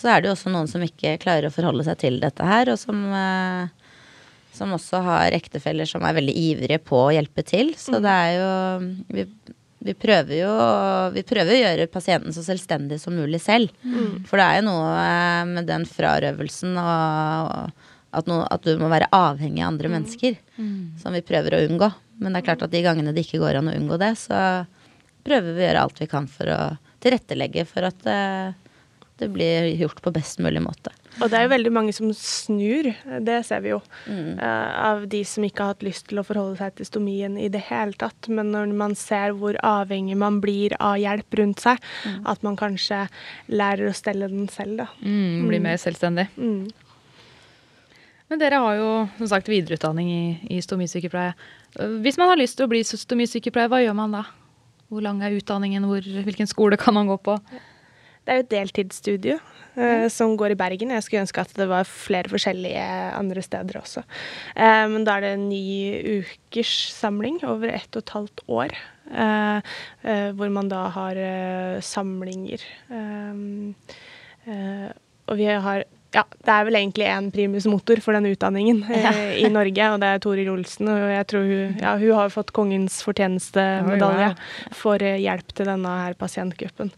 Så 0.00 0.08
er 0.08 0.20
det 0.22 0.30
jo 0.30 0.34
også 0.36 0.52
noen 0.52 0.68
som 0.70 0.82
ikke 0.84 1.16
klarer 1.20 1.48
å 1.48 1.52
forholde 1.54 1.84
seg 1.84 1.98
til 2.00 2.18
dette 2.22 2.44
her, 2.46 2.70
og 2.72 2.78
som, 2.80 3.00
eh, 3.12 3.94
som 4.56 4.72
også 4.76 5.02
har 5.04 5.36
ektefeller 5.36 5.88
som 5.88 6.04
er 6.08 6.16
veldig 6.16 6.36
ivrige 6.40 6.78
på 6.84 7.00
å 7.06 7.12
hjelpe 7.12 7.44
til. 7.44 7.74
Så 7.76 8.00
det 8.00 8.14
er 8.14 8.32
jo 8.38 8.52
vi, 9.16 9.26
vi 9.90 9.94
prøver 9.96 10.38
jo 10.42 10.54
vi 11.16 11.24
prøver 11.26 11.52
å 11.56 11.60
gjøre 11.62 11.90
pasienten 11.92 12.36
så 12.36 12.44
selvstendig 12.46 13.00
som 13.02 13.16
mulig 13.16 13.40
selv. 13.44 13.72
For 14.28 14.40
det 14.40 14.46
er 14.46 14.60
jo 14.60 14.68
noe 14.70 14.92
eh, 15.04 15.44
med 15.52 15.68
den 15.68 15.84
frarøvelsen 15.88 16.76
og 16.80 17.88
at, 18.10 18.26
no, 18.26 18.40
at 18.50 18.64
du 18.66 18.72
må 18.80 18.88
være 18.90 19.06
avhengig 19.14 19.62
av 19.62 19.68
andre 19.74 19.90
mennesker, 19.92 20.38
som 20.98 21.14
vi 21.14 21.20
prøver 21.22 21.54
å 21.54 21.60
unngå. 21.68 21.86
Men 22.20 22.32
det 22.32 22.42
er 22.42 22.48
klart 22.50 22.64
at 22.66 22.72
de 22.72 22.84
gangene 22.84 23.14
det 23.16 23.24
ikke 23.26 23.40
går 23.42 23.60
an 23.60 23.72
å 23.72 23.76
unngå 23.76 23.98
det, 24.00 24.12
så 24.20 24.40
prøver 25.26 25.54
vi 25.54 25.62
å 25.62 25.66
gjøre 25.68 25.84
alt 25.86 26.00
vi 26.02 26.08
kan 26.10 26.28
for 26.30 26.52
å 26.52 26.60
tilrettelegge 27.00 27.64
for 27.68 27.88
at 27.88 28.08
eh, 28.08 28.56
det 29.20 29.28
blir 29.32 29.68
gjort 29.80 30.00
på 30.04 30.12
best 30.12 30.40
mulig 30.40 30.62
måte. 30.64 30.92
Og 31.20 31.28
det 31.28 31.36
er 31.36 31.44
jo 31.44 31.52
veldig 31.52 31.72
mange 31.74 31.92
som 31.92 32.10
snur, 32.16 32.88
det 33.26 33.38
ser 33.48 33.64
vi 33.64 33.72
jo. 33.72 33.80
eh, 34.40 34.68
av 34.80 35.06
de 35.12 35.20
som 35.28 35.44
ikke 35.44 35.64
har 35.64 35.74
hatt 35.74 35.84
lyst 35.84 36.06
til 36.08 36.20
å 36.22 36.24
forholde 36.24 36.60
seg 36.60 36.76
til 36.78 36.88
stomien 36.88 37.36
i 37.40 37.48
det 37.52 37.64
hele 37.68 37.96
tatt. 38.00 38.30
Men 38.32 38.52
når 38.54 38.72
man 38.80 38.96
ser 38.98 39.34
hvor 39.36 39.58
avhengig 39.66 40.16
man 40.20 40.40
blir 40.44 40.76
av 40.78 40.96
hjelp 41.00 41.40
rundt 41.40 41.64
seg, 41.64 41.82
at 42.24 42.46
man 42.46 42.56
kanskje 42.60 43.06
lærer 43.52 43.90
å 43.90 43.96
stelle 43.96 44.30
den 44.32 44.48
selv, 44.52 44.84
da. 44.84 44.88
Mm, 45.02 45.48
blir 45.50 45.64
mer 45.66 45.80
selvstendig. 45.82 46.30
Mm. 46.36 46.70
Men 48.30 48.38
dere 48.38 48.60
har 48.62 48.76
jo 48.78 48.90
som 49.18 49.32
sagt 49.32 49.50
videreutdanning 49.50 50.10
i, 50.14 50.24
i 50.54 50.62
stomisykepleie. 50.62 51.34
Hvis 51.76 52.18
man 52.18 52.32
har 52.32 52.40
lyst 52.40 52.58
til 52.58 52.66
å 52.66 52.70
bli 52.70 52.82
stomisykepleier, 52.84 53.70
hva 53.70 53.82
gjør 53.84 53.96
man 53.98 54.16
da? 54.16 54.24
Hvor 54.90 55.04
lang 55.04 55.20
er 55.22 55.36
utdanningen? 55.38 55.86
Hvor, 55.86 56.02
hvilken 56.26 56.48
skole 56.50 56.78
kan 56.80 56.96
man 56.96 57.06
gå 57.10 57.16
på? 57.22 57.36
Det 58.26 58.32
er 58.32 58.40
jo 58.40 58.44
et 58.44 58.50
deltidsstudio 58.52 59.36
eh, 59.80 60.06
som 60.12 60.34
går 60.38 60.52
i 60.52 60.58
Bergen. 60.58 60.90
Jeg 60.92 61.06
skulle 61.06 61.22
ønske 61.24 61.44
at 61.44 61.54
det 61.56 61.66
var 61.70 61.86
flere 61.88 62.30
forskjellige 62.30 62.82
andre 63.16 63.42
steder 63.42 63.78
også. 63.80 64.02
Eh, 64.56 64.86
men 64.92 65.06
da 65.06 65.16
er 65.16 65.24
det 65.24 65.30
en 65.36 65.46
ny 65.48 65.62
ukers 66.20 66.74
samling 66.92 67.38
over 67.48 67.72
ett 67.72 67.88
og 67.94 68.02
et 68.02 68.14
halvt 68.16 68.44
år. 68.60 68.74
eh, 69.10 69.70
eh, 70.04 70.28
hvor 70.36 70.52
man 70.52 70.68
da 70.70 70.84
har 70.94 71.16
eh, 71.18 71.80
samlinger. 71.80 72.66
Eh, 72.90 73.40
eh, 74.50 74.90
og 75.30 75.38
vi 75.38 75.48
har 75.48 75.86
ja, 76.14 76.24
det 76.42 76.52
er 76.52 76.64
vel 76.66 76.78
egentlig 76.80 77.06
én 77.06 77.28
primusmotor 77.34 78.00
for 78.02 78.16
denne 78.16 78.32
utdanningen 78.34 78.82
eh, 78.96 79.36
i 79.44 79.50
Norge, 79.52 79.90
og 79.92 80.00
det 80.02 80.08
er 80.10 80.22
Toril 80.24 80.50
Olsen. 80.52 80.90
Og 80.90 81.12
jeg 81.12 81.28
tror 81.30 81.46
hun, 81.46 81.76
ja, 81.82 81.94
hun 82.00 82.16
har 82.18 82.32
fått 82.34 82.50
kongens 82.56 83.00
fortjenestemedalje 83.06 84.32
for 84.76 85.02
eh, 85.06 85.20
hjelp 85.22 85.54
til 85.54 85.70
denne 85.70 85.94
her 86.02 86.18
pasientgruppen. 86.18 86.90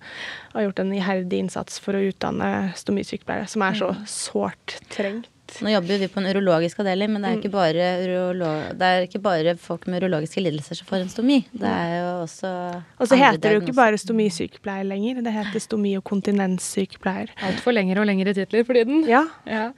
Og 0.52 0.58
har 0.58 0.68
gjort 0.68 0.84
en 0.84 0.96
iherdig 0.96 1.44
innsats 1.44 1.76
for 1.82 1.98
å 1.98 2.04
utdanne 2.08 2.72
stomisykepleiere, 2.78 3.50
som 3.52 3.66
er 3.68 3.78
så 3.82 3.92
sårt 4.08 4.78
trengt. 4.92 5.28
Nå 5.60 5.70
jobber 5.74 5.98
vi 6.00 6.08
på 6.08 6.20
en 6.22 6.26
urologisk 6.30 6.78
avdeling, 6.80 7.10
men 7.12 7.22
det 7.22 7.30
er, 7.30 7.36
ikke 7.40 7.50
bare 7.52 7.88
urolo- 8.06 8.72
det 8.78 8.88
er 8.88 9.06
ikke 9.06 9.20
bare 9.22 9.54
folk 9.60 9.86
med 9.90 10.02
urologiske 10.02 10.40
lidelser 10.42 10.78
som 10.78 10.86
får 10.88 11.02
en 11.04 11.10
stomi. 11.12 11.40
Det 11.52 11.68
er 11.68 11.92
jo 11.98 12.08
også 12.24 12.52
Og 12.98 13.08
så 13.10 13.18
heter 13.20 13.42
det 13.44 13.52
jo 13.58 13.60
ikke 13.66 13.74
bare 13.76 13.98
stomisykepleier 14.00 14.86
lenger, 14.88 15.20
det 15.22 15.32
heter 15.36 15.60
stomi- 15.60 15.96
og 15.98 16.04
kontinenssykepleier. 16.04 17.28
Altfor 17.42 17.72
lengre 17.76 18.00
og 18.00 18.06
lengre 18.08 18.32
titler 18.34 18.64
for 18.64 18.74
tiden. 18.78 19.04
Ja, 19.08 19.26
Ja. 19.46 19.72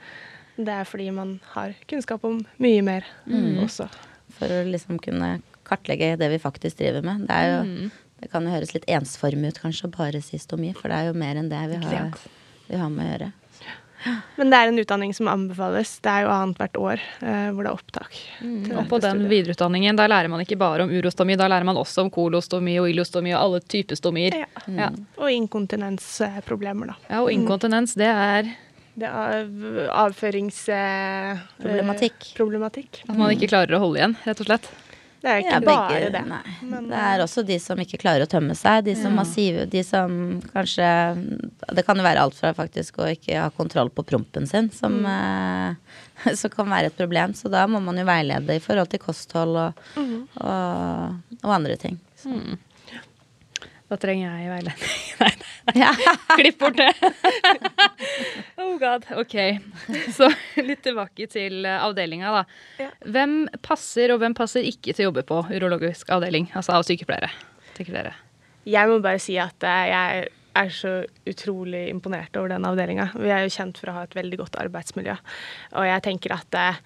det 0.57 0.69
er 0.69 0.85
fordi 0.85 1.11
man 1.13 1.41
har 1.55 1.75
kunnskap 1.91 2.23
om 2.25 2.45
mye 2.59 2.83
mer 2.83 3.05
også. 3.65 3.89
For 4.39 4.47
å 4.47 4.63
liksom 4.71 4.99
kunne 5.03 5.41
kartlegge 5.65 6.17
det 6.19 6.31
vi 6.31 6.39
faktisk 6.39 6.77
driver 6.79 7.03
med. 7.03 7.27
Det, 7.27 7.31
er 7.31 7.49
jo, 7.65 7.91
det 8.21 8.31
kan 8.31 8.45
jo 8.45 8.51
høres 8.51 8.75
litt 8.75 8.85
ensformig 8.87 9.49
ut 9.55 9.61
kanskje 9.63 9.89
å 9.89 9.97
bare 9.97 10.21
si 10.23 10.37
stomi, 10.39 10.73
for 10.75 10.89
det 10.89 10.97
er 10.99 11.07
jo 11.11 11.15
mer 11.19 11.37
enn 11.37 11.49
det 11.49 11.63
vi 11.71 11.77
har, 11.87 12.13
vi 12.69 12.77
har 12.77 12.91
med 12.91 13.05
å 13.07 13.11
gjøre. 13.19 13.33
Men 14.39 14.51
det 14.53 14.59
er 14.59 14.69
en 14.71 14.79
utdanning 14.83 15.15
som 15.17 15.29
anbefales. 15.31 15.99
Det 16.05 16.11
er 16.11 16.23
jo 16.27 16.31
annethvert 16.35 16.77
år 16.81 16.99
eh, 17.01 17.49
hvor 17.55 17.63
det 17.65 17.71
er 17.71 17.77
opptak. 17.79 18.13
Mm. 18.41 18.65
Og 18.79 18.89
på 18.91 18.99
den 19.03 19.17
studiet. 19.19 19.31
videreutdanningen 19.33 19.97
der 19.99 20.09
lærer 20.13 20.29
man 20.33 20.41
ikke 20.45 20.59
bare 20.61 20.83
om 20.85 20.91
urostomi, 20.93 21.37
da 21.41 21.47
lærer 21.51 21.67
man 21.69 21.81
også 21.81 21.99
om 22.05 22.11
kolostomi 22.15 22.75
og 22.83 22.87
ilostomi 22.91 23.31
og 23.35 23.41
alle 23.41 23.61
typer 23.65 23.97
stomier. 23.99 24.33
Ja. 24.45 24.49
Ja. 24.69 24.89
Og 25.21 25.29
inkontinensproblemer, 25.33 26.87
da. 26.93 26.97
Ja, 27.09 27.19
og 27.23 27.29
inkontinens, 27.33 27.91
det 27.99 28.11
er 28.11 28.43
Det 28.95 29.09
er 29.11 29.49
avføringsproblematikk. 29.91 31.55
Problematikk. 31.59 32.35
problematikk. 32.37 33.03
at 33.09 33.17
man 33.19 33.31
ikke 33.35 33.51
klarer 33.51 33.75
å 33.75 33.83
holde 33.83 33.99
igjen, 33.99 34.17
rett 34.23 34.41
og 34.45 34.47
slett. 34.47 34.67
Det 35.25 35.31
er 35.33 35.39
ikke 35.41 35.53
Ja, 35.55 35.61
bare 35.65 35.89
begge- 35.89 36.11
det. 36.13 36.21
Nei. 36.29 36.41
Men- 36.69 36.89
det 36.91 36.99
er 37.01 37.23
også 37.25 37.45
de 37.49 37.57
som 37.59 37.79
ikke 37.81 37.97
klarer 38.03 38.27
å 38.27 38.29
tømme 38.29 38.53
seg. 38.55 38.85
De 38.85 38.95
som, 38.95 39.15
massive, 39.17 39.65
de 39.73 39.83
som 39.83 40.41
kanskje 40.53 40.89
Det 41.75 41.85
kan 41.87 41.97
jo 41.97 42.05
være 42.05 42.21
alt 42.21 42.35
fra 42.37 42.53
faktisk 42.53 42.99
å 43.01 43.09
ikke 43.09 43.39
ha 43.41 43.49
kontroll 43.51 43.89
på 43.89 44.05
prompen 44.05 44.47
sin, 44.47 44.69
som, 44.71 45.01
Mm. 45.01 45.07
eh, 46.27 46.35
som 46.41 46.51
kan 46.51 46.67
være 46.69 46.87
et 46.93 46.97
problem. 46.99 47.33
Så 47.33 47.49
da 47.51 47.67
må 47.67 47.81
man 47.83 47.97
jo 47.97 48.05
veilede 48.05 48.51
i 48.55 48.61
forhold 48.61 48.91
til 48.91 49.01
kosthold 49.01 49.57
og, 49.57 49.75
Mm. 49.97 50.29
og, 50.37 51.39
og 51.43 51.51
andre 51.57 51.77
ting. 51.77 51.99
Så. 52.21 52.29
Da 53.93 53.99
trenger 54.01 54.31
jeg 54.33 54.49
veiledning. 54.49 54.93
Nei, 55.21 55.31
nei. 55.79 55.91
Klipp 56.41 56.59
bort 56.61 56.77
det. 56.77 56.91
oh 58.61 58.75
god. 58.81 59.05
Ok. 59.21 59.37
Så 60.13 60.29
litt 60.59 60.83
tilbake 60.85 61.29
til 61.31 61.65
avdelinga, 61.69 62.33
da. 62.35 62.89
Hvem 63.07 63.37
passer 63.65 64.13
og 64.13 64.21
hvem 64.21 64.35
passer 64.37 64.67
ikke 64.67 64.93
til 64.93 65.07
å 65.07 65.09
jobbe 65.11 65.25
på 65.29 65.39
urologisk 65.55 66.11
avdeling? 66.13 66.51
Altså 66.59 66.75
av 66.77 66.85
sykepleiere. 66.89 67.31
tenker 67.79 67.97
dere? 67.97 68.15
Jeg 68.69 68.91
må 68.91 68.99
bare 69.05 69.21
si 69.23 69.37
at 69.41 69.65
eh, 69.69 69.87
jeg 69.93 70.29
er 70.55 70.71
så 70.73 70.93
utrolig 71.29 71.87
imponert 71.91 72.37
over 72.41 72.55
den 72.55 72.67
avdelinga. 72.67 73.11
Vi 73.17 73.33
er 73.33 73.45
jo 73.45 73.53
kjent 73.53 73.81
for 73.81 73.91
å 73.91 73.99
ha 73.99 74.05
et 74.07 74.17
veldig 74.17 74.41
godt 74.41 74.59
arbeidsmiljø. 74.63 75.17
Og 75.81 75.89
jeg 75.89 76.05
tenker 76.07 76.37
at 76.37 76.59
eh, 76.61 76.81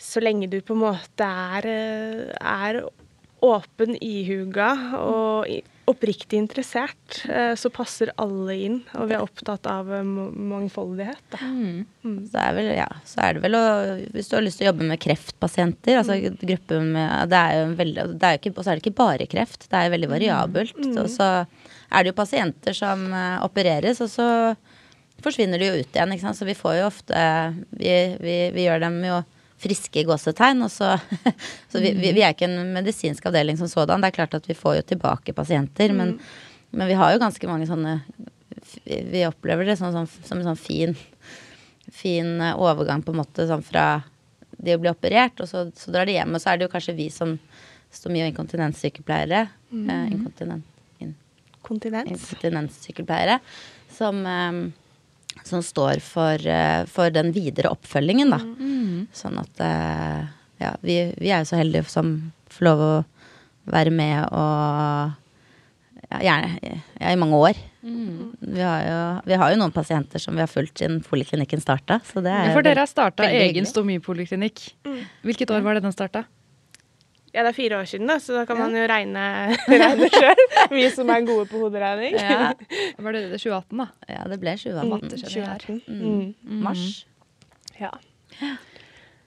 så 0.00 0.22
lenge 0.22 0.50
du 0.50 0.58
på 0.64 0.74
en 0.74 0.84
måte 0.86 1.28
er, 1.28 1.68
eh, 1.70 2.34
er 2.40 2.80
åpen, 3.44 3.94
ihuga 4.02 4.72
og 4.98 5.48
oppriktig 5.90 6.38
interessert, 6.40 7.18
eh, 7.28 7.52
så 7.60 7.68
passer 7.72 8.10
alle 8.20 8.54
inn. 8.66 8.76
Og 8.96 9.08
vi 9.10 9.16
er 9.16 9.24
opptatt 9.24 9.66
av 9.68 9.90
eh, 9.92 10.04
ma- 10.06 10.30
mangfoldighet. 10.54 11.20
Da. 11.34 11.40
Så 12.30 12.40
er, 12.40 12.54
vel, 12.56 12.70
ja, 12.78 12.86
så 13.08 13.20
er 13.26 13.36
det 13.36 13.42
vel 13.44 13.58
å 13.58 13.62
Hvis 14.14 14.30
du 14.30 14.36
har 14.38 14.44
lyst 14.46 14.60
til 14.60 14.66
å 14.68 14.70
jobbe 14.72 14.88
med 14.88 15.00
kreftpasienter, 15.04 15.98
altså 16.00 16.16
gruppe 16.40 16.80
med 16.84 17.28
Det 17.32 17.40
er 17.40 17.58
jo 17.60 17.74
veldig 17.82 18.06
det 18.20 18.30
er 18.30 18.40
ikke, 18.40 18.54
Og 18.56 18.62
så 18.64 18.70
er 18.72 18.78
det 18.80 18.84
ikke 18.86 18.98
bare 19.02 19.28
kreft, 19.30 19.68
det 19.68 19.80
er 19.82 19.92
veldig 19.94 20.10
variabelt. 20.14 20.80
Og 20.94 21.08
så 21.12 21.28
er 21.44 22.02
det 22.02 22.12
jo 22.14 22.18
pasienter 22.22 22.74
som 22.76 23.04
eh, 23.12 23.36
opereres, 23.44 24.00
og 24.04 24.08
så 24.12 24.28
forsvinner 25.24 25.60
de 25.62 25.68
jo 25.70 25.78
ut 25.84 25.94
igjen. 26.00 26.16
Så 26.34 26.44
vi 26.48 26.56
får 26.58 26.80
jo 26.80 26.88
ofte 26.88 27.14
Vi, 27.76 27.92
vi, 28.24 28.38
vi 28.56 28.64
gjør 28.66 28.82
dem 28.88 28.98
jo 29.04 29.20
friske 29.62 30.04
gåsetegn, 30.06 30.64
og 30.66 30.72
så 30.72 30.96
Så 31.72 31.80
vi, 31.82 31.94
vi, 31.98 32.22
er 32.22 32.34
ikke 32.34 32.46
en 32.46 32.74
medisinsk 32.74 33.26
avdeling 33.26 33.58
som 33.58 33.70
sådan. 33.70 34.02
Det 34.02 34.12
er 34.12 34.18
klart 34.18 34.36
at 34.38 34.46
vi 34.48 34.56
får 34.58 34.78
jo 34.78 34.86
tilbake 34.94 35.34
pasienter, 35.34 35.92
men, 35.96 36.18
men 36.70 36.90
vi 36.90 36.98
har 36.98 37.14
jo 37.14 37.22
ganske 37.22 37.48
mange 37.50 37.66
sånne 37.70 37.98
Vi 38.84 39.24
opplever 39.26 39.66
det 39.66 39.78
sånn, 39.80 39.94
sånn, 39.94 40.10
som 40.26 40.40
en 40.40 40.48
sånn 40.52 40.60
fin 40.60 40.94
fin 41.92 42.40
eh, 42.40 42.60
overgang 42.60 43.02
på 43.02 43.12
en 43.12 43.20
måte 43.22 43.46
sånn 43.48 43.64
fra 43.64 44.02
de 44.64 44.76
å 44.76 44.80
bli 44.80 44.90
operert, 44.90 45.40
og 45.42 45.50
så, 45.50 45.66
så 45.76 45.92
drar 45.92 46.08
de 46.08 46.16
hjem. 46.16 46.36
Og 46.36 46.42
så 46.42 46.52
er 46.52 46.58
det 46.58 46.68
jo 46.68 46.72
kanskje 46.72 46.96
vi 46.96 47.08
som 47.12 47.36
stomi- 47.94 48.22
og 48.24 48.30
inkontinenssykepleiere, 48.30 49.42
eh, 49.74 50.06
inkontinent, 50.14 50.66
in, 51.02 51.14
Kontinens. 51.66 52.10
inkontinenssykepleiere, 52.10 53.38
som, 53.92 54.24
eh, 54.26 54.62
som 55.42 55.62
står 55.62 56.00
for, 56.04 56.38
eh, 56.46 56.84
for 56.86 57.10
den 57.10 57.32
videre 57.34 57.72
oppfølgingen, 57.74 58.30
da. 58.30 58.38
Sånn 59.12 59.38
at 59.42 59.60
eh, 59.60 60.22
ja, 60.62 60.70
vi, 60.80 61.00
vi 61.18 61.32
er 61.34 61.42
jo 61.42 61.50
så 61.50 61.58
heldige 61.60 61.88
som 61.90 62.32
får 62.54 62.68
lov 62.68 62.84
å 62.84 62.94
være 63.74 63.90
med 63.90 64.28
og 64.30 65.12
ja, 66.10 66.18
gjerne 66.20 66.58
ja, 67.00 67.10
i 67.10 67.18
mange 67.20 67.40
år. 67.50 67.60
Vi, 67.84 68.60
har 68.62 68.84
jo, 68.86 69.00
vi 69.28 69.38
har 69.40 69.52
jo 69.52 69.58
noen 69.60 69.74
pasienter 69.74 70.22
som 70.22 70.36
vi 70.36 70.44
har 70.44 70.48
fulgt 70.48 70.80
siden 70.80 71.02
poliklinikken 71.04 71.60
starta. 71.60 71.98
Så 72.06 72.22
det 72.24 72.32
er 72.32 72.48
Ja, 72.48 72.54
for 72.56 72.64
dere 72.64 72.84
har 72.84 72.88
starta 72.88 73.28
egen 73.28 73.66
stomipoliklinikk. 73.68 74.62
stomipoliklinikk. 74.70 75.20
Hvilket 75.26 75.52
år 75.52 75.64
var 75.66 75.76
det 75.76 75.84
den 75.84 75.92
starta? 75.96 76.24
Ja, 77.34 77.42
det 77.42 77.50
er 77.50 77.56
fire 77.56 77.78
år 77.80 77.88
siden, 77.90 78.06
da, 78.06 78.18
så 78.22 78.36
da 78.36 78.44
kan 78.46 78.60
man 78.60 78.76
jo 78.78 78.84
regne, 78.86 79.22
regne 79.82 80.06
sjøl. 80.14 80.42
Vi 80.70 80.84
som 80.94 81.08
er 81.10 81.24
gode 81.26 81.48
på 81.50 81.58
hoderegning. 81.64 82.14
ja, 82.14 82.52
Var 83.02 83.16
det 83.16 83.24
2018, 83.32 83.80
da? 83.80 83.88
ja, 84.14 84.20
det 84.30 84.38
ble 84.44 84.54
2018. 84.60 85.10
2018. 85.24 85.80
Mm. 85.88 86.34
Mm. 86.46 86.60
Mars. 86.62 86.84
Ja. 87.80 87.90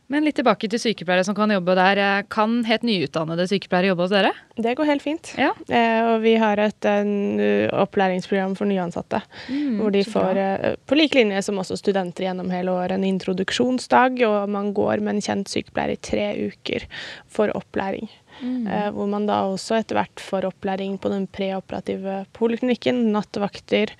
Men 0.08 0.24
litt 0.24 0.38
tilbake 0.40 0.70
til 0.72 0.80
sykepleiere 0.80 1.26
som 1.28 1.36
kan 1.36 1.52
jobbe 1.52 1.76
der. 1.76 2.00
Eh, 2.00 2.26
Kan 2.32 2.62
helt 2.68 2.86
nyutdannede 2.88 3.48
sykepleiere 3.50 3.92
jobbe 3.92 4.06
hos 4.06 4.14
dere? 4.16 4.32
Det 4.56 4.76
går 4.80 4.88
helt 4.88 5.04
fint. 5.04 5.34
Ja. 5.38 5.52
Eh, 5.68 6.02
og 6.14 6.22
vi 6.24 6.38
har 6.40 6.60
et 6.64 6.86
en, 6.88 7.40
uh, 7.40 7.68
opplæringsprogram 7.84 8.56
for 8.56 8.66
nyansatte. 8.66 9.22
hvor 9.48 9.92
de 9.92 10.04
får, 10.04 10.38
eh, 10.38 10.76
på 10.88 10.96
lik 10.96 11.14
linje 11.14 11.44
som 11.44 11.58
også 11.60 11.78
studenter 11.78 12.24
gjennom 12.24 12.50
hele 12.50 12.72
året, 12.72 12.92
en 12.92 13.04
introduksjonsdag. 13.04 14.24
Og 14.28 14.50
man 14.50 14.74
går 14.74 15.02
med 15.02 15.16
en 15.16 15.22
kjent 15.22 15.48
sykepleier 15.48 15.92
i 15.92 16.02
tre 16.02 16.48
uker 16.48 16.88
for 17.28 17.48
opplæring. 17.50 18.10
Eh, 18.44 18.90
hvor 18.94 19.08
man 19.10 19.26
da 19.26 19.42
også 19.50 19.80
etter 19.80 19.98
hvert 19.98 20.22
får 20.22 20.46
opplæring 20.52 20.98
på 21.02 21.10
den 21.10 21.26
preoperative 21.34 22.26
poliklinikken, 22.38 23.08
nattevakter. 23.14 23.94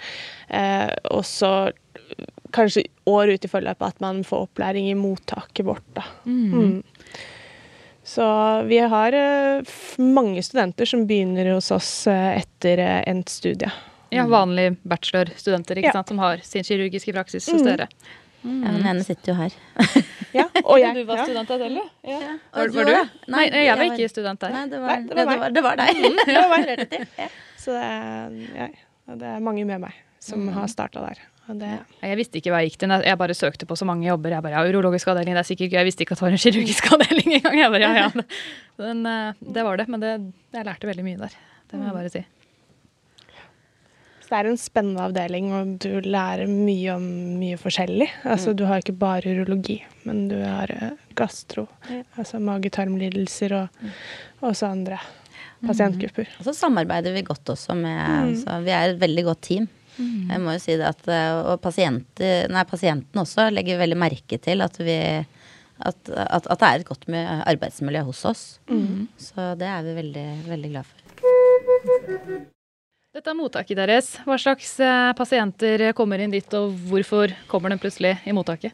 Eh, 0.50 0.92
og 1.10 1.26
så 1.26 1.52
eh, 1.72 1.76
kanskje 2.56 2.84
år 3.10 3.34
ut 3.36 3.46
i 3.46 3.50
forløpet 3.52 3.88
at 3.88 4.00
man 4.04 4.24
får 4.28 4.48
opplæring 4.48 4.90
i 4.92 4.96
mottaket 4.98 5.66
vårt. 5.68 5.84
Da. 5.98 6.04
Mm. 6.26 6.84
Så 8.08 8.24
vi 8.70 8.78
har 8.80 9.14
eh, 9.14 9.62
mange 10.00 10.44
studenter 10.44 10.88
som 10.88 11.04
begynner 11.10 11.50
hos 11.54 11.72
oss 11.76 11.90
eh, 12.08 12.38
etter 12.40 12.80
eh, 12.80 13.02
endt 13.12 13.30
studie. 13.30 13.72
Ja, 14.16 14.24
Vanlige 14.32 14.78
bachelorstudenter 14.88 15.82
ikke 15.82 15.90
Ja. 15.92 15.98
sant, 15.98 16.08
som 16.14 16.20
har 16.24 16.40
sin 16.48 16.64
kirurgiske 16.64 17.12
praksis 17.14 17.50
hos 17.52 17.66
dere. 17.68 17.90
Ja, 18.48 18.72
men 18.72 18.84
henne 18.86 19.04
sitter 19.04 19.34
jo 19.34 19.40
her. 19.42 19.58
Ja, 20.36 20.44
og 20.64 20.76
jeg. 20.78 20.92
Du 20.94 21.06
var 21.08 21.22
student 21.24 21.48
der 21.50 21.62
selv, 21.64 21.78
du? 21.80 22.10
Ja. 22.12 22.34
Var, 22.54 22.68
du 22.68 22.76
var 22.78 22.90
du? 22.92 23.12
Nei, 23.32 23.44
jeg 23.48 23.78
var 23.80 23.86
ikke 23.88 24.10
student 24.12 24.42
der. 24.44 24.52
Nei, 24.54 24.64
det 24.70 24.80
var, 24.84 24.90
Nei, 24.92 24.98
det 25.08 25.16
var 25.16 25.18
det 25.18 25.26
meg. 25.26 25.40
var, 25.40 25.54
det 25.56 25.64
var 25.64 25.80
deg. 25.80 26.02
Det 26.28 26.36
var 26.36 26.66
refererte. 26.68 27.00
Ja. 27.18 27.28
Så 27.58 27.74
det 27.76 27.86
er, 27.88 28.36
ja, 28.60 28.68
det 29.24 29.30
er 29.32 29.40
mange 29.48 29.64
med 29.68 29.82
meg 29.88 29.96
som 30.24 30.44
har 30.54 30.68
starta 30.72 31.02
der. 31.08 31.24
Det, 31.48 31.68
Jeg 32.04 32.18
visste 32.20 32.40
ikke 32.42 32.52
hva 32.52 32.60
jeg 32.60 32.74
gikk 32.74 32.80
til. 32.84 32.94
Jeg 33.08 33.18
bare 33.22 33.36
søkte 33.38 33.68
på 33.70 33.76
så 33.80 33.86
mange 33.88 34.04
jobber. 34.08 34.34
Jeg 34.36 34.44
bare, 34.44 34.60
ja, 34.60 34.72
urologisk 34.72 35.08
avdeling, 35.08 35.36
det 35.38 35.44
er 35.46 35.48
sikkert 35.48 35.72
gøy. 35.72 35.78
Jeg 35.80 35.88
visste 35.88 36.04
ikke 36.04 36.18
at 36.18 36.20
det 36.20 36.26
var 36.28 36.36
en 36.36 36.42
kirurgisk 36.44 36.90
avdeling 36.94 37.36
engang. 37.38 37.60
Jeg 37.62 37.72
bare, 37.72 37.92
ja, 37.92 38.08
ja. 38.08 38.26
Men, 38.84 39.06
eh, 39.08 39.46
det 39.56 39.64
var 39.64 39.78
det, 39.80 39.88
men 39.90 40.04
det, 40.04 40.10
jeg 40.54 40.68
lærte 40.68 40.90
veldig 40.90 41.06
mye 41.08 41.22
der. 41.22 41.38
Det 41.72 41.80
må 41.80 41.88
jeg 41.88 41.96
bare 41.96 42.12
si. 42.14 42.22
så 44.22 44.28
det 44.34 44.38
er 44.42 44.50
en 44.52 44.60
spennende 44.60 45.06
avdeling, 45.08 45.48
og 45.56 45.70
du 45.82 46.02
lærer 46.04 46.52
mye 46.52 46.98
om 46.98 47.06
mye 47.40 47.58
forskjellig. 47.58 48.10
Altså, 48.28 48.54
Du 48.54 48.66
har 48.68 48.84
ikke 48.84 48.94
bare 49.00 49.32
urologi, 49.34 49.80
men 50.04 50.28
du 50.28 50.36
har 50.44 50.70
eh, 50.76 50.92
gastro, 51.16 51.64
altså 52.20 52.38
mage-tarmlidelser 52.44 53.56
og 53.62 53.88
også 54.52 54.68
andre 54.70 55.00
pasientgrupper. 55.66 56.28
Og 56.38 56.46
så 56.46 56.54
samarbeider 56.54 57.16
vi 57.16 57.24
godt 57.26 57.50
også 57.56 57.74
med 57.80 57.98
altså, 57.98 58.60
Vi 58.68 58.76
er 58.76 58.92
et 58.92 59.02
veldig 59.02 59.24
godt 59.32 59.42
team. 59.48 59.68
Jeg 59.98 60.42
må 60.44 60.54
jo 60.54 60.62
si 60.62 60.76
det 60.78 60.86
at 60.86 61.08
eh, 61.10 61.40
Og 61.54 61.62
pasienter, 61.64 62.48
nei, 62.54 62.64
pasienten 62.70 63.22
også 63.24 63.48
legger 63.54 63.80
veldig 63.82 63.98
merke 63.98 64.38
til 64.42 64.62
at 64.66 64.78
vi 64.82 64.98
at, 65.78 66.10
at, 66.10 66.48
at 66.50 66.60
det 66.62 66.68
er 66.68 66.80
et 66.82 66.88
godt 66.88 67.04
arbeidsmiljø 67.14 68.02
hos 68.08 68.24
oss. 68.26 68.44
Så 69.22 69.52
det 69.62 69.68
er 69.70 69.84
vi 69.86 69.94
veldig, 70.00 70.28
veldig 70.50 70.72
glad 70.74 70.90
for. 70.90 70.98
Dette 73.18 73.32
er 73.34 73.38
mottaket 73.38 73.78
deres. 73.80 74.10
Hva 74.26 74.36
slags 74.42 74.76
eh, 74.84 75.12
pasienter 75.18 75.88
kommer 75.98 76.22
inn 76.22 76.34
dit, 76.34 76.58
og 76.58 76.74
hvorfor 76.90 77.34
kommer 77.50 77.74
de 77.74 77.80
plutselig 77.82 78.16
i 78.30 78.34
mottaket? 78.36 78.74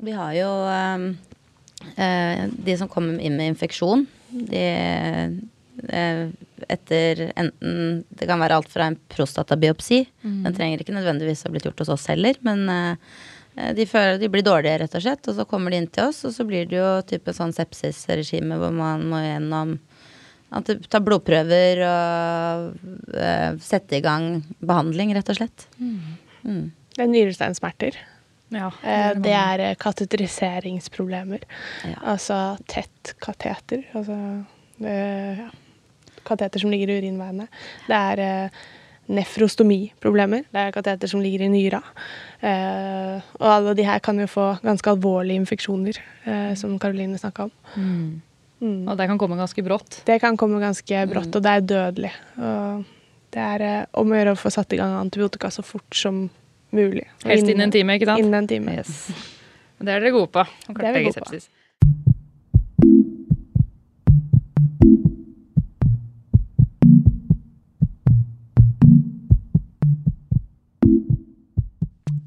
Vi 0.00 0.12
har 0.16 0.32
jo 0.36 0.50
eh, 0.68 1.04
eh, 1.96 2.44
de 2.52 2.76
som 2.80 2.88
kommer 2.88 3.20
inn 3.20 3.36
med 3.36 3.54
infeksjon. 3.54 4.06
De 4.32 4.64
eh, 5.88 6.24
etter 6.68 7.32
enten 7.36 8.04
Det 8.08 8.28
kan 8.28 8.40
være 8.40 8.56
alt 8.58 8.68
fra 8.72 8.88
en 8.90 8.98
prostatabiopsi. 9.12 10.02
Den 10.22 10.54
trenger 10.56 10.82
ikke 10.82 10.94
nødvendigvis 10.96 11.44
ha 11.46 11.52
blitt 11.52 11.66
gjort 11.68 11.82
hos 11.84 11.92
oss 11.96 12.06
heller, 12.12 12.38
men 12.46 12.64
eh, 12.72 13.72
de, 13.76 13.86
føler, 13.88 14.18
de 14.20 14.30
blir 14.32 14.44
dårlige, 14.46 14.78
rett 14.82 14.96
og 14.96 15.04
slett. 15.04 15.28
Og 15.28 15.38
så 15.38 15.46
kommer 15.48 15.72
de 15.72 15.82
inn 15.82 15.90
til 15.92 16.08
oss, 16.10 16.24
og 16.28 16.34
så 16.36 16.46
blir 16.48 16.68
det 16.70 16.78
jo 16.78 16.88
type 17.08 17.34
sånn 17.36 17.54
sepsisregime 17.56 18.58
hvor 18.60 18.74
man 18.74 19.06
må 19.10 19.22
gjennom 19.24 19.78
at 20.56 20.68
ta 20.88 21.00
blodprøver 21.02 21.80
og 21.84 23.14
eh, 23.18 23.56
sette 23.60 23.98
i 23.98 24.04
gang 24.04 24.44
behandling, 24.62 25.14
rett 25.16 25.32
og 25.32 25.40
slett. 25.40 25.66
Mm. 25.80 26.68
Det 26.96 27.02
er 27.02 27.10
nyresteinsmerter. 27.10 27.98
Ja, 28.54 28.70
Eh, 28.82 29.12
det 29.18 29.32
er 29.34 29.74
kateteriseringsproblemer. 29.74 31.42
Ja. 31.84 31.96
Altså 32.14 32.56
tett 32.70 33.14
kateter. 33.18 33.82
Altså 33.94 34.44
det, 34.78 34.96
ja. 35.40 35.48
Kateter 36.26 36.62
som 36.62 36.72
ligger 36.72 36.92
i 36.92 36.98
urinveiene. 37.00 37.48
Det 37.86 38.00
er 38.12 38.22
eh, 38.24 38.64
nefrostomiproblemer. 39.06 40.46
Det 40.50 40.62
er 40.62 40.74
kateter 40.74 41.10
som 41.10 41.22
ligger 41.22 41.46
i 41.46 41.50
nyra. 41.52 41.80
Eh, 42.40 43.26
og 43.38 43.48
alle 43.52 43.74
de 43.78 43.86
her 43.86 44.02
kan 44.04 44.18
jo 44.20 44.26
få 44.30 44.48
ganske 44.64 44.90
alvorlige 44.90 45.42
infeksjoner, 45.42 46.00
eh, 46.24 46.54
som 46.58 46.78
Karoline 46.82 47.18
snakka 47.20 47.46
om. 47.46 47.52
Mm. 47.76 48.88
Og 48.88 48.96
det 48.96 49.06
kan 49.06 49.18
komme 49.20 49.38
ganske 49.38 49.62
brått. 49.62 50.00
Det 50.08 50.18
kan 50.20 50.36
komme 50.36 50.60
ganske 50.62 51.06
brått, 51.10 51.34
og 51.36 51.44
det 51.44 51.52
er 51.52 51.66
dødelig. 51.72 52.12
Og 52.40 52.84
det 53.36 53.44
er 53.44 53.66
eh, 53.66 53.84
om 54.00 54.10
å 54.10 54.18
gjøre 54.18 54.34
å 54.34 54.40
få 54.40 54.52
satt 54.54 54.72
i 54.72 54.80
gang 54.80 54.96
antibiotika 54.98 55.52
så 55.52 55.64
fort 55.66 55.94
som 55.94 56.26
mulig. 56.74 57.04
Helst 57.24 57.48
innen 57.48 57.68
en 57.68 57.74
time, 57.74 57.98
ikke 57.98 58.10
sant? 58.10 58.24
Innen 58.24 58.40
en 58.42 58.48
time. 58.50 58.78
Yes. 58.80 59.06
Det 59.76 59.92
er 59.92 60.00
dere 60.00 60.14
gode 60.14 60.32
på. 60.32 60.44
Det 60.72 60.88
er 60.88 60.96
vi 60.96 61.06
gode 61.10 61.22
på. 61.22 61.46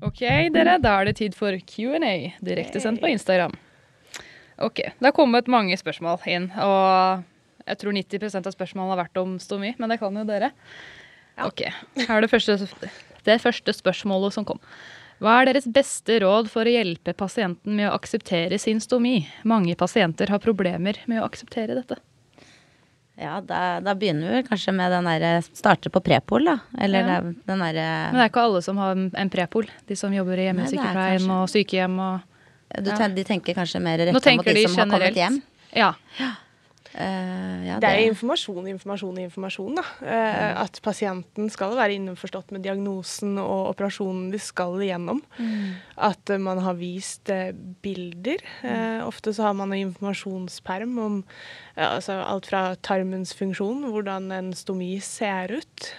Ok, 0.06 0.22
dere. 0.54 0.78
Da 0.80 0.94
er 1.00 1.10
det 1.10 1.18
tid 1.20 1.36
for 1.36 1.56
Q&A, 1.68 2.32
direktesendt 2.46 3.02
på 3.02 3.10
Instagram. 3.12 3.56
Ok, 4.60 4.82
Det 4.84 5.06
har 5.06 5.16
kommet 5.16 5.48
mange 5.48 5.76
spørsmål 5.80 6.24
inn, 6.28 6.50
og 6.60 7.24
jeg 7.68 7.80
tror 7.80 7.96
90% 7.96 8.48
av 8.48 8.56
spørsmålene 8.56 8.96
har 8.96 9.04
vært 9.06 9.20
om 9.22 9.38
stomi, 9.40 9.74
men 9.80 9.92
det 9.92 10.00
kan 10.02 10.16
jo 10.16 10.26
dere. 10.28 10.52
Ok, 11.46 11.64
Her 12.00 12.18
er 12.18 12.26
det 12.26 12.32
første, 12.32 12.58
det 13.24 13.38
første 13.44 13.76
spørsmålet 13.76 14.36
som 14.36 14.48
kom. 14.48 14.60
Hva 15.20 15.42
er 15.42 15.50
deres 15.50 15.68
beste 15.68 16.22
råd 16.24 16.48
for 16.52 16.68
å 16.68 16.72
hjelpe 16.72 17.14
pasienten 17.16 17.76
med 17.76 17.90
å 17.90 17.96
akseptere 17.98 18.60
sin 18.60 18.80
stomi? 18.80 19.26
Mange 19.44 19.76
pasienter 19.80 20.32
har 20.32 20.40
problemer 20.44 21.00
med 21.12 21.20
å 21.20 21.28
akseptere 21.28 21.76
dette. 21.76 22.00
Ja, 23.20 23.42
da, 23.44 23.80
da 23.84 23.94
begynner 24.00 24.32
vi 24.38 24.44
kanskje 24.48 24.72
med 24.74 24.94
den 24.96 25.08
derre 25.10 25.32
Starte 25.44 25.92
på 25.92 26.00
prepol, 26.04 26.46
da. 26.48 26.58
Eller 26.80 27.00
Ja. 27.04 27.20
den 27.22 27.60
derre 27.66 27.88
Men 28.12 28.16
det 28.16 28.26
er 28.26 28.30
ikke 28.32 28.46
alle 28.48 28.62
som 28.64 28.78
har 28.80 28.96
en 28.96 29.30
prepol. 29.30 29.68
De 29.88 29.96
som 30.00 30.14
jobber 30.14 30.40
i 30.40 30.48
hjemmesykepleien 30.48 31.20
kanskje- 31.20 31.40
og 31.42 31.50
sykehjem 31.52 32.00
og 32.00 32.22
ja. 32.86 32.96
ten, 32.98 33.16
De 33.16 33.24
tenker 33.28 33.54
kanskje 33.58 33.82
mer 33.82 33.98
rett 33.98 34.14
retta 34.16 34.36
mot 34.36 34.46
de 34.46 34.54
de 34.54 34.68
som 34.68 34.90
har 34.90 35.00
kommet 35.00 35.16
hjem? 35.20 35.42
Ja. 35.76 35.94
Ja. 36.20 36.32
Eh, 36.94 37.68
ja, 37.68 37.78
Det 37.80 37.86
er 37.90 38.00
jo 38.02 38.14
informasjon, 38.14 38.68
informasjon, 38.72 39.18
informasjon. 39.22 39.78
Da. 39.78 39.84
Eh, 40.02 40.62
At 40.64 40.80
pasienten 40.82 41.50
skal 41.54 41.76
være 41.78 41.98
innforstått 42.00 42.52
med 42.56 42.64
diagnosen 42.66 43.38
og 43.38 43.76
operasjonen 43.76 44.32
de 44.34 44.40
skal 44.42 44.80
igjennom. 44.82 45.22
At 45.98 46.32
uh, 46.34 46.40
man 46.42 46.62
har 46.64 46.78
vist 46.80 47.30
bilder. 47.84 48.42
Eh, 48.64 49.02
ofte 49.06 49.34
så 49.36 49.50
har 49.50 49.54
man 49.54 49.74
en 49.74 49.90
informasjonsperm 49.90 50.98
om 51.00 51.20
altså 51.80 52.18
alt 52.26 52.50
fra 52.50 52.76
tarmens 52.84 53.32
funksjon, 53.38 53.86
hvordan 53.94 54.32
en 54.36 54.50
stomi 54.58 54.98
ser 55.04 55.54
ut. 55.62 55.92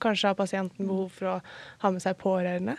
Kanskje 0.00 0.30
har 0.30 0.38
pasienten 0.38 0.86
behov 0.88 1.10
for 1.18 1.34
å 1.34 1.40
ha 1.82 1.90
med 1.92 2.04
seg 2.04 2.16
pårørende. 2.22 2.78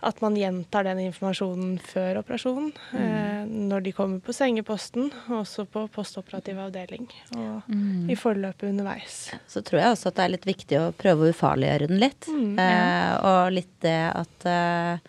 At 0.00 0.20
man 0.22 0.36
gjentar 0.38 0.84
den 0.86 1.00
informasjonen 1.08 1.72
før 1.82 2.20
operasjonen, 2.20 2.68
eh, 2.94 3.40
når 3.50 3.82
de 3.82 3.92
kommer 3.96 4.20
på 4.22 4.30
sengeposten, 4.36 5.08
og 5.26 5.40
også 5.40 5.64
på 5.66 5.82
postoperativ 5.90 6.60
avdeling, 6.62 7.08
og 7.34 7.66
i 8.06 8.14
forløpet 8.14 8.68
underveis. 8.70 9.16
Så 9.50 9.62
tror 9.66 9.80
jeg 9.82 9.96
også 9.96 10.12
at 10.12 10.20
det 10.20 10.24
er 10.28 10.34
litt 10.36 10.46
viktig 10.46 10.78
å 10.78 10.92
prøve 10.94 11.26
å 11.26 11.32
ufarliggjøre 11.34 11.90
den 11.90 11.98
litt. 11.98 12.28
eh, 12.30 13.12
og 13.26 13.50
litt 13.56 13.74
det 13.82 13.96
at 14.14 14.46
eh, 14.46 15.02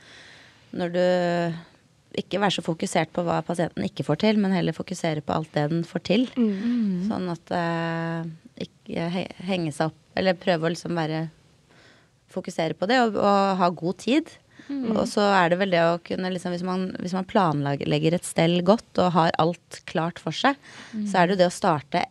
når 0.73 0.95
du 0.97 1.03
ikke 2.19 2.41
være 2.41 2.57
så 2.57 2.65
fokusert 2.65 3.13
på 3.13 3.21
hva 3.23 3.43
pasienten 3.45 3.85
ikke 3.85 4.03
får 4.07 4.23
til, 4.25 4.41
men 4.41 4.51
heller 4.57 4.73
fokusere 4.73 5.21
på 5.21 5.35
alt 5.37 5.53
det 5.53 5.69
den 5.69 5.85
får 5.85 6.01
til. 6.09 6.25
Sånn 7.05 7.29
at 7.29 7.53
eh, 7.53 8.25
ikke 8.65 9.05
henge 9.45 9.71
seg 9.71 9.91
opp 9.93 10.17
Eller 10.17 10.33
prøve 10.33 10.65
å 10.65 10.73
liksom 10.73 10.97
være 10.97 11.27
Fokusere 12.29 12.75
på 12.77 12.85
det 12.89 12.97
og, 13.01 13.15
og 13.17 13.57
ha 13.57 13.69
god 13.73 13.97
tid. 14.03 14.27
Og 14.69 15.03
så 15.09 15.23
er 15.33 15.49
det 15.51 15.59
vel 15.61 15.73
det 15.73 15.81
å 15.81 15.99
kunne 16.05 16.29
liksom, 16.33 16.53
hvis, 16.53 16.65
man, 16.65 16.87
hvis 17.01 17.15
man 17.17 17.27
planlegger 17.29 18.15
et 18.17 18.27
stell 18.27 18.59
godt 18.65 19.01
og 19.01 19.13
har 19.15 19.35
alt 19.41 19.81
klart 19.89 20.21
for 20.21 20.35
seg, 20.35 20.59
så 21.09 21.21
er 21.21 21.27
det 21.27 21.37
jo 21.37 21.41
det 21.43 21.49
å 21.49 21.55
starte 21.55 22.03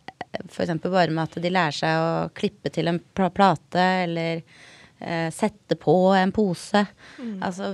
f.eks. 0.47 0.81
bare 0.83 1.11
med 1.11 1.23
at 1.23 1.39
de 1.41 1.51
lærer 1.51 1.75
seg 1.75 2.01
å 2.01 2.09
klippe 2.37 2.71
til 2.73 2.89
en 2.91 2.99
plate, 3.15 3.85
eller 4.05 4.41
eh, 4.99 5.29
sette 5.33 5.77
på 5.79 5.95
en 6.17 6.33
pose. 6.35 6.85
Altså 7.41 7.71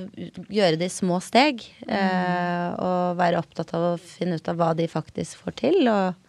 gjøre 0.50 0.80
det 0.80 0.90
i 0.90 0.94
små 0.94 1.20
steg. 1.24 1.66
Eh, 1.88 2.68
og 2.80 3.18
være 3.20 3.42
opptatt 3.42 3.74
av 3.76 3.90
å 3.94 3.96
finne 4.02 4.40
ut 4.40 4.52
av 4.52 4.60
hva 4.62 4.74
de 4.78 4.88
faktisk 4.92 5.44
får 5.44 5.58
til. 5.66 5.82
Og, 5.92 6.25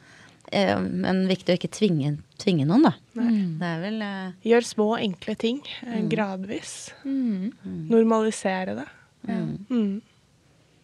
men 0.53 1.25
viktig 1.31 1.55
å 1.55 1.59
ikke 1.59 1.73
tvinge, 1.75 2.17
tvinge 2.41 2.67
noen, 2.69 2.87
da. 2.87 2.93
Det 3.17 3.71
er 3.71 3.81
vel 3.83 4.03
uh... 4.05 4.35
Gjør 4.47 4.67
små, 4.69 4.89
enkle 5.03 5.35
ting 5.41 5.63
mm. 5.83 6.09
gradvis. 6.13 6.75
Normalisere 7.05 8.77
det. 8.79 8.89
Mm. 9.27 10.01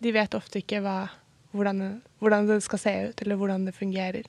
De 0.02 0.14
vet 0.14 0.34
ofte 0.34 0.62
ikke 0.62 0.80
hva, 0.82 0.96
hvordan, 1.54 1.84
hvordan 2.22 2.48
det 2.50 2.62
skal 2.66 2.82
se 2.82 2.96
ut, 3.10 3.22
eller 3.22 3.38
hvordan 3.38 3.68
det 3.68 3.76
fungerer. 3.76 4.26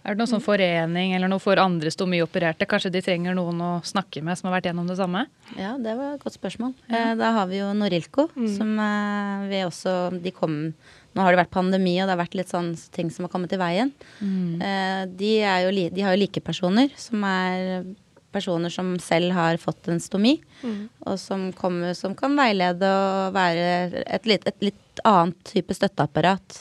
Er 0.00 0.14
det 0.14 0.20
noen 0.22 0.30
sånn 0.30 0.44
forening 0.44 1.12
eller 1.12 1.28
noe 1.28 1.42
for 1.42 1.60
andre 1.60 1.90
stomiopererte? 1.92 2.68
Kanskje 2.68 2.92
de 2.94 3.02
trenger 3.04 3.36
noen 3.36 3.60
å 3.60 3.72
snakke 3.84 4.22
med 4.24 4.38
som 4.38 4.48
har 4.48 4.56
vært 4.56 4.70
gjennom 4.70 4.88
det 4.88 4.96
samme? 4.96 5.26
Ja, 5.58 5.74
det 5.80 5.92
var 5.98 6.14
et 6.14 6.24
godt 6.24 6.38
spørsmål. 6.38 6.72
Ja. 6.88 7.12
da 7.20 7.34
har 7.36 7.50
vi 7.50 7.60
jo 7.60 7.68
Norilco, 7.76 8.30
som 8.56 8.72
eh, 8.80 9.44
vi 9.50 9.60
også 9.66 9.96
De 10.24 10.32
kom 10.32 10.56
Nå 11.14 11.24
har 11.24 11.34
det 11.34 11.40
vært 11.42 11.54
pandemi, 11.56 11.96
og 11.98 12.06
det 12.06 12.14
har 12.14 12.20
vært 12.22 12.36
litt 12.38 12.52
sånn 12.52 12.70
ting 12.94 13.10
som 13.10 13.26
har 13.26 13.32
kommet 13.32 13.52
i 13.52 13.58
veien. 13.60 13.90
Eh, 14.62 15.02
de, 15.10 15.32
er 15.42 15.64
jo, 15.66 15.72
de 15.96 16.04
har 16.06 16.14
jo 16.14 16.22
likepersoner, 16.22 16.92
som 17.00 17.24
er 17.26 17.82
personer 18.30 18.70
som 18.70 18.92
selv 19.02 19.34
har 19.34 19.58
fått 19.58 19.88
en 19.90 19.98
stomi, 19.98 20.36
og 21.02 21.18
som, 21.18 21.48
kommer, 21.52 21.94
som 21.98 22.14
kan 22.14 22.36
veilede 22.38 22.86
og 22.86 23.34
være 23.34 24.04
et 24.06 24.28
litt, 24.30 24.46
et 24.46 24.68
litt 24.70 25.02
annet 25.04 25.34
type 25.50 25.74
støtteapparat. 25.74 26.60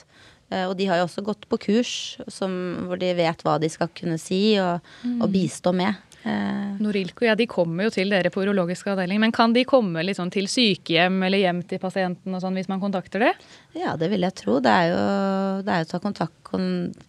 Eh, 0.49 0.65
og 0.65 0.75
de 0.79 0.87
har 0.89 0.97
jo 0.97 1.05
også 1.05 1.21
gått 1.27 1.45
på 1.49 1.59
kurs 1.61 1.93
som, 2.27 2.51
hvor 2.87 2.97
de 2.97 3.13
vet 3.13 3.43
hva 3.45 3.59
de 3.61 3.69
skal 3.69 3.91
kunne 3.93 4.17
si 4.17 4.57
og, 4.57 4.81
og 5.21 5.29
bistå 5.29 5.75
med. 5.77 5.93
Eh, 6.29 6.77
Norilco 6.83 7.25
ja, 7.27 7.35
de 7.35 7.47
kommer 7.49 7.87
jo 7.87 7.93
til 7.95 8.11
dere 8.13 8.29
på 8.33 8.43
urologisk 8.45 8.87
avdeling, 8.93 9.19
men 9.23 9.33
kan 9.35 9.53
de 9.55 9.65
komme 9.67 10.03
liksom 10.05 10.29
til 10.33 10.47
sykehjem 10.51 11.17
eller 11.27 11.41
hjem 11.41 11.63
til 11.67 11.81
pasienten 11.81 12.35
og 12.37 12.43
sånn 12.43 12.55
hvis 12.59 12.69
man 12.71 12.81
kontakter 12.83 13.25
det? 13.25 13.33
Ja, 13.77 13.95
det 13.99 14.11
vil 14.13 14.23
jeg 14.27 14.35
tro. 14.39 14.59
Det 14.63 14.71
er 14.71 14.93
jo, 14.93 15.03
det 15.65 15.75
er 15.75 15.83
jo 15.83 15.89
å 15.89 15.91
ta 15.95 16.01
kontakt, 16.03 16.39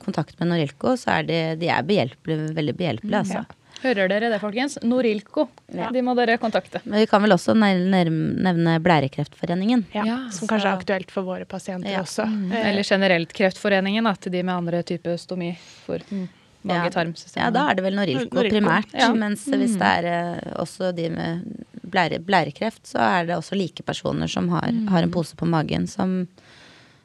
kontakt 0.04 0.36
med 0.40 0.50
Norilco, 0.52 0.96
så 1.00 1.20
er 1.20 1.28
de, 1.30 1.40
de 1.60 1.70
er 1.72 1.86
behjelpelige, 1.86 2.52
veldig 2.56 2.76
behjelpelige, 2.80 3.24
altså. 3.24 3.46
Hører 3.80 4.10
dere 4.12 4.28
det, 4.28 4.38
folkens? 4.42 4.74
Norilco. 4.84 5.46
De 5.72 6.02
må 6.04 6.12
dere 6.18 6.34
kontakte. 6.42 6.82
Men 6.84 7.00
vi 7.00 7.06
kan 7.08 7.22
vel 7.24 7.32
også 7.32 7.54
nevne 7.56 8.74
Blærekreftforeningen. 8.84 9.86
Ja, 9.96 10.02
Ja, 10.04 10.18
som 10.36 10.50
kanskje 10.50 10.68
er 10.68 10.76
aktuelt 10.76 11.14
for 11.14 11.24
våre 11.24 11.46
pasienter 11.48 11.88
Ja. 11.94 12.02
også. 12.04 12.26
Mm. 12.28 12.52
Eller 12.60 12.84
generelt 12.84 13.32
Kreftforeningen 13.32 14.04
da, 14.04 14.12
til 14.20 14.32
de 14.34 14.42
med 14.42 14.54
andre 14.54 14.82
typer 14.84 15.16
stomi 15.16 15.54
for 15.86 16.04
mm, 16.10 16.28
Ja. 16.62 16.74
mage-tarmsystem. 16.82 17.40
Ja, 17.40 17.50
da 17.54 17.62
er 17.70 17.78
det 17.78 17.84
vel 17.86 17.94
Norilco, 17.96 18.36
Norilco, 18.36 18.56
primært. 18.58 18.90
ja. 18.92 19.08
Mens 19.16 19.46
hvis 19.48 19.78
det 19.80 19.90
er 20.00 20.08
eh, 20.11 20.50
også 20.61 20.90
de 20.96 21.06
med 21.14 21.46
blære, 21.90 22.18
blærekreft, 22.22 22.82
så 22.86 22.98
er 23.00 23.30
det 23.30 23.36
også 23.38 23.56
like 23.56 23.82
personer 23.82 24.28
som 24.30 24.48
har, 24.52 24.68
har 24.92 25.02
en 25.06 25.11
pose 25.14 25.36
på 25.36 25.48
magen, 25.48 25.86
som, 25.90 26.26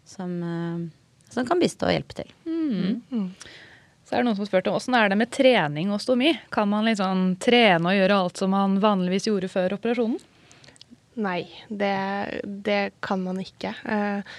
som, 0.06 0.34
eh, 0.43 1.32
som 1.32 1.47
kan 1.47 1.62
bistå 1.64 1.88
og 1.88 1.95
hjelpe 1.95 2.20
til. 2.20 2.34
Så 4.06 4.14
er 4.14 4.22
det 4.22 4.26
noen 4.28 4.36
som 4.38 4.43
har 4.43 4.51
spurt 4.51 4.68
om 4.70 4.76
åssen 4.78 4.93
er 4.99 5.10
det 5.10 5.18
med 5.18 5.32
trening 5.34 5.89
og 5.95 6.03
stomi? 6.03 6.36
Kan 6.53 6.70
man 6.70 6.86
liksom 6.86 7.32
trene 7.41 7.89
og 7.89 7.95
gjøre 7.97 8.20
alt 8.22 8.38
som 8.43 8.51
man 8.53 8.76
vanligvis 8.84 9.26
gjorde 9.32 9.49
før 9.49 9.80
operasjonen? 9.80 10.20
Nei, 11.16 11.45
det, 11.72 11.95
det 12.43 12.82
kan 12.99 13.24
man 13.24 13.39
ikke. 13.39 13.72
Eh, 13.88 14.36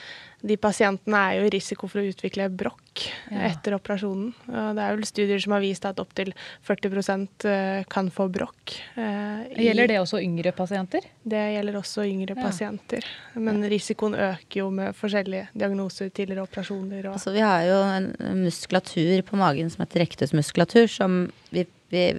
De 0.47 0.57
pasientene 0.61 1.19
er 1.19 1.41
jo 1.41 1.47
i 1.49 1.53
risiko 1.57 1.89
for 1.91 1.99
å 2.03 2.07
utvikle 2.07 2.47
brokk 2.55 2.83
Ja. 3.31 3.49
etter 3.51 3.75
operasjonen. 3.77 4.31
Og 4.49 4.77
det 4.77 4.83
er 4.85 4.95
vel 4.97 5.05
studier 5.09 5.41
som 5.43 5.53
har 5.57 5.61
vist 5.61 5.85
at 5.85 5.99
opptil 6.01 6.31
40 6.65 7.29
eh, 7.45 7.85
kan 7.91 8.09
få 8.11 8.29
brokk. 8.33 8.77
eh, 8.97 9.43
Gjelder 9.59 9.89
det 9.89 9.99
også 10.01 10.23
yngre 10.23 10.53
pasienter? 10.57 11.01
Det 11.27 11.43
gjelder 11.57 11.75
også 11.81 12.07
yngre 12.07 12.37
Ja. 12.37 12.43
pasienter. 12.43 13.05
Men 13.35 13.63
risikoen 13.69 14.15
øker 14.15 14.57
jo 14.63 14.71
med 14.71 14.95
forskjellige 14.95 15.49
diagnoser, 15.57 16.11
tidligere 16.11 16.47
operasjoner 16.47 17.07
og 17.07 17.15
Altså, 17.17 17.33
vi 17.33 17.41
har 17.41 17.63
jo 17.67 17.83
en 17.83 18.45
muskulatur 18.45 19.23
på 19.23 19.37
magen 19.37 19.69
som 19.71 19.85
heter 19.85 20.07
rektusmuskulatur, 20.07 20.87
som 20.89 21.31
vi, 21.53 21.67
vi, 21.91 22.13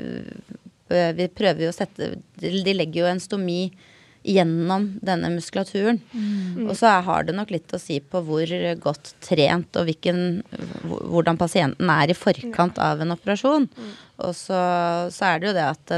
vi 0.89 1.27
prøver 1.27 1.63
jo 1.67 1.69
å 1.69 1.75
sette 1.75 2.15
De 2.39 2.63
de 2.63 2.73
legger 2.73 3.01
jo 3.03 3.05
en 3.09 3.19
stomi 3.19 3.71
gjennom 4.27 4.89
denne 5.05 5.31
muskulaturen. 5.31 6.01
Og 6.67 6.73
så 6.77 6.91
har 7.07 7.27
det 7.27 7.35
nok 7.37 7.53
litt 7.53 7.73
å 7.73 7.79
si 7.81 7.99
på 8.03 8.21
hvor 8.27 8.51
godt 8.83 9.13
trent 9.23 9.79
og 9.79 9.87
hvilken, 9.87 10.41
hvordan 10.83 11.39
pasienten 11.39 11.89
er 11.93 12.11
i 12.11 12.17
forkant 12.17 12.81
av 12.83 13.01
en 13.03 13.15
operasjon. 13.15 13.69
Og 14.17 14.33
så, 14.33 14.57
så 15.13 15.25
er 15.27 15.41
det 15.41 15.49
jo 15.51 15.53
det 15.53 15.65
at, 15.67 15.91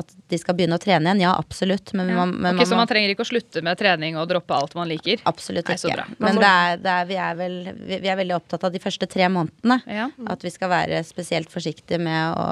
at 0.00 0.14
de 0.32 0.38
skal 0.40 0.56
begynne 0.58 0.74
å 0.74 0.82
trene 0.82 1.06
igjen. 1.06 1.22
Ja, 1.22 1.34
absolutt. 1.38 1.92
Men, 1.94 2.10
man, 2.16 2.32
men 2.34 2.58
Ok, 2.58 2.66
Så 2.66 2.78
man 2.78 2.90
trenger 2.90 3.12
ikke 3.12 3.22
å 3.22 3.28
slutte 3.28 3.62
med 3.64 3.78
trening 3.78 4.18
og 4.18 4.26
droppe 4.30 4.56
alt 4.56 4.74
man 4.74 4.90
liker? 4.90 5.22
Absolutt 5.30 5.70
ikke. 5.70 5.94
Nei, 5.94 6.16
Men 6.18 6.40
det 6.42 6.50
er, 6.50 6.80
det 6.82 6.94
er, 6.94 7.06
vi, 7.10 7.20
er 7.28 7.38
vel, 7.38 7.60
vi, 7.78 8.00
vi 8.02 8.10
er 8.10 8.18
veldig 8.18 8.36
opptatt 8.40 8.66
av 8.66 8.74
de 8.74 8.82
første 8.82 9.08
tre 9.10 9.30
månedene. 9.30 9.78
Ja. 9.86 10.08
At 10.34 10.42
vi 10.44 10.50
skal 10.54 10.72
være 10.74 11.04
spesielt 11.06 11.52
forsiktige 11.52 12.02
med, 12.02 12.34
å, 12.34 12.48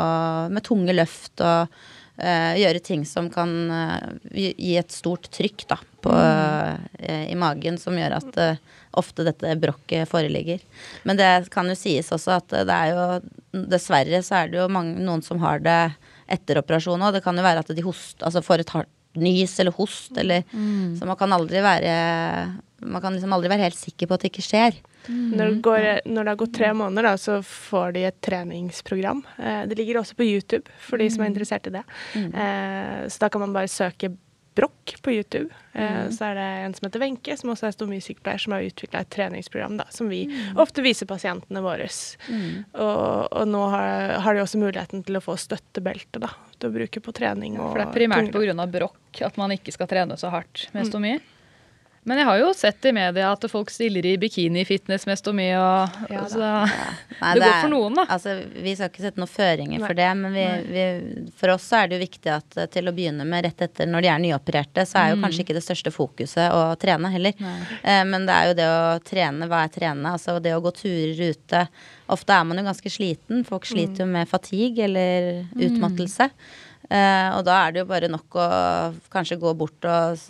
med 0.55 0.65
tunge 0.69 0.95
løft 0.95 1.43
og 1.43 1.83
gjøre 2.21 2.83
ting 2.85 3.07
som 3.09 3.31
kan 3.33 3.51
eh, 3.73 4.53
gi 4.61 4.77
et 4.77 4.93
stort 4.93 5.31
trykk 5.33 5.65
da, 5.71 5.79
på, 6.05 6.13
eh, 6.13 7.25
i 7.33 7.37
magen, 7.39 7.79
som 7.81 7.97
gjør 7.97 8.19
at 8.19 8.41
eh, 8.41 8.61
ofte 9.01 9.25
dette 9.25 9.55
brokket 9.57 10.11
foreligger. 10.11 10.61
Men 11.09 11.17
det 11.17 11.31
kan 11.53 11.69
jo 11.71 11.77
sies 11.79 12.13
også 12.13 12.37
at 12.37 12.59
det 12.69 12.77
er 12.77 12.93
jo 12.93 13.07
Dessverre 13.53 14.23
så 14.25 14.39
er 14.39 14.47
det 14.49 14.57
jo 14.63 14.69
mange, 14.73 14.97
noen 15.05 15.21
som 15.25 15.41
har 15.43 15.61
det 15.61 15.93
etter 16.33 16.57
operasjon 16.63 17.03
òg. 17.05 17.19
Det 17.19 17.25
kan 17.25 17.37
jo 17.37 17.45
være 17.45 17.61
at 17.61 17.73
de 17.77 17.85
host, 17.85 18.17
altså 18.25 18.41
får 18.45 18.63
et 18.63 18.73
hardt 18.73 18.93
nys 19.21 19.59
eller 19.61 19.77
host, 19.77 20.15
eller 20.17 20.41
Så 20.97 21.05
man 21.05 21.19
kan 21.21 21.35
aldri 21.37 21.61
være 21.61 21.93
Man 22.83 23.03
kan 23.05 23.15
liksom 23.15 23.33
aldri 23.33 23.49
være 23.53 23.67
helt 23.69 23.79
sikker 23.79 24.09
på 24.11 24.15
at 24.19 24.25
det 24.25 24.33
ikke 24.33 24.45
skjer. 24.47 24.81
Når, 25.09 25.49
det 25.57 25.63
går, 25.67 25.87
når 26.07 26.25
det 26.27 26.31
har 26.35 26.41
gått 26.45 26.55
tre 26.55 26.73
måneder, 26.79 27.03
da, 27.11 27.15
så 27.19 27.41
får 27.43 27.93
de 27.97 28.05
et 28.07 28.21
treningsprogram. 28.23 29.25
Eh, 29.39 29.63
det 29.67 29.79
ligger 29.79 29.99
også 30.03 30.15
på 30.19 30.27
YouTube 30.27 30.71
for 30.79 30.99
de 31.03 31.09
som 31.11 31.25
er 31.25 31.33
interessert 31.33 31.67
i 31.67 31.75
det. 31.75 31.83
Eh, 32.17 33.09
så 33.11 33.19
da 33.25 33.29
kan 33.33 33.43
man 33.43 33.53
bare 33.57 33.71
søke 33.71 34.13
brokk 34.55 34.99
på 35.03 35.15
YouTube. 35.15 35.49
Eh, 35.73 36.11
Så 36.13 36.27
er 36.29 36.35
det 36.37 36.47
en 36.67 36.75
som 36.77 36.87
heter 36.87 37.01
Wenche, 37.01 37.37
som 37.41 37.51
også 37.51 37.67
er 37.71 37.73
stomysykepleier, 37.73 38.39
som 38.39 38.53
har 38.53 38.67
utvikla 38.67 39.01
et 39.01 39.11
treningsprogram 39.11 39.79
da, 39.81 39.87
som 39.91 40.11
vi 40.13 40.27
ofte 40.61 40.85
viser 40.85 41.09
pasientene 41.09 41.63
våre. 41.65 41.89
Og, 42.75 43.33
og 43.33 43.49
nå 43.49 43.63
har, 43.73 44.19
har 44.21 44.35
de 44.37 44.43
også 44.45 44.61
muligheten 44.61 45.05
til 45.07 45.17
å 45.19 45.25
få 45.25 45.39
støttebelte 45.41 46.21
da, 46.23 46.29
til 46.59 46.69
å 46.69 46.75
bruke 46.77 47.01
på 47.01 47.15
trening. 47.17 47.57
Og 47.59 47.73
For 47.73 47.81
det 47.81 47.89
er 47.89 47.97
primært 47.97 48.33
pga. 48.33 48.67
brokk 48.79 49.23
at 49.25 49.39
man 49.41 49.51
ikke 49.57 49.73
skal 49.73 49.89
trene 49.91 50.19
så 50.21 50.31
hardt 50.31 50.69
med 50.75 50.83
Mm. 50.93 51.21
Men 52.05 52.19
jeg 52.19 52.27
har 52.27 52.39
jo 52.41 52.49
sett 52.59 52.87
i 52.89 52.93
media 52.95 53.29
at 53.31 53.45
folk 53.51 53.71
stiller 53.71 54.07
i 54.11 54.17
bikini-fitness 54.19 55.05
mest 55.07 55.29
og 55.31 55.37
mye. 55.39 55.55
og 55.55 56.11
Ja 56.11 56.25
så 56.31 56.41
ja. 56.43 56.63
Nei, 57.23 57.35
Det 57.37 57.45
går 57.45 57.61
for 57.61 57.71
noen, 57.71 57.99
da. 58.01 58.05
Altså, 58.11 58.35
vi 58.65 58.73
skal 58.75 58.91
ikke 58.91 59.05
sette 59.05 59.23
noen 59.23 59.31
føringer 59.31 59.79
Nei. 59.79 59.87
for 59.87 59.99
det, 60.01 60.09
men 60.19 60.35
vi, 60.35 60.47
vi, 60.67 60.87
for 61.39 61.53
oss 61.55 61.69
så 61.71 61.79
er 61.79 61.91
det 61.93 62.01
jo 62.01 62.03
viktig 62.03 62.33
at 62.35 62.59
eh, 62.59 62.67
til 62.75 62.91
å 62.91 62.95
begynne 62.97 63.27
med 63.29 63.47
rett 63.47 63.63
etter 63.69 63.87
når 63.87 64.03
de 64.03 64.11
er 64.11 64.25
nyopererte, 64.25 64.87
så 64.89 64.99
er 64.99 65.13
jo 65.13 65.21
kanskje 65.23 65.45
ikke 65.47 65.57
det 65.61 65.63
største 65.63 65.95
fokuset 65.95 66.51
å 66.51 66.65
trene 66.83 67.13
heller. 67.15 67.39
Eh, 67.39 68.03
men 68.09 68.27
det 68.27 68.35
er 68.35 68.51
jo 68.51 68.59
det 68.59 68.69
å 68.73 68.83
trene, 69.07 69.51
hva 69.53 69.63
er 69.63 69.73
trene? 69.79 70.17
Altså 70.17 70.41
det 70.43 70.57
å 70.57 70.63
gå 70.65 70.75
turer 70.83 71.23
ute. 71.37 71.65
Ofte 72.11 72.35
er 72.35 72.51
man 72.51 72.59
jo 72.59 72.67
ganske 72.67 72.91
sliten. 72.93 73.47
Folk 73.47 73.71
sliter 73.71 74.03
jo 74.03 74.11
med 74.11 74.31
fatigue 74.31 74.91
eller 74.91 75.45
utmattelse. 75.55 76.33
Eh, 76.93 77.29
og 77.39 77.45
da 77.47 77.55
er 77.63 77.73
det 77.73 77.81
jo 77.81 77.89
bare 77.89 78.09
nok 78.11 78.37
å 78.37 78.47
kanskje 79.13 79.39
gå 79.41 79.53
bort 79.57 79.87
og 79.89 80.25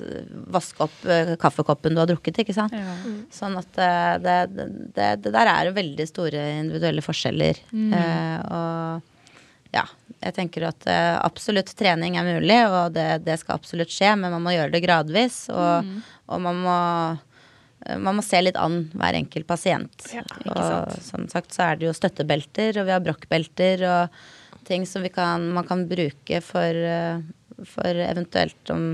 vaske 0.54 0.84
opp 0.84 1.06
eh, 1.10 1.32
kaffekoppen 1.40 1.96
du 1.96 2.02
har 2.02 2.10
drukket, 2.10 2.42
ikke 2.44 2.54
sant. 2.54 2.74
ja. 2.76 2.94
Sånn 3.34 3.56
at 3.58 3.80
eh, 3.82 4.12
det, 4.22 4.36
det, 4.54 4.66
det, 4.94 5.08
det 5.24 5.32
der 5.34 5.50
er 5.50 5.70
jo 5.70 5.74
veldig 5.80 6.06
store 6.06 6.44
individuelle 6.60 7.02
forskjeller. 7.02 7.58
Eh, 7.72 8.36
og 8.46 9.74
ja, 9.74 9.86
jeg 10.20 10.36
tenker 10.36 10.68
at 10.68 10.86
eh, 10.90 11.16
absolutt 11.18 11.72
trening 11.78 12.20
er 12.20 12.28
mulig, 12.28 12.60
og 12.68 12.94
det, 12.94 13.08
det 13.26 13.40
skal 13.40 13.58
absolutt 13.58 13.90
skje, 13.90 14.12
men 14.20 14.34
man 14.36 14.44
må 14.44 14.54
gjøre 14.54 14.74
det 14.76 14.84
gradvis. 14.84 15.46
Og, 15.50 15.90
og 16.28 16.46
man 16.46 16.62
må 16.62 16.78
man 17.98 18.14
må 18.14 18.22
se 18.22 18.38
litt 18.38 18.54
an 18.62 18.84
hver 18.94 19.16
enkelt 19.18 19.48
pasient. 19.48 20.04
Ja, 20.14 20.22
ikke 20.22 20.54
og 20.54 20.92
som 21.02 21.24
sagt 21.32 21.50
så 21.56 21.64
er 21.66 21.80
det 21.80 21.88
jo 21.88 21.96
støttebelter, 21.96 22.78
og 22.78 22.86
vi 22.86 22.94
har 22.94 23.02
brokkbelter 23.02 23.82
og 23.88 24.22
ting 24.68 24.86
som 24.86 25.02
vi 25.04 25.10
kan, 25.12 25.48
man 25.54 25.66
kan 25.68 25.86
bruke 25.90 26.40
for, 26.44 26.82
eh, 26.94 27.20
for 27.68 28.02
eventuelt 28.06 28.70
om 28.74 28.86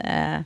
eh, 0.00 0.40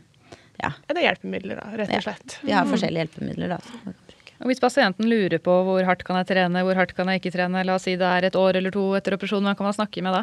Ja, 0.62 0.70
Ja, 0.70 0.94
det 0.94 1.00
er 1.00 1.08
hjelpemidler, 1.10 1.58
da, 1.60 1.66
rett 1.76 1.90
og 1.98 2.04
slett. 2.06 2.38
vi 2.46 2.52
har 2.54 2.64
forskjellige 2.70 3.02
hjelpemidler 3.04 3.50
da. 3.56 3.58
Som 3.66 3.80
man 3.84 3.94
kan 3.98 4.06
bruke. 4.08 4.36
Og 4.40 4.46
hvis 4.50 4.60
pasienten 4.62 5.08
lurer 5.10 5.40
på 5.42 5.56
hvor 5.66 5.84
hardt 5.84 6.04
kan 6.06 6.16
jeg 6.22 6.28
trene, 6.30 6.62
hvor 6.64 6.78
hardt 6.78 6.94
kan 6.96 7.10
jeg 7.10 7.20
ikke 7.20 7.32
trene, 7.34 7.64
la 7.66 7.74
oss 7.76 7.84
si 7.88 7.96
det 8.00 8.06
er 8.06 8.28
et 8.30 8.38
år 8.38 8.56
eller 8.60 8.72
to 8.74 8.84
etter 8.96 9.16
operasjonen, 9.18 9.50
hvem 9.50 9.58
kan 9.58 9.68
man 9.68 9.76
snakke 9.76 10.02
med 10.06 10.14
da? 10.16 10.22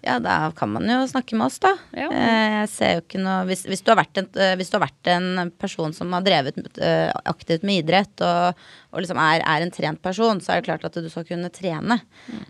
Ja, 0.00 0.16
da 0.18 0.52
kan 0.56 0.70
man 0.72 0.88
jo 0.88 1.02
snakke 1.08 1.36
med 1.36 1.50
oss, 1.50 1.58
da. 1.60 1.74
Ja. 1.92 2.08
Eh, 2.08 2.54
Jeg 2.60 2.68
ser 2.72 2.92
jo 2.94 3.02
ikke 3.02 3.20
noe 3.20 3.42
Hvis, 3.50 3.66
hvis, 3.68 3.82
du 3.84 3.90
en, 3.92 4.28
eh, 4.40 4.54
hvis 4.56 4.70
du 4.72 4.78
har 4.78 4.86
vært 4.86 5.10
en 5.12 5.50
person 5.60 5.92
som 5.96 6.12
har 6.16 6.24
drevet 6.24 6.56
eh, 6.80 7.10
aktivt 7.28 7.66
med 7.68 7.82
idrett, 7.82 8.22
og, 8.24 8.62
og 8.94 9.04
liksom 9.04 9.20
er, 9.20 9.44
er 9.44 9.66
en 9.66 9.74
trent 9.74 10.00
person, 10.02 10.40
så 10.40 10.54
er 10.54 10.60
det 10.60 10.70
klart 10.70 10.86
at 10.88 10.96
du 10.96 11.10
skal 11.12 11.26
kunne 11.28 11.52
trene. 11.52 12.00
Mm. 12.30 12.48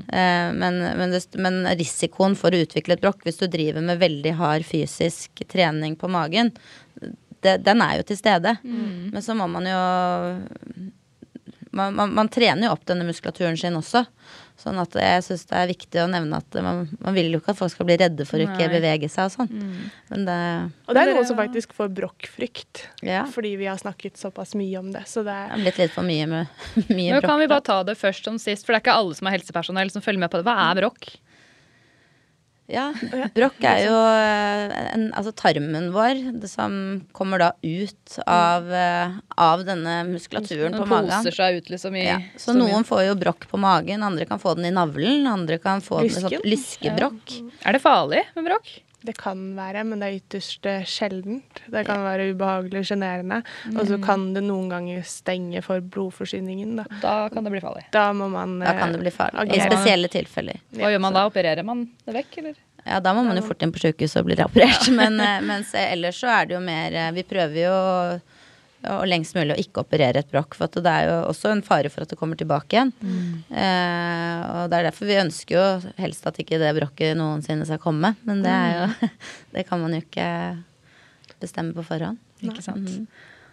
Men, 0.60 0.78
men, 0.98 1.16
men 1.42 1.58
risikoen 1.78 2.36
for 2.38 2.54
å 2.54 2.62
utvikle 2.62 2.96
et 2.96 3.02
brokk 3.02 3.26
hvis 3.26 3.42
du 3.42 3.48
driver 3.50 3.82
med 3.84 4.00
veldig 4.00 4.36
hard 4.38 4.66
fysisk 4.66 5.42
trening 5.50 5.98
på 5.98 6.10
magen, 6.10 6.52
det, 7.42 7.58
den 7.66 7.82
er 7.82 7.98
jo 7.98 8.06
til 8.08 8.18
stede. 8.20 8.56
Men 8.62 9.22
så 9.24 9.36
må 9.38 9.48
man 9.50 9.68
jo 9.68 9.82
man, 11.70 11.94
man, 11.94 12.14
man 12.14 12.30
trener 12.32 12.66
jo 12.66 12.74
opp 12.74 12.86
denne 12.88 13.06
muskulaturen 13.06 13.58
sin 13.58 13.78
også. 13.78 14.04
Sånn 14.60 14.76
at 14.82 14.92
jeg 14.92 15.22
syns 15.24 15.46
det 15.48 15.56
er 15.56 15.70
viktig 15.70 16.00
å 16.02 16.08
nevne 16.12 16.36
at 16.36 16.56
man, 16.60 16.82
man 17.00 17.14
vil 17.16 17.30
jo 17.32 17.38
ikke 17.40 17.54
at 17.54 17.58
folk 17.62 17.72
skal 17.72 17.86
bli 17.88 17.96
redde 18.02 18.26
for 18.28 18.36
å 18.36 18.44
ikke 18.44 18.66
Nei. 18.66 18.74
bevege 18.74 19.08
seg 19.08 19.30
og 19.30 19.32
sånn. 19.38 19.62
Men 20.10 20.26
det 20.28 20.36
Og 20.84 20.92
det 20.98 21.00
er 21.06 21.12
noen 21.14 21.28
som 21.30 21.38
faktisk 21.40 21.72
får 21.78 21.88
brokkfrykt, 21.96 22.82
Ja. 23.06 23.24
fordi 23.24 23.54
vi 23.56 23.70
har 23.70 23.80
snakket 23.80 24.20
såpass 24.20 24.52
mye 24.54 24.76
om 24.78 24.92
det. 24.92 25.06
Så 25.08 25.24
det 25.24 25.32
er 25.32 25.56
blitt 25.64 25.78
litt 25.80 25.94
for 25.96 26.04
mye 26.04 26.26
med 26.28 26.46
mye 26.92 27.16
Nå 27.16 27.22
kan 27.24 27.40
vi 27.40 27.48
bare 27.48 27.64
ta 27.64 27.80
det 27.88 27.96
først 27.96 28.24
som 28.28 28.36
sist, 28.38 28.66
for 28.66 28.74
det 28.76 28.82
er 28.82 28.86
ikke 28.90 28.98
alle 29.00 29.16
som 29.16 29.26
er 29.30 29.38
helsepersonell 29.38 29.90
som 29.90 30.04
følger 30.04 30.20
med 30.26 30.30
på 30.30 30.42
det. 30.42 30.44
Hva 30.50 30.70
er 30.70 30.80
brokk? 30.84 31.08
Ja, 32.70 32.86
brokk 33.36 33.58
er 33.66 33.80
jo 33.84 33.94
eh, 33.98 34.74
en, 34.94 35.06
altså 35.18 35.32
tarmen 35.34 35.88
vår 35.94 36.20
det 36.40 36.50
som 36.52 36.74
kommer 37.16 37.42
da 37.42 37.48
ut 37.64 38.18
av, 38.26 38.68
eh, 38.70 39.16
av 39.42 39.64
denne 39.66 39.96
muskulaturen 40.08 40.76
på 40.76 40.84
Den 40.84 40.92
magen. 40.92 41.10
poser 41.10 41.34
seg 41.34 41.58
ut 41.60 41.72
liksom 41.74 41.96
i 41.98 42.04
Ja. 42.06 42.18
Så 42.38 42.54
noen 42.56 42.86
får 42.86 43.06
jo 43.08 43.16
brokk 43.18 43.48
på 43.50 43.58
magen, 43.60 44.04
andre 44.06 44.26
kan 44.30 44.38
få 44.42 44.54
den 44.58 44.70
i 44.70 44.74
navlen, 44.74 45.26
andre 45.26 45.58
kan 45.58 45.82
få 45.82 46.00
den 46.04 46.12
med 46.14 46.22
sånn 46.22 46.30
Lysken? 46.46 46.94
lyskebrokk. 46.94 47.34
Er 47.66 47.76
det 47.76 47.82
farlig 47.82 48.22
med 48.36 48.46
brokk? 48.52 48.70
Det 49.02 49.14
kan 49.16 49.38
være, 49.56 49.82
men 49.88 50.02
det 50.02 50.08
er 50.10 50.16
ytterst 50.18 50.66
eh, 50.68 50.82
sjeldent. 50.84 51.62
Det 51.72 51.84
kan 51.88 52.02
være 52.04 52.30
ubehagelig, 52.34 52.82
sjenerende. 52.90 53.38
Og 53.72 53.86
så 53.88 53.96
kan 54.02 54.26
det 54.34 54.42
noen 54.44 54.68
ganger 54.72 55.04
stenge 55.08 55.62
for 55.64 55.80
blodforsyningen. 55.80 56.74
Da, 56.82 56.84
Da 57.00 57.14
kan 57.32 57.46
det 57.46 57.54
bli 57.54 57.62
farlig. 57.64 57.86
da 57.94 58.10
må 58.12 58.28
man 58.32 58.58
Da 58.60 58.74
kan 58.76 58.92
det 58.92 59.00
bli 59.00 59.12
farlig. 59.14 59.46
I 59.56 59.62
spesielle 59.64 60.10
tilfeller. 60.12 60.60
Hva 60.76 60.92
gjør 60.92 61.00
man 61.06 61.16
da? 61.16 61.24
Opererer 61.30 61.64
man 61.64 61.86
det 62.04 62.14
vekk, 62.18 62.38
eller? 62.42 62.58
Ja, 62.84 63.00
da 63.00 63.12
må 63.16 63.24
man 63.24 63.36
jo 63.36 63.42
fort 63.44 63.62
inn 63.62 63.72
på 63.72 63.80
sykehus 63.82 64.16
og 64.16 64.28
bli 64.28 64.36
reoperert. 64.40 64.88
Men, 65.00 65.18
eh, 65.20 65.40
mens 65.44 65.72
eh, 65.76 65.92
ellers 65.94 66.20
så 66.20 66.30
er 66.32 66.46
det 66.48 66.56
jo 66.56 66.60
mer 66.64 66.92
eh, 66.96 67.10
Vi 67.16 67.24
prøver 67.28 67.58
jo 67.66 67.74
og 68.88 69.02
lengst 69.10 69.36
mulig 69.36 69.52
å 69.52 69.60
ikke 69.60 69.82
operere 69.82 70.22
et 70.22 70.30
brokk, 70.32 70.54
for 70.56 70.70
at 70.70 70.78
det 70.80 70.92
er 70.92 71.08
jo 71.10 71.16
også 71.28 71.50
en 71.52 71.62
fare 71.64 71.90
for 71.92 72.04
at 72.04 72.12
det 72.12 72.16
kommer 72.20 72.38
tilbake 72.40 72.78
igjen. 72.78 72.92
Eh, 73.52 74.38
og 74.54 74.70
det 74.72 74.78
er 74.78 74.86
derfor 74.88 75.10
vi 75.10 75.18
ønsker 75.20 75.56
jo 75.56 75.92
helst 76.00 76.28
at 76.30 76.40
ikke 76.40 76.60
det 76.62 76.72
brokket 76.78 77.18
noensinne 77.18 77.66
skal 77.68 77.82
komme. 77.82 78.14
Men 78.28 78.40
det 78.46 78.54
er 78.54 78.72
jo 78.78 79.10
Det 79.54 79.66
kan 79.68 79.82
man 79.82 79.96
jo 79.96 80.00
ikke 80.00 80.28
bestemme 81.42 81.76
på 81.76 81.84
forhånd. 81.84 82.20
Ikke 82.40 82.64
sant? 82.64 82.88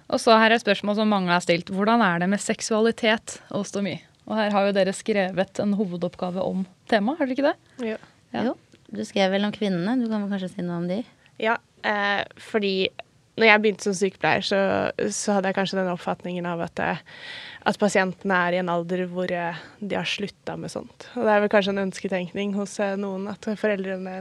Og 0.07 0.21
så 0.23 0.38
her 0.39 0.53
er 0.53 0.55
et 0.55 0.63
spørsmål 0.63 0.95
som 1.01 1.09
mange 1.11 1.34
har 1.34 1.43
stilt. 1.43 1.73
Hvordan 1.75 2.03
er 2.05 2.23
det 2.23 2.30
med 2.32 2.39
seksualitet 2.39 3.41
og 3.51 3.67
stomi? 3.67 3.97
Og 4.28 4.36
her 4.39 4.53
har 4.55 4.67
jo 4.67 4.75
dere 4.75 4.93
skrevet 4.95 5.59
en 5.63 5.75
hovedoppgave 5.80 6.43
om 6.43 6.63
temaet, 6.91 7.19
har 7.19 7.28
dere 7.28 7.36
ikke 7.36 7.49
det? 7.49 7.91
Jo. 7.93 7.97
Ja. 8.36 8.43
Jo, 8.49 8.55
du 8.91 9.03
skrev 9.07 9.32
vel 9.32 9.47
om 9.47 9.53
kvinnene. 9.55 9.95
Du 9.99 10.07
kan 10.11 10.23
vel 10.23 10.32
kanskje 10.34 10.51
si 10.51 10.63
noe 10.63 10.82
om 10.82 10.88
de? 10.89 11.01
Ja, 11.39 11.57
eh, 11.88 12.23
fordi 12.49 12.89
når 13.38 13.45
jeg 13.51 13.61
begynte 13.63 13.85
som 13.85 13.93
sykepleier, 13.97 14.41
så, 14.45 14.59
så 15.13 15.35
hadde 15.38 15.51
jeg 15.51 15.57
kanskje 15.59 15.77
den 15.79 15.91
oppfatningen 15.93 16.47
av 16.49 16.63
at, 16.65 16.79
eh, 16.81 17.01
at 17.69 17.77
pasientene 17.81 18.39
er 18.47 18.55
i 18.57 18.59
en 18.63 18.71
alder 18.73 19.03
hvor 19.11 19.29
eh, 19.33 19.59
de 19.77 19.97
har 19.99 20.07
slutta 20.09 20.55
med 20.57 20.71
sånt. 20.73 21.05
Og 21.13 21.27
det 21.27 21.35
er 21.35 21.43
vel 21.43 21.51
kanskje 21.53 21.73
en 21.75 21.83
ønsketenkning 21.83 22.55
hos 22.57 22.73
eh, 22.81 22.95
noen 22.97 23.27
at 23.29 23.45
foreldrene 23.61 24.15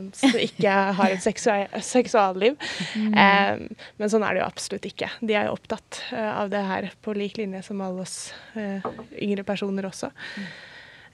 ikke 0.45 0.77
har 1.01 1.14
et 1.14 1.25
seksua- 1.25 1.81
seksualliv. 1.81 2.59
Eh, 3.01 3.64
men 3.97 4.12
sånn 4.12 4.27
er 4.29 4.37
det 4.37 4.43
jo 4.45 4.51
absolutt 4.51 4.91
ikke. 4.93 5.09
De 5.25 5.39
er 5.39 5.49
jo 5.49 5.57
opptatt 5.57 6.03
av 6.12 6.53
det 6.53 6.62
her 6.69 6.91
på 7.07 7.17
lik 7.17 7.41
linje 7.41 7.64
som 7.71 7.81
alle 7.87 8.05
oss 8.05 8.19
eh, 8.59 8.85
yngre 9.25 9.47
personer 9.49 9.89
også. 9.89 10.12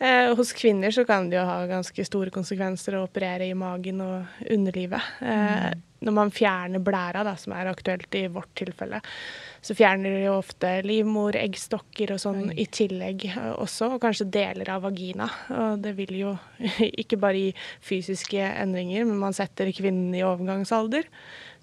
Eh, 0.02 0.32
hos 0.34 0.50
kvinner 0.58 0.90
så 0.90 1.04
kan 1.06 1.28
det 1.30 1.38
jo 1.38 1.46
ha 1.46 1.60
ganske 1.70 2.04
store 2.08 2.32
konsekvenser 2.34 2.96
å 2.98 3.04
operere 3.06 3.46
i 3.46 3.54
magen 3.54 4.00
og 4.02 4.44
underlivet. 4.50 5.12
Eh, 5.22 5.70
Når 6.02 6.14
man 6.16 6.32
fjerner 6.34 6.82
blæra, 6.82 7.22
da, 7.26 7.36
som 7.38 7.54
er 7.56 7.70
aktuelt 7.70 8.14
i 8.18 8.26
vårt 8.32 8.50
tilfelle, 8.58 8.98
så 9.62 9.76
fjerner 9.78 10.16
de 10.16 10.24
jo 10.24 10.34
ofte 10.40 10.70
livmor, 10.82 11.36
eggstokker 11.38 12.14
og 12.16 12.20
sånn 12.22 12.50
i 12.58 12.66
tillegg 12.66 13.28
eh, 13.30 13.52
også, 13.54 13.92
og 13.94 14.02
kanskje 14.02 14.30
deler 14.34 14.72
av 14.74 14.82
vagina. 14.88 15.28
Og 15.54 15.84
det 15.84 15.94
vil 16.00 16.16
jo 16.18 16.34
ikke 17.04 17.20
bare 17.22 17.46
gi 17.46 17.54
fysiske 17.86 18.42
endringer, 18.42 19.06
men 19.08 19.22
man 19.22 19.36
setter 19.36 19.70
kvinnen 19.76 20.14
i 20.18 20.24
overgangsalder. 20.26 21.06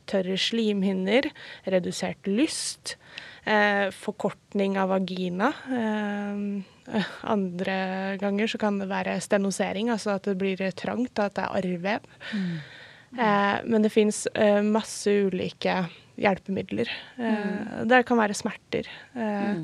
Tørre 0.10 0.40
slimhinner, 0.42 1.28
redusert 1.70 2.32
lyst, 2.32 2.96
eh, 3.44 3.92
forkortning 3.94 4.80
av 4.80 4.94
vagina. 4.96 5.52
Eh, 5.68 7.04
andre 7.36 7.78
ganger 8.22 8.48
så 8.48 8.58
kan 8.62 8.80
det 8.80 8.90
være 8.90 9.20
stenosering, 9.22 9.92
altså 9.94 10.16
at 10.16 10.32
det 10.32 10.40
blir 10.40 10.64
trangt, 10.72 11.20
at 11.20 11.36
det 11.36 11.46
er 11.46 11.58
arrvev. 11.60 12.14
Eh, 12.32 12.79
men 13.16 13.82
det 13.86 13.92
fins 13.94 14.26
eh, 14.36 14.60
masse 14.66 15.10
ulike 15.30 15.80
hjelpemidler. 16.20 16.90
Eh, 17.18 17.86
Det 17.90 18.04
kan 18.06 18.20
være 18.20 18.36
smerter. 18.38 18.90
Eh, 19.16 19.64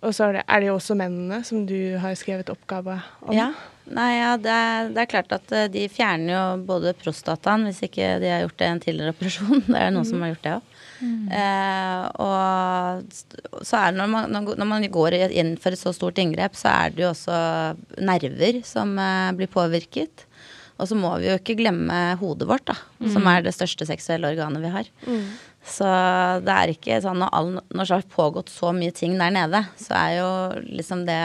Og 0.00 0.12
så 0.14 0.28
er 0.28 0.32
det, 0.36 0.42
er 0.46 0.60
det 0.62 0.66
jo 0.68 0.76
også 0.78 0.94
mennene 0.94 1.40
som 1.42 1.64
du 1.66 1.96
har 1.98 2.14
skrevet 2.14 2.46
oppgave 2.52 3.00
om. 3.26 3.32
Ja. 3.34 3.48
Nei, 3.90 4.12
ja, 4.20 4.36
det 4.38 4.52
er, 4.52 4.90
det 4.94 5.00
er 5.02 5.08
klart 5.10 5.32
at 5.34 5.50
eh, 5.50 5.64
de 5.74 5.88
fjerner 5.90 6.30
jo 6.36 6.42
både 6.68 6.92
prostataen, 7.00 7.64
hvis 7.66 7.80
ikke 7.82 8.12
de 8.22 8.28
har 8.30 8.44
gjort 8.44 8.58
det 8.60 8.68
i 8.68 8.70
en 8.76 8.82
tidligere 8.84 9.14
operasjon. 9.16 9.64
Det 9.72 9.80
er 9.80 9.90
noen 9.96 10.06
som 10.06 10.22
har 10.22 10.30
gjort 10.36 10.46
det 10.46 10.52
òg. 10.54 10.74
Eh, 11.34 12.04
og 12.22 13.64
så 13.66 13.80
er 13.80 13.90
det 13.90 13.98
når 14.00 14.12
man, 14.14 14.38
når 14.60 14.68
man 14.70 14.86
går 15.00 15.18
inn 15.32 15.56
for 15.58 15.74
et 15.74 15.82
så 15.82 15.90
stort 15.96 16.18
inngrep, 16.22 16.54
så 16.58 16.70
er 16.86 16.94
det 16.94 17.02
jo 17.02 17.10
også 17.10 17.42
nerver 17.98 18.62
som 18.68 18.94
eh, 19.02 19.32
blir 19.40 19.50
påvirket. 19.50 20.27
Og 20.78 20.86
så 20.86 20.94
må 20.94 21.10
vi 21.18 21.26
jo 21.26 21.36
ikke 21.40 21.56
glemme 21.58 22.16
hodet 22.20 22.46
vårt, 22.48 22.64
da, 22.70 22.76
som 23.12 23.26
er 23.26 23.42
det 23.42 23.54
største 23.56 23.86
seksuelle 23.88 24.30
organet 24.30 24.62
vi 24.62 24.70
har. 24.70 24.90
Så 25.68 25.88
det 26.46 26.54
er 26.54 26.70
ikke 26.72 27.00
sånn 27.02 27.18
når, 27.18 27.32
all, 27.34 27.48
når 27.74 27.82
det 27.88 27.96
har 27.96 28.06
pågått 28.14 28.48
så 28.54 28.70
mye 28.72 28.94
ting 28.94 29.16
der 29.18 29.34
nede, 29.34 29.64
så 29.76 29.96
er 29.98 30.12
jo 30.20 30.28
liksom 30.70 31.02
det 31.08 31.18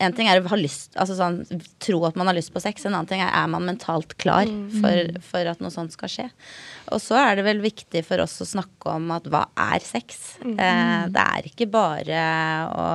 en 0.00 0.14
ting 0.16 0.30
er 0.32 0.40
å 0.40 0.48
ha 0.48 0.56
lyst, 0.56 0.94
altså 0.96 1.12
sånn, 1.18 1.42
tro 1.82 1.98
at 2.08 2.16
man 2.16 2.30
har 2.30 2.36
lyst 2.38 2.54
på 2.54 2.60
sex, 2.62 2.86
en 2.86 2.94
annen 2.94 3.08
ting 3.10 3.20
er 3.20 3.34
er 3.36 3.50
man 3.52 3.66
mentalt 3.68 4.14
klar 4.16 4.48
for, 4.80 5.10
for 5.20 5.50
at 5.50 5.60
noe 5.60 5.68
sånt 5.74 5.92
skal 5.92 6.08
skje. 6.08 6.28
Og 6.94 7.02
så 7.04 7.18
er 7.20 7.36
det 7.36 7.44
vel 7.44 7.60
viktig 7.60 8.00
for 8.06 8.22
oss 8.24 8.38
å 8.40 8.48
snakke 8.48 8.94
om 8.96 9.10
at 9.12 9.28
hva 9.28 9.42
er 9.60 9.84
sex? 9.84 10.38
Eh, 10.40 11.02
det 11.12 11.26
er 11.26 11.50
ikke 11.50 11.68
bare 11.68 12.22
å, 12.72 12.86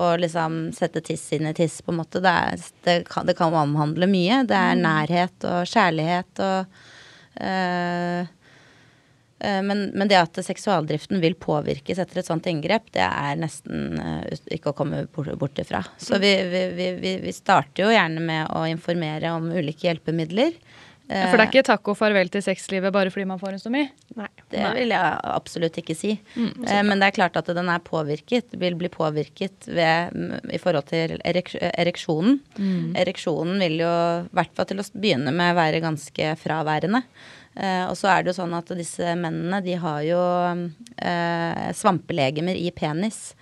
å 0.00 0.12
liksom 0.20 0.70
sette 0.76 1.00
tiss 1.04 1.24
inn 1.36 1.46
i 1.50 1.54
tiss, 1.56 1.80
på 1.82 1.92
en 1.92 1.98
måte. 2.02 2.20
Det, 2.24 2.32
er, 2.32 2.62
det, 2.86 2.96
kan, 3.10 3.26
det 3.28 3.34
kan 3.38 3.54
omhandle 3.54 4.08
mye. 4.10 4.42
Det 4.48 4.56
er 4.58 4.78
nærhet 4.80 5.48
og 5.48 5.66
kjærlighet 5.68 6.42
og 6.44 6.78
øh, 7.42 8.20
øh, 9.42 9.60
Men, 9.66 9.80
men 9.98 10.08
det 10.10 10.18
at 10.20 10.38
seksualdriften 10.46 11.20
vil 11.22 11.34
påvirkes 11.34 11.98
etter 12.02 12.20
et 12.22 12.28
sånt 12.28 12.46
inngrep, 12.50 12.90
det 12.94 13.02
er 13.06 13.40
nesten 13.40 13.98
øh, 13.98 14.36
ikke 14.58 14.70
å 14.72 14.76
komme 14.78 15.04
bort, 15.14 15.32
bort 15.40 15.58
ifra. 15.62 15.82
Så 15.98 16.20
vi, 16.22 16.34
vi, 16.52 16.62
vi, 16.78 16.90
vi- 17.02 17.18
vi 17.24 17.32
starter 17.34 17.86
jo 17.86 17.90
gjerne 17.94 18.22
med 18.22 18.52
å 18.54 18.64
informere 18.70 19.32
om 19.34 19.50
ulike 19.52 19.88
hjelpemidler. 19.90 20.54
Ja, 21.12 21.26
For 21.28 21.36
det 21.36 21.44
er 21.44 21.50
ikke 21.50 21.66
takk 21.66 21.90
og 21.92 21.98
farvel 21.98 22.30
til 22.32 22.44
sexlivet 22.44 22.94
bare 22.94 23.10
fordi 23.12 23.26
man 23.28 23.40
får 23.40 23.56
en 23.56 23.60
stomi? 23.60 23.82
Nei. 24.16 24.28
Det 24.52 24.70
vil 24.78 24.94
jeg 24.94 25.18
absolutt 25.32 25.76
ikke 25.82 25.96
si. 25.96 26.14
Mm, 26.36 26.64
Men 26.88 27.02
det 27.02 27.10
er 27.10 27.16
klart 27.18 27.36
at 27.40 27.50
den 27.52 27.68
er 27.72 27.84
påvirket, 27.84 28.56
vil 28.60 28.78
bli 28.80 28.88
påvirket 28.92 29.68
ved, 29.68 30.16
i 30.52 30.60
forhold 30.62 30.88
til 30.88 31.18
erek 31.20 31.52
ereksjonen. 31.72 32.40
Ereksjonen 33.02 33.60
vil 33.60 33.78
jo, 33.84 33.92
i 34.24 34.34
hvert 34.40 34.56
fall 34.56 34.70
til 34.70 34.80
å 34.80 34.88
begynne 34.96 35.34
med, 35.36 35.56
være 35.58 35.84
ganske 35.84 36.32
fraværende. 36.40 37.04
Eh, 37.54 37.84
og 37.84 37.96
så 38.00 38.08
er 38.08 38.22
det 38.22 38.32
jo 38.32 38.38
sånn 38.38 38.54
at 38.56 38.70
disse 38.78 39.12
mennene, 39.18 39.60
de 39.64 39.74
har 39.80 40.00
jo 40.06 40.20
eh, 40.96 41.66
svampelegemer 41.76 42.56
i 42.56 42.70
penis. 42.74 43.34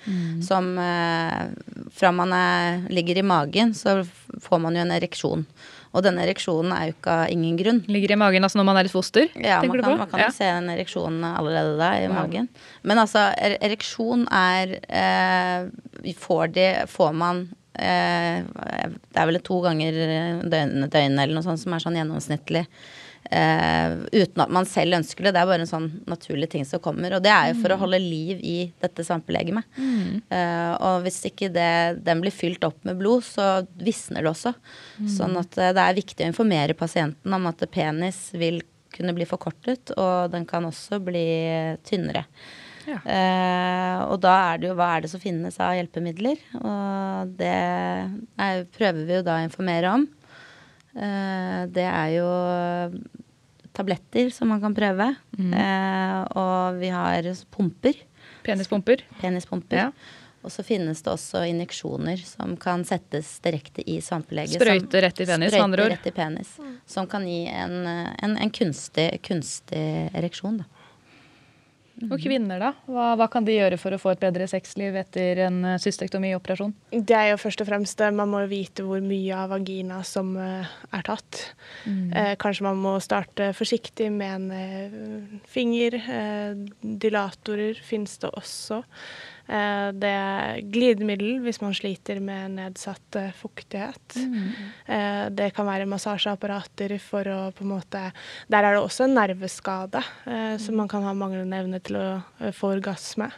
Som 0.46 0.72
eh, 0.82 1.52
fra 1.94 2.10
man 2.14 2.34
er, 2.34 2.80
ligger 2.90 3.20
i 3.20 3.26
magen, 3.26 3.74
så 3.78 4.00
får 4.42 4.62
man 4.62 4.78
jo 4.78 4.82
en 4.82 4.96
ereksjon. 4.96 5.46
Og 5.90 6.04
denne 6.06 6.22
ereksjonen 6.22 6.70
er 6.76 6.84
jo 6.90 6.92
ikke 6.94 7.14
av 7.24 7.32
ingen 7.34 7.56
grunn. 7.58 7.80
Ligger 7.90 8.12
i 8.14 8.18
magen 8.20 8.46
altså 8.46 8.60
når 8.60 8.66
man 8.68 8.78
er 8.78 8.86
et 8.86 8.92
foster? 8.94 9.26
Ja, 9.34 9.56
man 9.64 9.80
kan, 9.82 9.96
man 9.98 10.10
kan 10.12 10.20
jo 10.22 10.26
Ja. 10.28 10.30
se 10.36 10.44
den 10.46 10.68
ereksjonen 10.70 11.24
allerede 11.26 11.72
da 11.80 11.88
i 11.98 12.06
magen. 12.12 12.46
Men 12.86 12.98
altså, 13.02 13.24
er, 13.34 13.56
ereksjon 13.60 14.22
er 14.30 14.76
eh, 14.86 16.12
får, 16.14 16.52
de, 16.54 16.68
får 16.86 17.12
man 17.18 17.42
eh, 17.74 18.44
Det 18.46 19.18
er 19.18 19.26
vel 19.32 19.40
to 19.42 19.58
ganger 19.66 19.98
døgnet 20.46 20.90
døgn 20.94 21.18
eller 21.18 21.34
noe 21.34 21.42
sånt 21.48 21.58
som 21.64 21.74
er 21.74 21.82
sånn 21.82 21.98
gjennomsnittlig. 21.98 22.66
Eh, 23.30 23.92
uten 24.12 24.42
at 24.42 24.50
man 24.50 24.66
selv 24.66 24.96
ønsker 24.98 25.26
det. 25.26 25.34
Det 25.36 25.42
er 25.42 25.48
bare 25.50 25.64
en 25.64 25.70
sånn 25.70 25.88
naturlig 26.10 26.48
ting 26.54 26.64
som 26.66 26.82
kommer. 26.82 27.14
Og 27.16 27.22
det 27.24 27.32
er 27.32 27.50
jo 27.50 27.60
for 27.60 27.74
å 27.74 27.78
holde 27.82 28.00
liv 28.02 28.40
i 28.42 28.56
dette 28.82 29.04
svampelegemet. 29.06 29.68
Eh, 30.30 30.72
og 30.86 31.04
hvis 31.04 31.20
ikke 31.30 31.50
det, 31.54 32.00
den 32.06 32.24
blir 32.24 32.34
fylt 32.34 32.64
opp 32.66 32.80
med 32.88 32.98
blod, 33.00 33.26
så 33.26 33.66
visner 33.78 34.24
det 34.24 34.32
også. 34.32 34.54
Sånn 35.18 35.38
at 35.40 35.58
eh, 35.60 35.74
det 35.76 35.84
er 35.84 36.00
viktig 36.00 36.26
å 36.26 36.32
informere 36.32 36.78
pasienten 36.78 37.36
om 37.36 37.46
at 37.50 37.62
penis 37.70 38.28
vil 38.34 38.62
kunne 38.90 39.14
bli 39.14 39.26
forkortet, 39.28 39.92
og 39.94 40.32
den 40.32 40.48
kan 40.48 40.66
også 40.66 40.98
bli 41.04 41.28
tynnere. 41.86 42.24
Ja. 42.88 42.96
Uh, 43.04 43.98
og 44.10 44.16
da 44.24 44.32
er 44.50 44.60
det 44.60 44.70
jo 44.70 44.76
hva 44.78 44.88
er 44.96 45.04
det 45.04 45.10
som 45.12 45.22
finnes 45.22 45.58
av 45.62 45.76
hjelpemidler, 45.76 46.40
og 46.58 47.34
det 47.38 47.52
er, 47.52 48.64
prøver 48.74 49.04
vi 49.04 49.18
jo 49.18 49.26
da 49.26 49.36
å 49.38 49.44
informere 49.44 49.92
om. 49.94 50.08
Eh, 50.96 51.66
det 51.70 51.84
er 51.86 52.08
jo 52.16 52.30
tabletter 53.76 54.30
som 54.34 54.48
man 54.50 54.60
kan 54.60 54.74
prøve, 54.74 55.16
Mm. 55.38 55.52
og 56.36 56.80
vi 56.80 56.88
har 56.90 57.22
pumper, 57.50 57.94
Penispumper. 58.42 59.02
penispumper. 59.20 59.76
Ja. 59.76 59.92
Og 60.42 60.50
så 60.50 60.64
finnes 60.64 61.02
det 61.02 61.12
også 61.12 61.42
injeksjoner 61.46 62.16
som 62.24 62.56
kan 62.56 62.82
settes 62.84 63.38
direkte 63.44 63.84
i 63.86 63.98
svampeleget. 64.00 64.56
Sprøyte 64.56 65.02
rett 65.04 65.20
i 65.20 65.26
penis, 65.26 65.52
andre 65.54 65.82
ord. 65.84 65.90
rett 65.92 66.06
i 66.06 66.10
penis. 66.10 66.58
Som 66.86 67.06
kan 67.06 67.26
gi 67.28 67.46
en, 67.46 67.86
eh, 67.86 68.14
en, 68.22 68.36
en 68.38 68.50
kunstig, 68.50 69.20
kunstig 69.22 70.10
ereksjon, 70.14 70.58
da. 70.58 70.64
Og 72.08 72.16
kvinner, 72.22 72.60
da? 72.62 72.70
Hva, 72.88 73.10
hva 73.18 73.26
kan 73.32 73.44
de 73.44 73.56
gjøre 73.56 73.76
for 73.80 73.92
å 73.92 73.98
få 74.00 74.14
et 74.14 74.22
bedre 74.22 74.46
sexliv 74.48 74.96
etter 74.96 75.42
en 75.46 75.58
eh, 75.74 75.80
cystektomioperasjon? 75.82 76.72
Det 76.94 77.16
er 77.16 77.32
jo 77.32 77.40
først 77.42 77.64
og 77.64 77.68
fremst 77.68 78.00
det. 78.00 78.08
Man 78.16 78.32
må 78.32 78.40
vite 78.50 78.86
hvor 78.86 79.02
mye 79.04 79.36
av 79.36 79.52
vagina 79.52 80.00
som 80.06 80.32
eh, 80.40 80.70
er 80.96 81.04
tatt. 81.06 81.42
Eh, 81.84 82.32
kanskje 82.40 82.66
man 82.70 82.80
må 82.80 82.94
starte 83.04 83.50
forsiktig 83.56 84.08
med 84.14 84.36
en 84.38 84.48
eh, 84.56 85.36
finger. 85.50 85.98
Eh, 86.00 86.64
dilatorer 86.80 87.80
finnes 87.84 88.16
det 88.22 88.32
også. 88.32 88.80
Eh, 89.50 89.88
det 89.98 90.10
er 90.14 90.60
glidemiddel 90.70 91.40
hvis 91.42 91.58
man 91.62 91.74
sliter 91.74 92.20
med 92.22 92.54
nedsatt 92.58 93.18
eh, 93.18 93.32
fuktighet. 93.34 94.16
Eh, 94.86 95.26
det 95.34 95.50
kan 95.56 95.66
være 95.66 95.88
massasjeapparater 95.90 96.94
for 97.02 97.26
å 97.26 97.40
på 97.56 97.66
en 97.66 97.72
måte 97.74 98.04
Der 98.50 98.62
er 98.62 98.76
det 98.76 98.84
også 98.84 99.08
en 99.08 99.18
nerveskade, 99.18 100.04
eh, 100.30 100.54
så 100.62 100.74
man 100.76 100.90
kan 100.90 101.06
ha 101.06 101.14
manglende 101.16 101.58
evne 101.64 101.82
til 101.82 101.98
å 101.98 102.08
få 102.54 102.76
orgasme. 102.78 103.30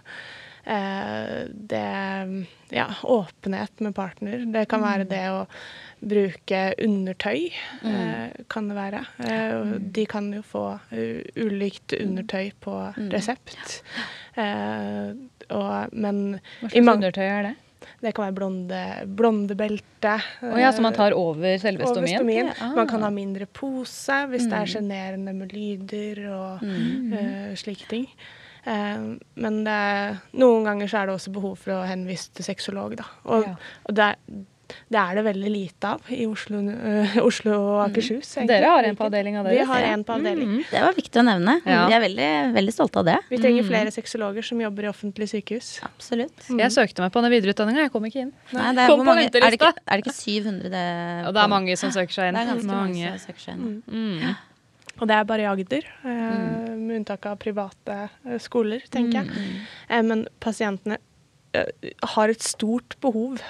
Eh, 0.64 1.48
det 1.52 2.46
Ja, 2.72 2.86
åpenhet 3.02 3.80
med 3.80 3.94
partner. 3.94 4.46
Det 4.52 4.68
kan 4.68 4.80
være 4.80 5.04
det 5.04 5.24
å 5.28 5.42
bruke 6.00 6.60
undertøy, 6.80 7.52
eh, 7.84 8.30
kan 8.48 8.68
det 8.68 8.76
være. 8.78 9.02
Eh, 9.20 9.78
de 9.92 10.06
kan 10.06 10.32
jo 10.32 10.40
få 10.40 10.80
ulikt 11.36 11.92
undertøy 11.92 12.52
på 12.60 12.94
resept. 13.12 13.82
Eh, 14.34 15.12
og, 15.50 15.92
men 15.92 16.40
Hva 16.60 16.70
slags 16.70 16.88
undertøy 16.96 17.26
er 17.26 17.42
det? 17.50 17.54
det 18.02 18.12
kan 18.14 18.24
være 18.28 18.34
blonde, 18.36 18.80
blondebelte. 19.18 20.12
Oh, 20.46 20.54
ja, 20.60 20.70
så 20.74 20.82
man 20.84 20.94
tar 20.94 21.14
over 21.18 21.56
selve 21.58 21.82
over 21.86 21.94
stomien? 21.96 22.18
stomien. 22.20 22.50
Ah. 22.60 22.74
Man 22.76 22.86
kan 22.90 23.02
ha 23.02 23.10
mindre 23.10 23.46
pose 23.46 24.20
hvis 24.30 24.46
det 24.46 24.54
er 24.58 24.66
Mm. 24.66 24.72
sjenerende 24.74 25.34
med 25.34 25.52
lyder 25.52 26.22
og 26.30 26.62
eh, 26.62 27.54
slike 27.58 27.88
ting. 27.90 28.06
Uh, 28.66 29.18
men 29.34 29.64
det 29.66 30.20
noen 30.38 30.62
ganger 30.64 30.86
så 30.86 31.00
er 31.02 31.06
det 31.10 31.16
også 31.16 31.32
behov 31.34 31.56
for 31.58 31.72
å 31.74 31.86
henvise 31.88 32.30
til 32.32 32.44
sexolog. 32.46 32.94
Da. 32.96 33.04
Og, 33.26 33.42
Ja. 33.48 33.54
og 33.88 33.94
det, 33.98 34.10
det 34.92 35.00
er 35.00 35.18
det 35.18 35.24
veldig 35.26 35.52
lite 35.52 35.92
av 35.94 36.12
i 36.12 36.26
Oslo, 36.28 36.60
uh, 36.62 37.16
Oslo 37.22 37.56
og 37.56 37.78
Akershus. 37.86 38.30
Mm. 38.38 38.50
Dere 38.50 38.72
har 38.74 38.88
en 38.88 38.98
på 38.98 39.06
avdelinga 39.08 39.44
Vi 39.48 39.64
har 39.72 39.88
en 39.92 40.04
på 40.06 40.16
avdeling. 40.16 40.52
Mm. 40.56 40.62
Det 40.70 40.84
var 40.84 40.96
viktig 40.98 41.22
å 41.22 41.26
nevne. 41.26 41.56
Ja. 41.64 41.82
Vi 41.90 41.96
er 41.96 42.04
veldig, 42.06 42.30
veldig 42.58 42.76
stolte 42.76 43.02
av 43.02 43.08
det. 43.10 43.18
Vi 43.32 43.40
trenger 43.42 43.68
flere 43.68 43.94
sexologer 43.94 44.46
som 44.46 44.62
jobber 44.62 44.88
i 44.88 44.92
offentlige 44.92 45.34
sykehus. 45.36 45.74
Absolutt. 45.86 46.46
Jeg 46.48 46.74
søkte 46.74 47.04
meg 47.04 47.12
på 47.14 47.24
den 47.24 47.34
videreutdanninga, 47.34 47.88
jeg 47.88 47.94
kom 47.94 48.06
ikke 48.08 48.24
inn. 48.26 48.32
Nei, 48.52 48.70
det 48.76 48.86
er, 48.86 48.92
Kom 48.92 49.02
hvor 49.02 49.06
på 49.06 49.10
mange, 49.12 49.28
er, 49.28 49.36
det 49.42 49.58
ikke, 49.58 49.74
er 49.86 50.00
det 50.00 50.06
ikke 50.06 50.16
700 50.16 50.72
det 50.72 50.86
Og 51.28 51.36
det 51.36 51.44
er 51.44 51.52
mange 51.52 51.76
som 51.80 51.92
søker 51.94 52.16
seg 52.16 52.30
inn. 52.30 52.38
Det 52.38 52.46
er 52.46 52.54
ganske 52.54 52.70
mange, 52.70 52.96
mange. 52.96 53.12
som 53.18 53.30
søker 53.30 53.46
seg 53.46 53.60
inn. 53.60 53.78
Mm. 53.86 54.32
Og 55.00 55.08
det 55.08 55.16
er 55.16 55.26
bare 55.26 55.44
i 55.44 55.48
Agder, 55.50 55.86
eh, 56.06 56.74
med 56.76 57.00
unntak 57.00 57.26
av 57.30 57.38
private 57.42 57.96
eh, 58.06 58.38
skoler, 58.42 58.84
tenker 58.92 59.22
jeg. 59.22 59.46
Eh, 59.88 60.02
men 60.06 60.26
pasientene 60.42 61.00
eh, 61.56 61.90
har 62.14 62.32
et 62.32 62.44
stort 62.44 62.98
behov 63.02 63.40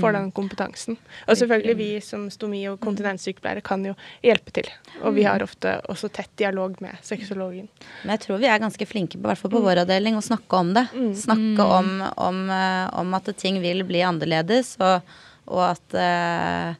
for 0.00 0.14
den 0.16 0.30
kompetansen. 0.34 0.96
Og 1.26 1.36
selvfølgelig 1.38 1.76
vi 1.78 1.88
som 2.04 2.26
stomi- 2.32 2.64
og 2.70 2.78
kontinenssykepleiere 2.84 3.64
kan 3.64 3.84
jo 3.84 3.94
hjelpe 4.24 4.54
til. 4.56 4.70
Og 5.02 5.16
vi 5.16 5.26
har 5.26 5.44
ofte 5.44 5.76
også 5.90 6.10
tett 6.14 6.32
dialog 6.40 6.78
med 6.84 6.96
sexologen. 7.06 7.68
Men 8.02 8.16
jeg 8.16 8.24
tror 8.26 8.40
vi 8.42 8.50
er 8.50 8.62
ganske 8.62 8.88
flinke, 8.88 9.18
i 9.18 9.26
hvert 9.26 9.40
fall 9.40 9.52
på 9.52 9.62
vår 9.64 9.82
avdeling, 9.84 10.16
å 10.16 10.24
snakke 10.24 10.62
om 10.62 10.72
det. 10.76 10.86
Snakke 11.26 11.68
om, 11.78 11.92
om, 12.28 12.42
eh, 12.50 12.86
om 13.02 13.14
at 13.18 13.30
ting 13.36 13.60
vil 13.64 13.84
bli 13.88 14.02
annerledes, 14.06 14.76
og, 14.80 15.16
og 15.50 15.62
at 15.68 15.98
eh, 16.00 16.70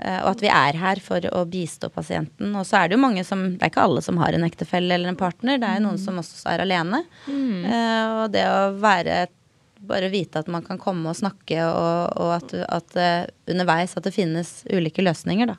eh, 0.00 0.20
og 0.22 0.30
at 0.34 0.44
vi 0.44 0.52
er 0.52 0.78
her 0.80 1.02
for 1.04 1.26
å 1.34 1.44
bistå 1.50 1.90
pasienten. 1.92 2.54
Og 2.54 2.66
så 2.68 2.80
er 2.80 2.88
det 2.88 2.98
jo 2.98 3.02
mange 3.02 3.26
som 3.26 3.42
Det 3.56 3.66
er 3.66 3.72
ikke 3.72 3.88
alle 3.88 4.04
som 4.06 4.20
har 4.22 4.36
en 4.36 4.46
ektefelle 4.46 4.94
eller 4.94 5.12
en 5.12 5.20
partner. 5.20 5.60
Det 5.60 5.68
er 5.68 5.80
jo 5.80 5.88
noen 5.88 6.00
som 6.00 6.22
også 6.22 6.46
er 6.54 6.64
alene. 6.64 7.04
Eh, 7.26 8.22
og 8.22 8.32
det 8.32 8.46
å 8.48 8.72
være 8.80 9.26
bare 9.88 10.10
vite 10.12 10.38
at 10.42 10.48
man 10.52 10.62
kan 10.62 10.78
komme 10.78 11.08
og 11.10 11.16
snakke, 11.16 11.56
og, 11.64 12.12
og 12.20 12.34
at, 12.36 12.52
at 12.68 12.96
eh, 13.00 13.24
underveis 13.50 13.96
at 13.96 14.04
det 14.04 14.12
finnes 14.14 14.50
ulike 14.70 15.02
løsninger, 15.02 15.52
da. 15.54 15.56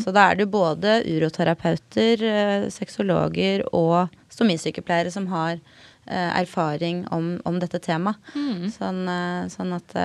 Så 0.00 0.14
da 0.16 0.30
er 0.30 0.40
det 0.40 0.48
både 0.50 1.00
uroterapeuter, 1.04 2.24
eh, 2.24 2.66
sexologer 2.72 3.66
og 3.76 4.08
stomisykepleiere 4.32 5.12
som 5.12 5.28
har 5.28 5.58
eh, 5.58 6.30
erfaring 6.40 7.04
om, 7.12 7.34
om 7.44 7.60
dette 7.60 7.78
temaet. 7.84 8.16
Sånn, 8.78 9.04
eh, 9.08 9.48
sånn 9.52 9.76
at 9.76 9.96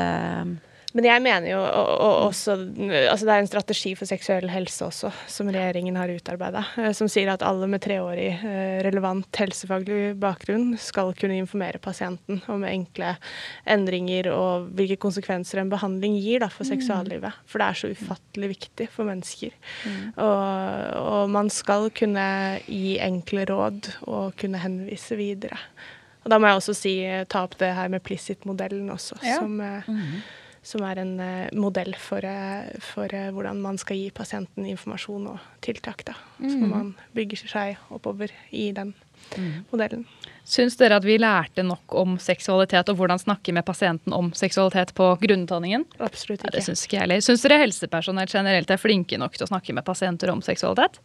Men 0.95 1.03
jeg 1.09 1.21
mener 1.25 1.49
jo 1.49 1.57
og, 1.59 1.89
og 1.99 2.13
også 2.29 2.53
Altså 2.55 3.25
det 3.27 3.33
er 3.33 3.41
en 3.43 3.49
strategi 3.49 3.89
for 3.99 4.07
seksuell 4.07 4.47
helse 4.47 4.85
også, 4.85 5.09
som 5.27 5.49
regjeringen 5.51 5.97
har 5.99 6.07
utarbeida, 6.13 6.61
som 6.95 7.09
sier 7.11 7.33
at 7.33 7.43
alle 7.43 7.67
med 7.67 7.83
treårig 7.83 8.29
eh, 8.37 8.77
relevant 8.85 9.27
helsefaglig 9.41 10.13
bakgrunn 10.21 10.77
skal 10.79 11.11
kunne 11.19 11.35
informere 11.41 11.81
pasienten 11.83 12.39
om 12.51 12.63
enkle 12.67 13.15
endringer 13.67 14.29
og 14.31 14.69
hvilke 14.77 14.95
konsekvenser 15.03 15.59
en 15.61 15.73
behandling 15.73 16.15
gir 16.21 16.45
da, 16.45 16.49
for 16.53 16.63
seksuallivet. 16.67 17.35
For 17.51 17.59
det 17.59 17.67
er 17.67 17.81
så 17.81 17.91
ufattelig 17.91 18.51
viktig 18.53 18.87
for 18.93 19.09
mennesker. 19.09 19.51
Og, 20.15 20.95
og 21.01 21.29
man 21.35 21.51
skal 21.53 21.89
kunne 21.95 22.25
gi 22.69 22.95
enkle 23.03 23.43
råd 23.51 23.91
og 24.07 24.31
kunne 24.39 24.63
henvise 24.63 25.17
videre. 25.19 25.59
Og 26.25 26.31
da 26.33 26.39
må 26.41 26.49
jeg 26.49 26.57
også 26.63 26.73
si, 26.77 26.95
ta 27.29 27.43
opp 27.45 27.59
det 27.59 27.73
her 27.77 27.91
med 27.93 28.01
Plissit-modellen 28.07 28.87
også, 28.95 29.19
Ja. 29.21 29.37
som 29.43 29.59
eh, 29.61 29.91
som 30.65 30.81
er 30.87 30.99
en 31.03 31.13
eh, 31.21 31.49
modell 31.53 31.93
for, 32.01 32.25
eh, 32.25 32.71
for 32.81 33.11
eh, 33.13 33.29
hvordan 33.33 33.59
man 33.61 33.77
skal 33.77 33.99
gi 33.99 34.07
pasienten 34.15 34.65
informasjon 34.65 35.27
og 35.35 35.43
tiltak. 35.65 36.01
Da. 36.07 36.15
Så 36.41 36.57
man 36.65 36.95
bygger 37.13 37.45
seg 37.45 37.91
oppover 37.93 38.33
i 38.49 38.71
den 38.75 38.95
modellen. 39.71 40.03
Syns 40.45 40.75
dere 40.77 40.97
at 40.99 41.05
vi 41.05 41.19
lærte 41.21 41.63
nok 41.65 41.93
om 41.97 42.17
seksualitet 42.21 42.89
og 42.91 42.97
hvordan 42.99 43.21
snakke 43.21 43.53
med 43.55 43.65
pasienten 43.65 44.13
om 44.13 44.31
seksualitet 44.37 44.93
på 44.97 45.07
grunnutdanningen? 45.21 45.85
Absolutt 45.99 46.43
Ja, 46.43 46.49
ikke. 46.49 46.57
det 46.57 46.65
syns 46.67 46.85
ikke 46.85 46.97
jeg 46.97 47.05
heller. 47.05 47.23
Syns 47.25 47.45
dere 47.45 47.61
helsepersonell 47.61 48.29
generelt 48.29 48.73
er 48.73 48.81
flinke 48.81 49.17
nok 49.21 49.37
til 49.37 49.47
å 49.47 49.51
snakke 49.53 49.73
med 49.73 49.85
pasienter 49.87 50.33
om 50.33 50.43
seksualitet? 50.45 50.99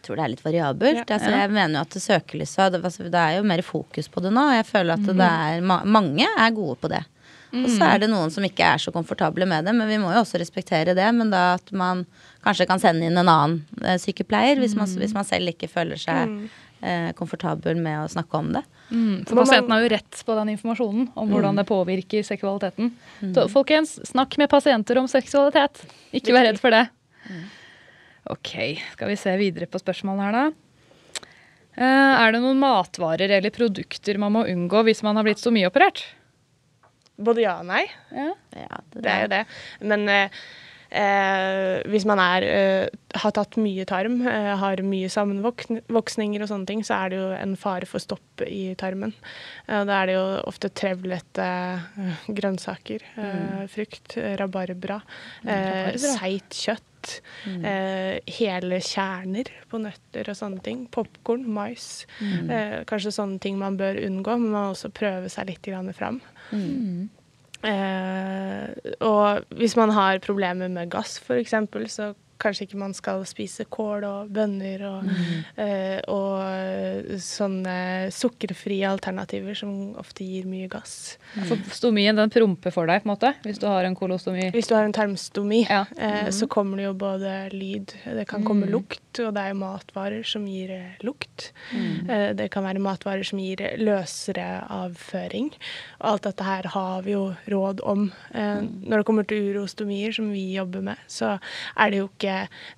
Jeg 0.00 0.06
tror 0.06 0.16
det 0.16 0.24
er 0.24 0.32
litt 0.32 0.44
variabelt. 0.44 1.02
Ja. 1.02 1.16
Altså, 1.16 1.32
jeg 1.34 1.52
mener 1.52 1.80
jo 1.80 1.84
at 1.84 1.96
søkelyset 2.04 2.72
det, 2.72 2.84
altså, 2.84 3.08
det 3.12 3.20
er 3.20 3.36
jo 3.36 3.48
mer 3.48 3.60
fokus 3.64 4.08
på 4.08 4.22
det 4.24 4.32
nå. 4.32 4.46
Jeg 4.56 4.68
føler 4.68 4.96
at 4.96 5.08
det 5.08 5.26
er, 5.28 5.60
ma 5.60 5.82
mange 5.84 6.24
er 6.24 6.56
gode 6.56 6.78
på 6.80 6.88
det. 6.92 7.02
Og 7.50 7.66
så 7.72 7.86
er 7.88 8.02
det 8.02 8.10
noen 8.12 8.30
som 8.30 8.44
ikke 8.46 8.66
er 8.74 8.82
så 8.82 8.92
komfortable 8.94 9.46
med 9.48 9.66
det, 9.66 9.74
men 9.74 9.90
vi 9.90 9.98
må 9.98 10.12
jo 10.14 10.22
også 10.22 10.38
respektere 10.38 10.94
det. 10.94 11.06
Men 11.16 11.32
da 11.32 11.56
at 11.56 11.72
man 11.74 12.04
kanskje 12.44 12.68
kan 12.70 12.82
sende 12.82 13.08
inn 13.08 13.18
en 13.18 13.30
annen 13.30 13.60
eh, 13.82 13.98
sykepleier 14.00 14.60
hvis 14.62 14.76
man, 14.78 14.90
hvis 15.00 15.16
man 15.16 15.26
selv 15.26 15.50
ikke 15.52 15.70
føler 15.70 16.00
seg 16.00 16.36
eh, 16.80 17.10
komfortabel 17.18 17.80
med 17.82 18.04
å 18.04 18.10
snakke 18.12 18.38
om 18.38 18.52
det. 18.54 18.64
Mm, 18.90 19.26
for 19.26 19.42
pasienten 19.42 19.74
har 19.74 19.84
jo 19.84 19.92
rett 19.92 20.22
på 20.26 20.38
den 20.38 20.54
informasjonen 20.54 21.10
om 21.18 21.34
hvordan 21.34 21.60
det 21.60 21.66
påvirker 21.68 22.26
seksualiteten. 22.26 22.94
Så 23.34 23.46
folkens, 23.52 23.98
snakk 24.08 24.38
med 24.40 24.50
pasienter 24.50 24.98
om 25.02 25.10
seksualitet. 25.10 25.84
Ikke 26.16 26.34
vær 26.34 26.48
redd 26.50 26.62
for 26.62 26.74
det. 26.74 26.86
Ok, 28.30 28.50
skal 28.94 29.10
vi 29.10 29.18
se 29.18 29.32
videre 29.40 29.66
på 29.70 29.80
spørsmålene 29.80 30.26
her, 30.28 30.36
da. 30.38 31.30
Eh, 31.80 32.14
er 32.20 32.34
det 32.34 32.40
noen 32.42 32.58
matvarer 32.60 33.30
eller 33.38 33.54
produkter 33.54 34.18
man 34.20 34.34
må 34.34 34.46
unngå 34.50 34.82
hvis 34.88 35.04
man 35.06 35.18
har 35.18 35.26
blitt 35.26 35.40
stomioperert? 35.42 36.02
Både 37.20 37.44
ja 37.44 37.58
og 37.60 37.68
nei. 37.70 37.84
Ja. 38.14 38.32
Ja, 38.56 38.82
Det 38.96 39.06
er 39.12 39.22
jo 39.26 39.30
det. 39.34 39.44
Men 39.92 40.08
eh, 40.08 40.42
eh, 40.90 41.82
hvis 41.90 42.06
man 42.08 42.18
er, 42.22 42.46
eh, 42.46 42.88
har 43.22 43.34
tatt 43.36 43.58
mye 43.60 43.86
tarm, 43.88 44.20
eh, 44.26 44.50
har 44.58 44.82
mye 44.86 45.10
sammenvoksninger 45.12 46.42
og 46.42 46.50
sånne 46.50 46.66
ting, 46.70 46.82
så 46.86 46.96
er 47.04 47.12
det 47.12 47.20
jo 47.20 47.30
en 47.36 47.56
fare 47.60 47.86
for 47.88 48.02
stopp 48.02 48.44
i 48.46 48.74
tarmen. 48.80 49.14
Eh, 49.68 49.84
da 49.88 50.00
er 50.02 50.10
det 50.10 50.18
jo 50.18 50.26
ofte 50.50 50.72
trevlete 50.82 51.46
eh, 51.46 52.26
grønnsaker, 52.40 53.06
eh, 53.16 53.64
frukt, 53.70 54.18
rabarbra, 54.40 55.00
eh, 55.46 55.92
seigt 56.00 56.58
kjøtt. 56.64 56.86
Eh, 57.46 58.18
hele 58.38 58.80
kjerner 58.84 59.48
på 59.70 59.80
nøtter 59.82 60.28
og 60.28 60.36
sånne 60.36 60.62
ting. 60.66 60.86
Popkorn, 60.92 61.46
mais. 61.48 62.06
Eh, 62.20 62.84
kanskje 62.90 63.14
sånne 63.16 63.40
ting 63.40 63.58
man 63.58 63.78
bør 63.80 64.00
unngå, 64.06 64.36
men 64.38 64.50
man 64.50 64.68
må 64.68 64.74
også 64.74 64.92
prøve 64.94 65.28
seg 65.32 65.50
litt 65.52 65.62
grann 65.62 65.92
fram. 65.96 66.20
Eh, 67.62 68.68
og 69.04 69.56
hvis 69.60 69.76
man 69.76 69.90
har 69.96 70.22
problemer 70.24 70.68
med 70.72 70.90
gass, 70.90 71.18
f.eks., 71.20 71.54
så 71.92 72.14
kanskje 72.40 72.66
ikke 72.66 72.78
man 72.80 72.94
skal 72.96 73.22
spise 73.28 73.66
kål 73.70 74.04
og 74.08 74.30
bønner 74.34 74.82
og, 74.88 75.10
eh, 75.60 76.00
og 76.10 77.10
sånne 77.22 77.76
sukkerfrie 78.14 78.86
alternativer 78.88 79.56
som 79.58 79.94
ofte 80.00 80.24
gir 80.26 80.46
mye 80.50 80.68
gass. 80.72 81.16
For 81.48 81.60
stomien 81.74 82.16
den 82.18 82.32
promper 82.32 82.72
for 82.74 82.88
deg, 82.90 83.02
på 83.04 83.08
en 83.08 83.12
måte, 83.14 83.32
hvis 83.44 83.60
du 83.62 83.66
har 83.70 83.86
en 83.88 83.96
kolostomi. 83.98 84.48
Hvis 84.54 84.68
du 84.70 84.74
har 84.76 84.84
en 84.88 84.96
tarmstomi, 84.96 85.62
Ja. 85.68 85.84
eh, 85.98 86.30
så 86.34 86.48
kommer 86.48 86.76
det 86.80 86.84
jo 86.88 86.94
både 86.94 87.34
lyd, 87.52 87.94
det 88.04 88.26
kan 88.28 88.44
komme 88.44 88.66
lukt, 88.70 89.20
og 89.20 89.34
det 89.34 89.42
er 89.44 89.52
jo 89.52 89.60
matvarer 89.60 90.24
som 90.26 90.46
gir 90.46 90.70
eh, 90.70 90.96
lukt. 91.06 91.50
Eh, 91.74 92.32
det 92.34 92.50
kan 92.50 92.64
være 92.64 92.80
matvarer 92.82 93.24
som 93.26 93.38
gir 93.38 93.56
løsere 93.78 94.64
avføring. 94.70 95.50
Og 96.00 96.06
alt 96.14 96.22
dette 96.28 96.44
her 96.46 96.68
har 96.74 97.02
vi 97.06 97.12
jo 97.12 97.34
råd 97.50 97.80
om. 97.84 98.08
Eh, 98.34 98.60
når 98.62 99.00
det 99.02 99.06
kommer 99.08 99.26
til 99.28 99.50
urostomier, 99.54 100.12
som 100.14 100.30
vi 100.32 100.54
jobber 100.56 100.82
med, 100.90 100.96
så 101.10 101.38
er 101.76 101.90
det 101.90 102.00
jo 102.02 102.08
ikke 102.10 102.29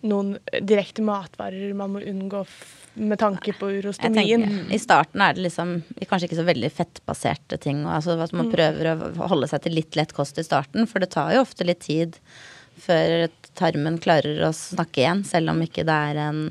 noen 0.09 0.37
direkte 0.61 1.05
matvarer 1.07 1.75
man 1.79 1.95
må 1.95 2.03
unngå 2.05 2.45
med 2.95 3.19
tanke 3.23 3.55
på 3.57 3.71
Jeg 3.71 3.83
urostomien. 3.83 4.43
tenker, 4.45 4.75
I 4.75 4.81
starten 4.81 5.23
er 5.25 5.37
det 5.37 5.47
liksom 5.47 5.79
kanskje 6.09 6.29
ikke 6.29 6.41
så 6.43 6.49
veldig 6.49 6.71
fettbaserte 6.77 7.59
ting. 7.63 7.85
Altså, 7.89 8.19
at 8.21 8.35
man 8.37 8.51
prøver 8.53 8.91
å 8.93 9.29
holde 9.33 9.49
seg 9.49 9.65
til 9.65 9.77
litt 9.79 9.97
lett 9.97 10.13
kost 10.17 10.41
i 10.41 10.45
starten, 10.45 10.89
for 10.91 11.01
det 11.01 11.13
tar 11.15 11.33
jo 11.33 11.45
ofte 11.47 11.65
litt 11.65 11.81
tid 11.87 12.19
før 12.83 13.31
tarmen 13.57 13.99
klarer 14.03 14.45
å 14.49 14.53
snakke 14.57 15.05
igjen, 15.05 15.25
selv 15.29 15.53
om 15.53 15.61
ikke 15.65 15.87
det 15.89 15.99
er 16.13 16.21
en 16.27 16.45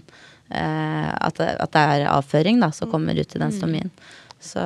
eh, 0.49 1.09
at, 1.13 1.37
det, 1.37 1.49
at 1.61 1.73
det 1.75 1.85
er 1.95 2.09
avføring 2.11 2.61
da, 2.61 2.71
som 2.75 2.89
kommer 2.91 3.17
ut 3.17 3.35
i 3.35 3.41
den 3.41 3.53
stomien. 3.55 3.93
Så 4.41 4.61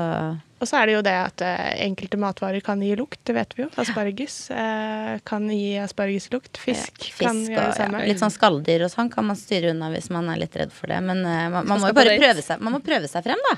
Og 0.66 0.70
så 0.72 0.80
er 0.82 0.90
det 0.90 0.94
jo 0.96 1.02
det 1.06 1.14
at 1.14 1.42
eh, 1.46 1.76
enkelte 1.86 2.18
matvarer 2.18 2.64
kan 2.66 2.82
gi 2.82 2.96
lukt, 2.98 3.20
det 3.30 3.36
vet 3.38 3.52
vi 3.54 3.62
jo. 3.62 3.68
Asparges 3.78 4.38
eh, 4.50 5.12
kan 5.30 5.46
gi 5.54 5.76
aspargeslukt. 5.78 6.58
Fisk, 6.58 7.04
ja, 7.06 7.12
kan 7.20 7.38
fisk 7.44 7.52
gjøre 7.54 7.68
det 7.70 7.78
samme. 7.78 8.02
ja, 8.02 8.10
litt 8.10 8.24
sånn 8.24 8.34
skalldyr 8.34 8.88
og 8.88 8.94
sånn 8.96 9.12
kan 9.14 9.28
man 9.30 9.38
styre 9.38 9.76
unna 9.76 9.92
hvis 9.94 10.10
man 10.16 10.32
er 10.34 10.42
litt 10.42 10.58
redd 10.58 10.74
for 10.74 10.90
det. 10.90 10.98
Men 11.06 11.22
eh, 11.22 11.46
man, 11.54 11.70
man 11.70 11.84
må 11.84 11.92
jo 11.94 11.98
bare 12.00 12.18
prøve 12.18 12.42
seg, 12.48 12.64
man 12.66 12.74
må 12.74 12.82
prøve 12.86 13.12
seg 13.12 13.28
frem, 13.28 13.46
da. 13.52 13.56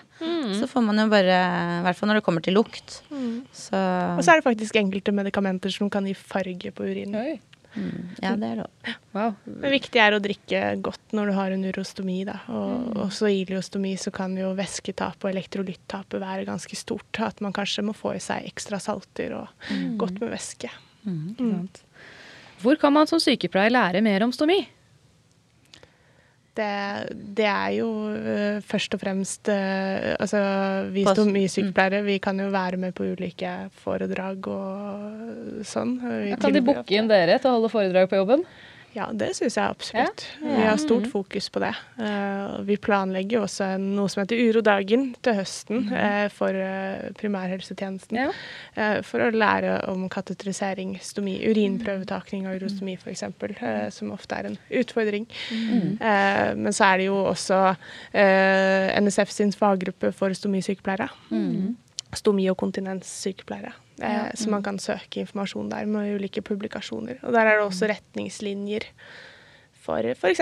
Så 0.60 0.68
får 0.68 0.84
man 0.84 1.00
jo 1.00 1.08
bare 1.12 1.36
I 1.80 1.84
hvert 1.86 1.98
fall 2.00 2.12
når 2.12 2.20
det 2.20 2.26
kommer 2.28 2.44
til 2.44 2.58
lukt. 2.60 3.00
Så 3.56 3.78
Og 3.80 4.24
så 4.26 4.34
er 4.34 4.42
det 4.42 4.48
faktisk 4.50 4.76
enkelte 4.80 5.16
medikamenter 5.16 5.72
som 5.72 5.88
kan 5.94 6.08
gi 6.10 6.16
farge 6.18 6.76
på 6.76 6.84
urinen. 6.88 7.16
Oi. 7.24 7.38
Ja, 8.24 8.34
det 8.40 8.48
er 8.48 8.60
lov. 8.62 8.94
Wow. 9.16 9.34
Det 9.46 9.72
viktige 9.74 10.04
er 10.04 10.16
å 10.18 10.22
drikke 10.24 10.62
godt 10.86 11.16
når 11.18 11.32
du 11.32 11.36
har 11.38 11.56
en 11.56 11.66
urostomi. 11.68 12.20
Da. 12.28 12.38
Og 12.54 13.02
også 13.08 13.30
i 13.32 13.42
iliostomi 13.44 13.96
så 14.00 14.14
kan 14.16 14.36
jo 14.38 14.54
væsketap 14.58 15.24
og 15.24 15.32
elektrolyttapet 15.32 16.22
være 16.24 16.48
ganske 16.50 16.80
stort. 16.80 17.22
At 17.24 17.42
man 17.46 17.56
kanskje 17.56 17.86
må 17.88 17.96
få 17.98 18.16
i 18.18 18.24
seg 18.24 18.48
ekstra 18.50 18.82
salter 18.84 19.36
og 19.40 19.68
godt 20.00 20.22
med 20.22 20.34
væske. 20.36 20.72
Ikke 21.08 21.52
sant. 21.52 21.84
Hvor 22.64 22.80
kan 22.82 22.94
man 22.96 23.10
som 23.10 23.22
sykepleier 23.22 23.74
lære 23.74 24.02
mer 24.06 24.26
om 24.26 24.34
stomi? 24.34 24.64
Det, 26.58 26.68
det 27.38 27.46
er 27.46 27.74
jo 27.78 27.88
uh, 28.10 28.58
først 28.66 28.96
og 28.98 29.02
fremst 29.04 29.50
uh, 29.54 30.16
Altså, 30.18 30.40
vi 30.94 31.04
På- 31.06 31.14
sykepleiere. 31.54 32.02
vi 32.08 32.18
kan 32.24 32.40
jo 32.42 32.48
være 32.54 32.80
med 32.82 32.96
på 32.98 33.06
ulike 33.14 33.52
foredrag 33.84 34.48
og 34.50 35.62
sånn. 35.68 35.98
Vi 36.26 36.34
Kan 36.42 36.56
de 36.56 36.64
booke 36.66 36.98
inn 36.98 37.10
dere 37.12 37.38
til 37.38 37.52
å 37.52 37.60
holde 37.60 37.74
foredrag 37.74 38.10
på 38.10 38.20
jobben? 38.24 38.46
Ja, 38.98 39.06
det 39.14 39.30
syns 39.38 39.56
jeg 39.60 39.70
absolutt. 39.70 40.24
Vi 40.42 40.64
har 40.66 40.78
stort 40.82 41.06
fokus 41.12 41.52
på 41.54 41.62
det. 41.62 41.70
Eh, 42.02 42.56
vi 42.66 42.80
planlegger 42.82 43.38
jo 43.38 43.44
også 43.46 43.68
noe 43.82 44.10
som 44.10 44.24
heter 44.24 44.40
Urodagen 44.42 45.12
til 45.22 45.38
høsten 45.38 45.92
eh, 45.94 46.26
for 46.34 46.58
eh, 46.58 47.12
primærhelsetjenesten. 47.20 48.18
Ja. 48.18 48.32
For 49.06 49.22
å 49.22 49.30
lære 49.34 49.78
om 49.92 50.08
kateterisering, 50.10 50.96
stomi, 51.04 51.38
urinprøvetaking 51.46 52.48
og 52.50 52.58
urostomi 52.58 52.98
f.eks., 52.98 53.26
som 53.94 54.14
ofte 54.16 54.38
er 54.38 54.50
en 54.52 54.60
utfordring. 54.82 55.26
Mm. 55.52 55.98
men 56.62 56.74
så 56.76 56.92
er 56.92 57.02
det 57.02 57.08
jo 57.08 57.18
også 57.32 57.60
NSF 59.02 59.34
sin 59.34 59.54
faggruppe 59.54 60.12
for 60.16 60.34
stomisykepleiere. 60.38 61.10
Stomi- 62.18 62.50
og 62.52 62.58
kontinenssykepleiere. 62.62 63.74
Eh, 64.02 64.32
Så 64.36 64.50
man 64.50 64.64
kan 64.64 64.78
søke 64.80 65.24
informasjon 65.24 65.70
der 65.72 65.86
med 65.90 66.16
ulike 66.20 66.42
publikasjoner. 66.46 67.18
Og 67.24 67.34
der 67.34 67.48
er 67.48 67.58
det 67.58 67.66
også 67.66 67.90
retningslinjer 67.90 68.86
for 69.88 70.04
f.eks. 70.04 70.42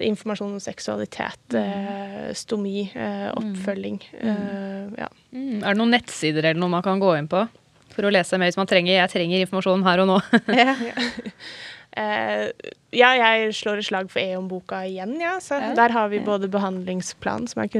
informasjon 0.00 0.52
om 0.54 0.60
seksualitet, 0.62 1.54
eh, 1.58 2.32
stomi, 2.38 2.86
eh, 2.94 3.28
oppfølging. 3.34 4.00
Eh, 4.20 4.98
ja. 5.02 5.08
Mm. 5.32 5.62
Er 5.62 5.74
det 5.74 5.78
noen 5.80 5.90
nettsider 5.96 6.44
eller 6.44 6.60
noe 6.60 6.70
man 6.70 6.82
kan 6.86 7.00
gå 7.02 7.16
inn 7.18 7.28
på 7.28 7.48
for 7.96 8.06
å 8.06 8.12
lese 8.12 8.38
mer 8.38 8.50
hvis 8.50 8.58
man 8.60 8.68
trenger 8.68 8.92
Jeg 8.92 9.10
trenger 9.10 9.40
informasjon 9.42 9.84
her 9.84 10.04
og 10.04 10.12
nå. 10.14 10.20
Eh, 11.96 12.50
ja, 12.92 13.14
jeg 13.16 13.54
slår 13.56 13.78
et 13.80 13.86
slag 13.88 14.10
for 14.12 14.20
E-om-boka 14.20 14.82
igjen, 14.84 15.14
ja. 15.16 15.38
Så 15.40 15.56
der 15.78 15.94
har 15.94 16.10
vi 16.12 16.18
både 16.20 16.44
behandlingsplan, 16.52 17.46
som 17.48 17.62
er 17.62 17.70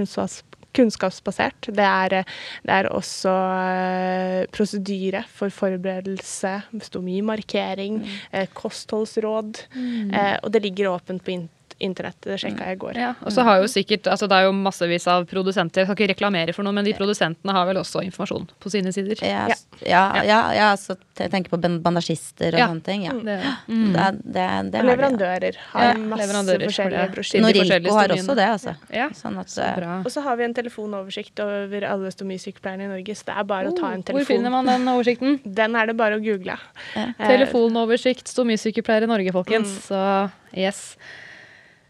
kunnskapsbasert. 0.76 1.70
Det 1.72 1.86
er, 1.86 2.22
det 2.66 2.78
er 2.78 2.90
også 2.92 3.32
eh, 3.32 4.44
prosedyre 4.54 5.24
for 5.32 5.52
forberedelse, 5.54 6.54
stomimarkering, 6.90 8.02
eh, 8.32 8.48
kostholdsråd. 8.54 9.66
Eh, 9.76 10.36
og 10.42 10.52
det 10.52 10.66
ligger 10.66 10.94
åpent 10.94 11.24
på 11.24 11.36
in 11.36 11.46
internett. 11.46 11.55
Det 11.78 12.38
sjekka 12.40 12.64
jeg 12.70 12.76
i 12.76 12.80
går. 12.80 12.96
Ja, 12.96 13.10
og 13.20 13.32
så 13.32 13.42
har 13.44 13.58
jo 13.60 13.66
sikkert, 13.68 14.06
altså 14.08 14.26
Det 14.28 14.32
er 14.38 14.44
jo 14.46 14.52
massevis 14.52 15.06
av 15.12 15.26
produsenter, 15.28 15.82
jeg 15.82 15.86
skal 15.86 15.96
ikke 15.96 16.14
reklamere 16.14 16.54
for 16.56 16.64
noe, 16.64 16.72
men 16.72 16.84
de 16.84 16.94
produsentene 16.96 17.52
har 17.52 17.66
vel 17.68 17.76
også 17.76 18.00
informasjon 18.02 18.46
på 18.60 18.70
sine 18.72 18.92
sider. 18.92 19.16
Ja, 19.22 19.46
Ja. 19.48 19.56
ja, 19.84 20.22
ja, 20.24 20.40
ja 20.56 20.68
så 20.76 20.96
jeg 21.18 21.30
tenker 21.30 21.50
på 21.50 21.60
ban- 21.60 21.80
bandasjister 21.82 22.54
og 22.54 22.58
Ja. 22.58 22.68
sånne 22.68 22.82
ting. 22.82 23.02
Ja. 23.04 23.12
Det, 23.12 23.24
Det, 23.66 23.74
mm. 23.74 23.96
er- 23.96 24.12
det, 24.12 24.72
det 24.72 24.80
Og 24.80 24.86
leverandører 24.86 25.56
har 25.72 25.84
Ja, 25.84 25.94
masse 25.98 26.22
leverandører 26.26 26.64
forskjellige 26.70 27.12
brosjyrer. 27.12 27.42
Norilco 27.42 27.94
har 27.94 28.08
også 28.08 28.34
det, 28.36 28.48
altså. 28.48 28.76
Ja, 28.92 29.08
Sånn 29.10 29.38
at, 29.38 29.46
så 29.48 29.76
bra. 29.76 29.98
Og 30.04 30.10
så 30.10 30.22
har 30.22 30.36
vi 30.36 30.44
en 30.44 30.54
telefonoversikt 30.54 31.38
over 31.40 31.84
alle 31.84 32.10
stomisykepleierne 32.10 32.84
i 32.84 32.88
Norge, 32.88 33.14
så 33.14 33.24
det 33.26 33.36
er 33.36 33.44
bare 33.44 33.68
å 33.68 33.76
ta 33.78 33.92
en 33.92 34.02
telefon. 34.02 34.24
Hvor 34.24 34.26
finner 34.26 34.50
man 34.50 34.64
den 34.66 34.88
oversikten? 34.88 35.40
Den 35.56 35.74
er 35.76 35.86
det 35.86 35.96
bare 35.96 36.16
å 36.16 36.22
google. 36.24 36.56
Ja. 36.96 37.12
Eh, 37.18 37.28
Telefonoversikt 37.28 38.26
stomisykepleiere 38.28 39.04
i 39.04 39.06
Norge, 39.06 39.32
folkens. 39.32 39.68
Mm. 39.68 39.82
Så 39.88 40.30
yes. 40.56 40.96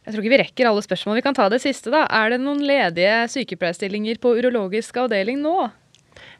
Jeg 0.07 0.15
tror 0.15 0.23
ikke 0.23 0.35
vi 0.37 0.43
rekker 0.45 0.69
alle 0.71 0.85
spørsmål. 0.85 1.19
Vi 1.19 1.27
kan 1.27 1.35
ta 1.35 1.49
det 1.51 1.59
siste, 1.65 1.91
da. 1.91 2.05
Er 2.15 2.31
det 2.31 2.39
noen 2.39 2.63
ledige 2.63 3.25
sykepleierstillinger 3.33 4.23
på 4.23 4.37
urologisk 4.39 5.03
avdeling 5.03 5.43
nå? 5.43 5.67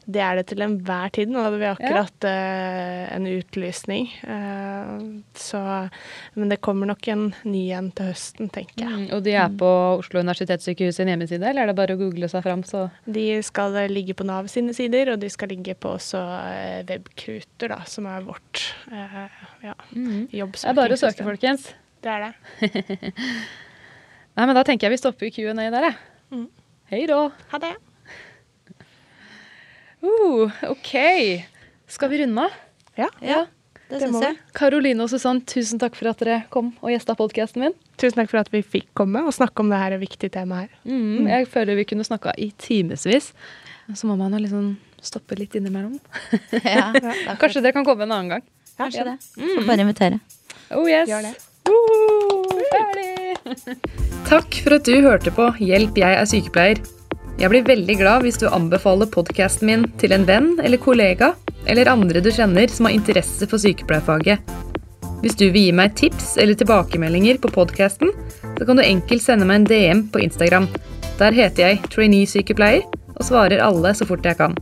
Det 0.07 0.21
er 0.23 0.37
det 0.39 0.45
til 0.47 0.63
enhver 0.63 1.11
tid. 1.11 1.27
Nå 1.27 1.41
hadde 1.43 1.57
vi 1.59 1.67
akkurat 1.67 2.27
eh, 2.29 3.01
en 3.11 3.25
utlysning. 3.27 4.05
Uh, 4.23 5.19
så, 5.35 5.59
men 6.39 6.53
det 6.53 6.61
kommer 6.63 6.87
nok 6.87 7.09
en 7.11 7.25
ny 7.43 7.65
en 7.75 7.89
til 7.95 8.07
høsten, 8.13 8.47
tenker 8.55 8.85
jeg. 8.85 8.93
Mm, 8.93 9.09
og 9.17 9.25
de 9.25 9.33
er 9.35 9.57
på 9.59 9.71
Oslo 9.97 10.23
universitetssykehus 10.23 11.01
sin 11.01 11.11
hjemmeside, 11.11 11.43
eller 11.43 11.65
er 11.65 11.73
det 11.73 11.79
bare 11.81 11.97
å 11.97 11.99
google 11.99 12.29
seg 12.31 12.45
fram, 12.45 12.63
så 12.67 12.85
De 13.03 13.25
skal 13.43 13.75
eh, 13.81 13.89
ligge 13.91 14.15
på 14.15 14.27
Nav 14.27 14.47
sine 14.51 14.75
sider, 14.77 15.11
og 15.11 15.19
de 15.19 15.31
skal 15.33 15.51
ligge 15.51 15.75
på 15.75 15.97
også 15.97 16.23
Webkruter, 16.87 17.73
da, 17.75 17.81
som 17.89 18.07
er 18.07 18.23
vårt 18.29 18.63
uh, 18.93 19.27
ja, 19.65 19.75
mm. 19.91 20.31
Det 20.31 20.39
er 20.39 20.79
bare 20.79 20.95
å 20.95 21.03
søke, 21.03 21.27
folkens. 21.27 21.67
Det 22.03 22.13
er 22.13 22.27
det. 22.27 22.33
Nei, 24.37 24.45
men 24.45 24.55
Da 24.55 24.63
tenker 24.67 24.87
jeg 24.87 24.95
vi 24.97 25.01
stopper 25.01 25.31
Q&A 25.33 25.53
der, 25.57 25.89
jeg. 25.89 25.97
Mm. 26.31 26.47
Hei 26.91 27.03
da. 27.09 27.19
Ha 27.51 27.59
det. 27.63 27.73
Uh, 30.03 30.51
OK. 30.69 30.91
Skal 31.89 32.11
vi 32.11 32.21
runde 32.21 32.45
av? 32.45 32.57
Ja. 32.97 33.07
Ja, 33.21 33.39
det 33.89 33.99
Det 33.99 34.07
syns 34.07 34.23
jeg. 34.23 34.37
Karoline 34.57 35.03
og 35.05 35.09
Susann, 35.11 35.41
tusen 35.47 35.81
takk 35.81 35.95
for 35.97 36.11
at 36.11 36.21
dere 36.21 36.41
kom 36.53 36.73
og 36.81 36.91
gjesta 36.93 37.15
podkasten 37.17 37.63
min. 37.65 37.75
Tusen 37.97 38.19
takk 38.21 38.29
for 38.31 38.41
at 38.41 38.51
vi 38.53 38.61
fikk 38.65 38.89
komme 38.97 39.23
og 39.25 39.33
snakke 39.35 39.63
om 39.63 39.71
det 39.73 39.79
her 39.81 39.97
viktige 40.01 40.33
temaet 40.33 40.67
her. 40.67 40.81
Mm, 40.89 41.27
jeg 41.31 41.47
føler 41.49 41.79
vi 41.79 41.87
kunne 41.89 42.05
snakka 42.07 42.35
i 42.37 42.51
timevis. 42.61 43.31
Så 43.95 44.09
må 44.09 44.17
man 44.19 44.35
jo 44.35 44.43
liksom 44.43 44.75
stoppe 45.01 45.37
litt 45.39 45.55
innimellom. 45.57 45.97
Ja, 46.63 46.91
Kanskje 47.41 47.63
dere 47.63 47.73
kan 47.77 47.87
komme 47.87 48.05
en 48.05 48.13
annen 48.13 48.35
gang. 48.37 48.47
Kanskje 48.77 49.07
det. 49.07 49.17
Får 49.37 49.65
bare 49.65 49.85
invitere. 49.87 50.19
Oh 50.75 50.85
yes. 50.89 51.07
Gjør 51.09 51.29
det. 51.31 51.35
Ferdig. 52.71 53.77
Takk 54.27 54.59
for 54.63 54.77
at 54.77 54.87
du 54.87 54.95
hørte 55.05 55.33
på 55.33 55.49
Hjelp, 55.63 55.97
jeg 55.99 56.19
er 56.19 56.29
sykepleier. 56.29 56.81
Jeg 57.37 57.51
blir 57.53 57.67
veldig 57.67 57.95
glad 57.99 58.23
hvis 58.25 58.39
du 58.41 58.47
anbefaler 58.49 59.09
podkasten 59.13 59.69
min 59.69 59.83
til 60.01 60.15
en 60.15 60.25
venn 60.25 60.55
eller 60.57 60.81
kollega, 60.81 61.35
eller 61.69 61.91
andre 61.91 62.23
du 62.23 62.31
kjenner 62.33 62.71
som 62.71 62.89
har 62.89 62.95
interesse 62.97 63.45
for 63.49 63.61
sykepleierfaget. 63.61 64.41
Hvis 65.21 65.37
du 65.37 65.47
vil 65.47 65.67
gi 65.67 65.75
meg 65.75 65.95
tips 65.97 66.35
eller 66.41 66.57
tilbakemeldinger 66.57 67.39
på 67.41 67.51
podkasten, 67.53 68.11
så 68.57 68.65
kan 68.65 68.77
du 68.77 68.85
enkelt 68.85 69.23
sende 69.23 69.47
meg 69.49 69.61
en 69.61 69.69
DM 69.69 70.03
på 70.13 70.21
Instagram. 70.25 70.67
Der 71.17 71.33
heter 71.33 71.69
jeg 71.69 71.81
trainee-sykepleier 71.93 72.85
og 73.17 73.25
svarer 73.25 73.63
alle 73.65 73.93
så 73.97 74.05
fort 74.05 74.25
jeg 74.25 74.37
kan. 74.41 74.53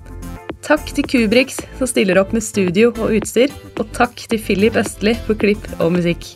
Takk 0.66 0.88
til 0.98 1.06
Kubrix 1.06 1.60
som 1.78 1.90
stiller 1.90 2.18
opp 2.22 2.32
med 2.34 2.44
studio 2.44 2.90
og 2.96 3.20
utstyr, 3.20 3.52
og 3.78 3.92
takk 3.96 4.18
til 4.32 4.42
Philip 4.42 4.80
Østli 4.82 5.14
for 5.28 5.38
klipp 5.38 5.68
og 5.78 5.94
musikk. 6.00 6.36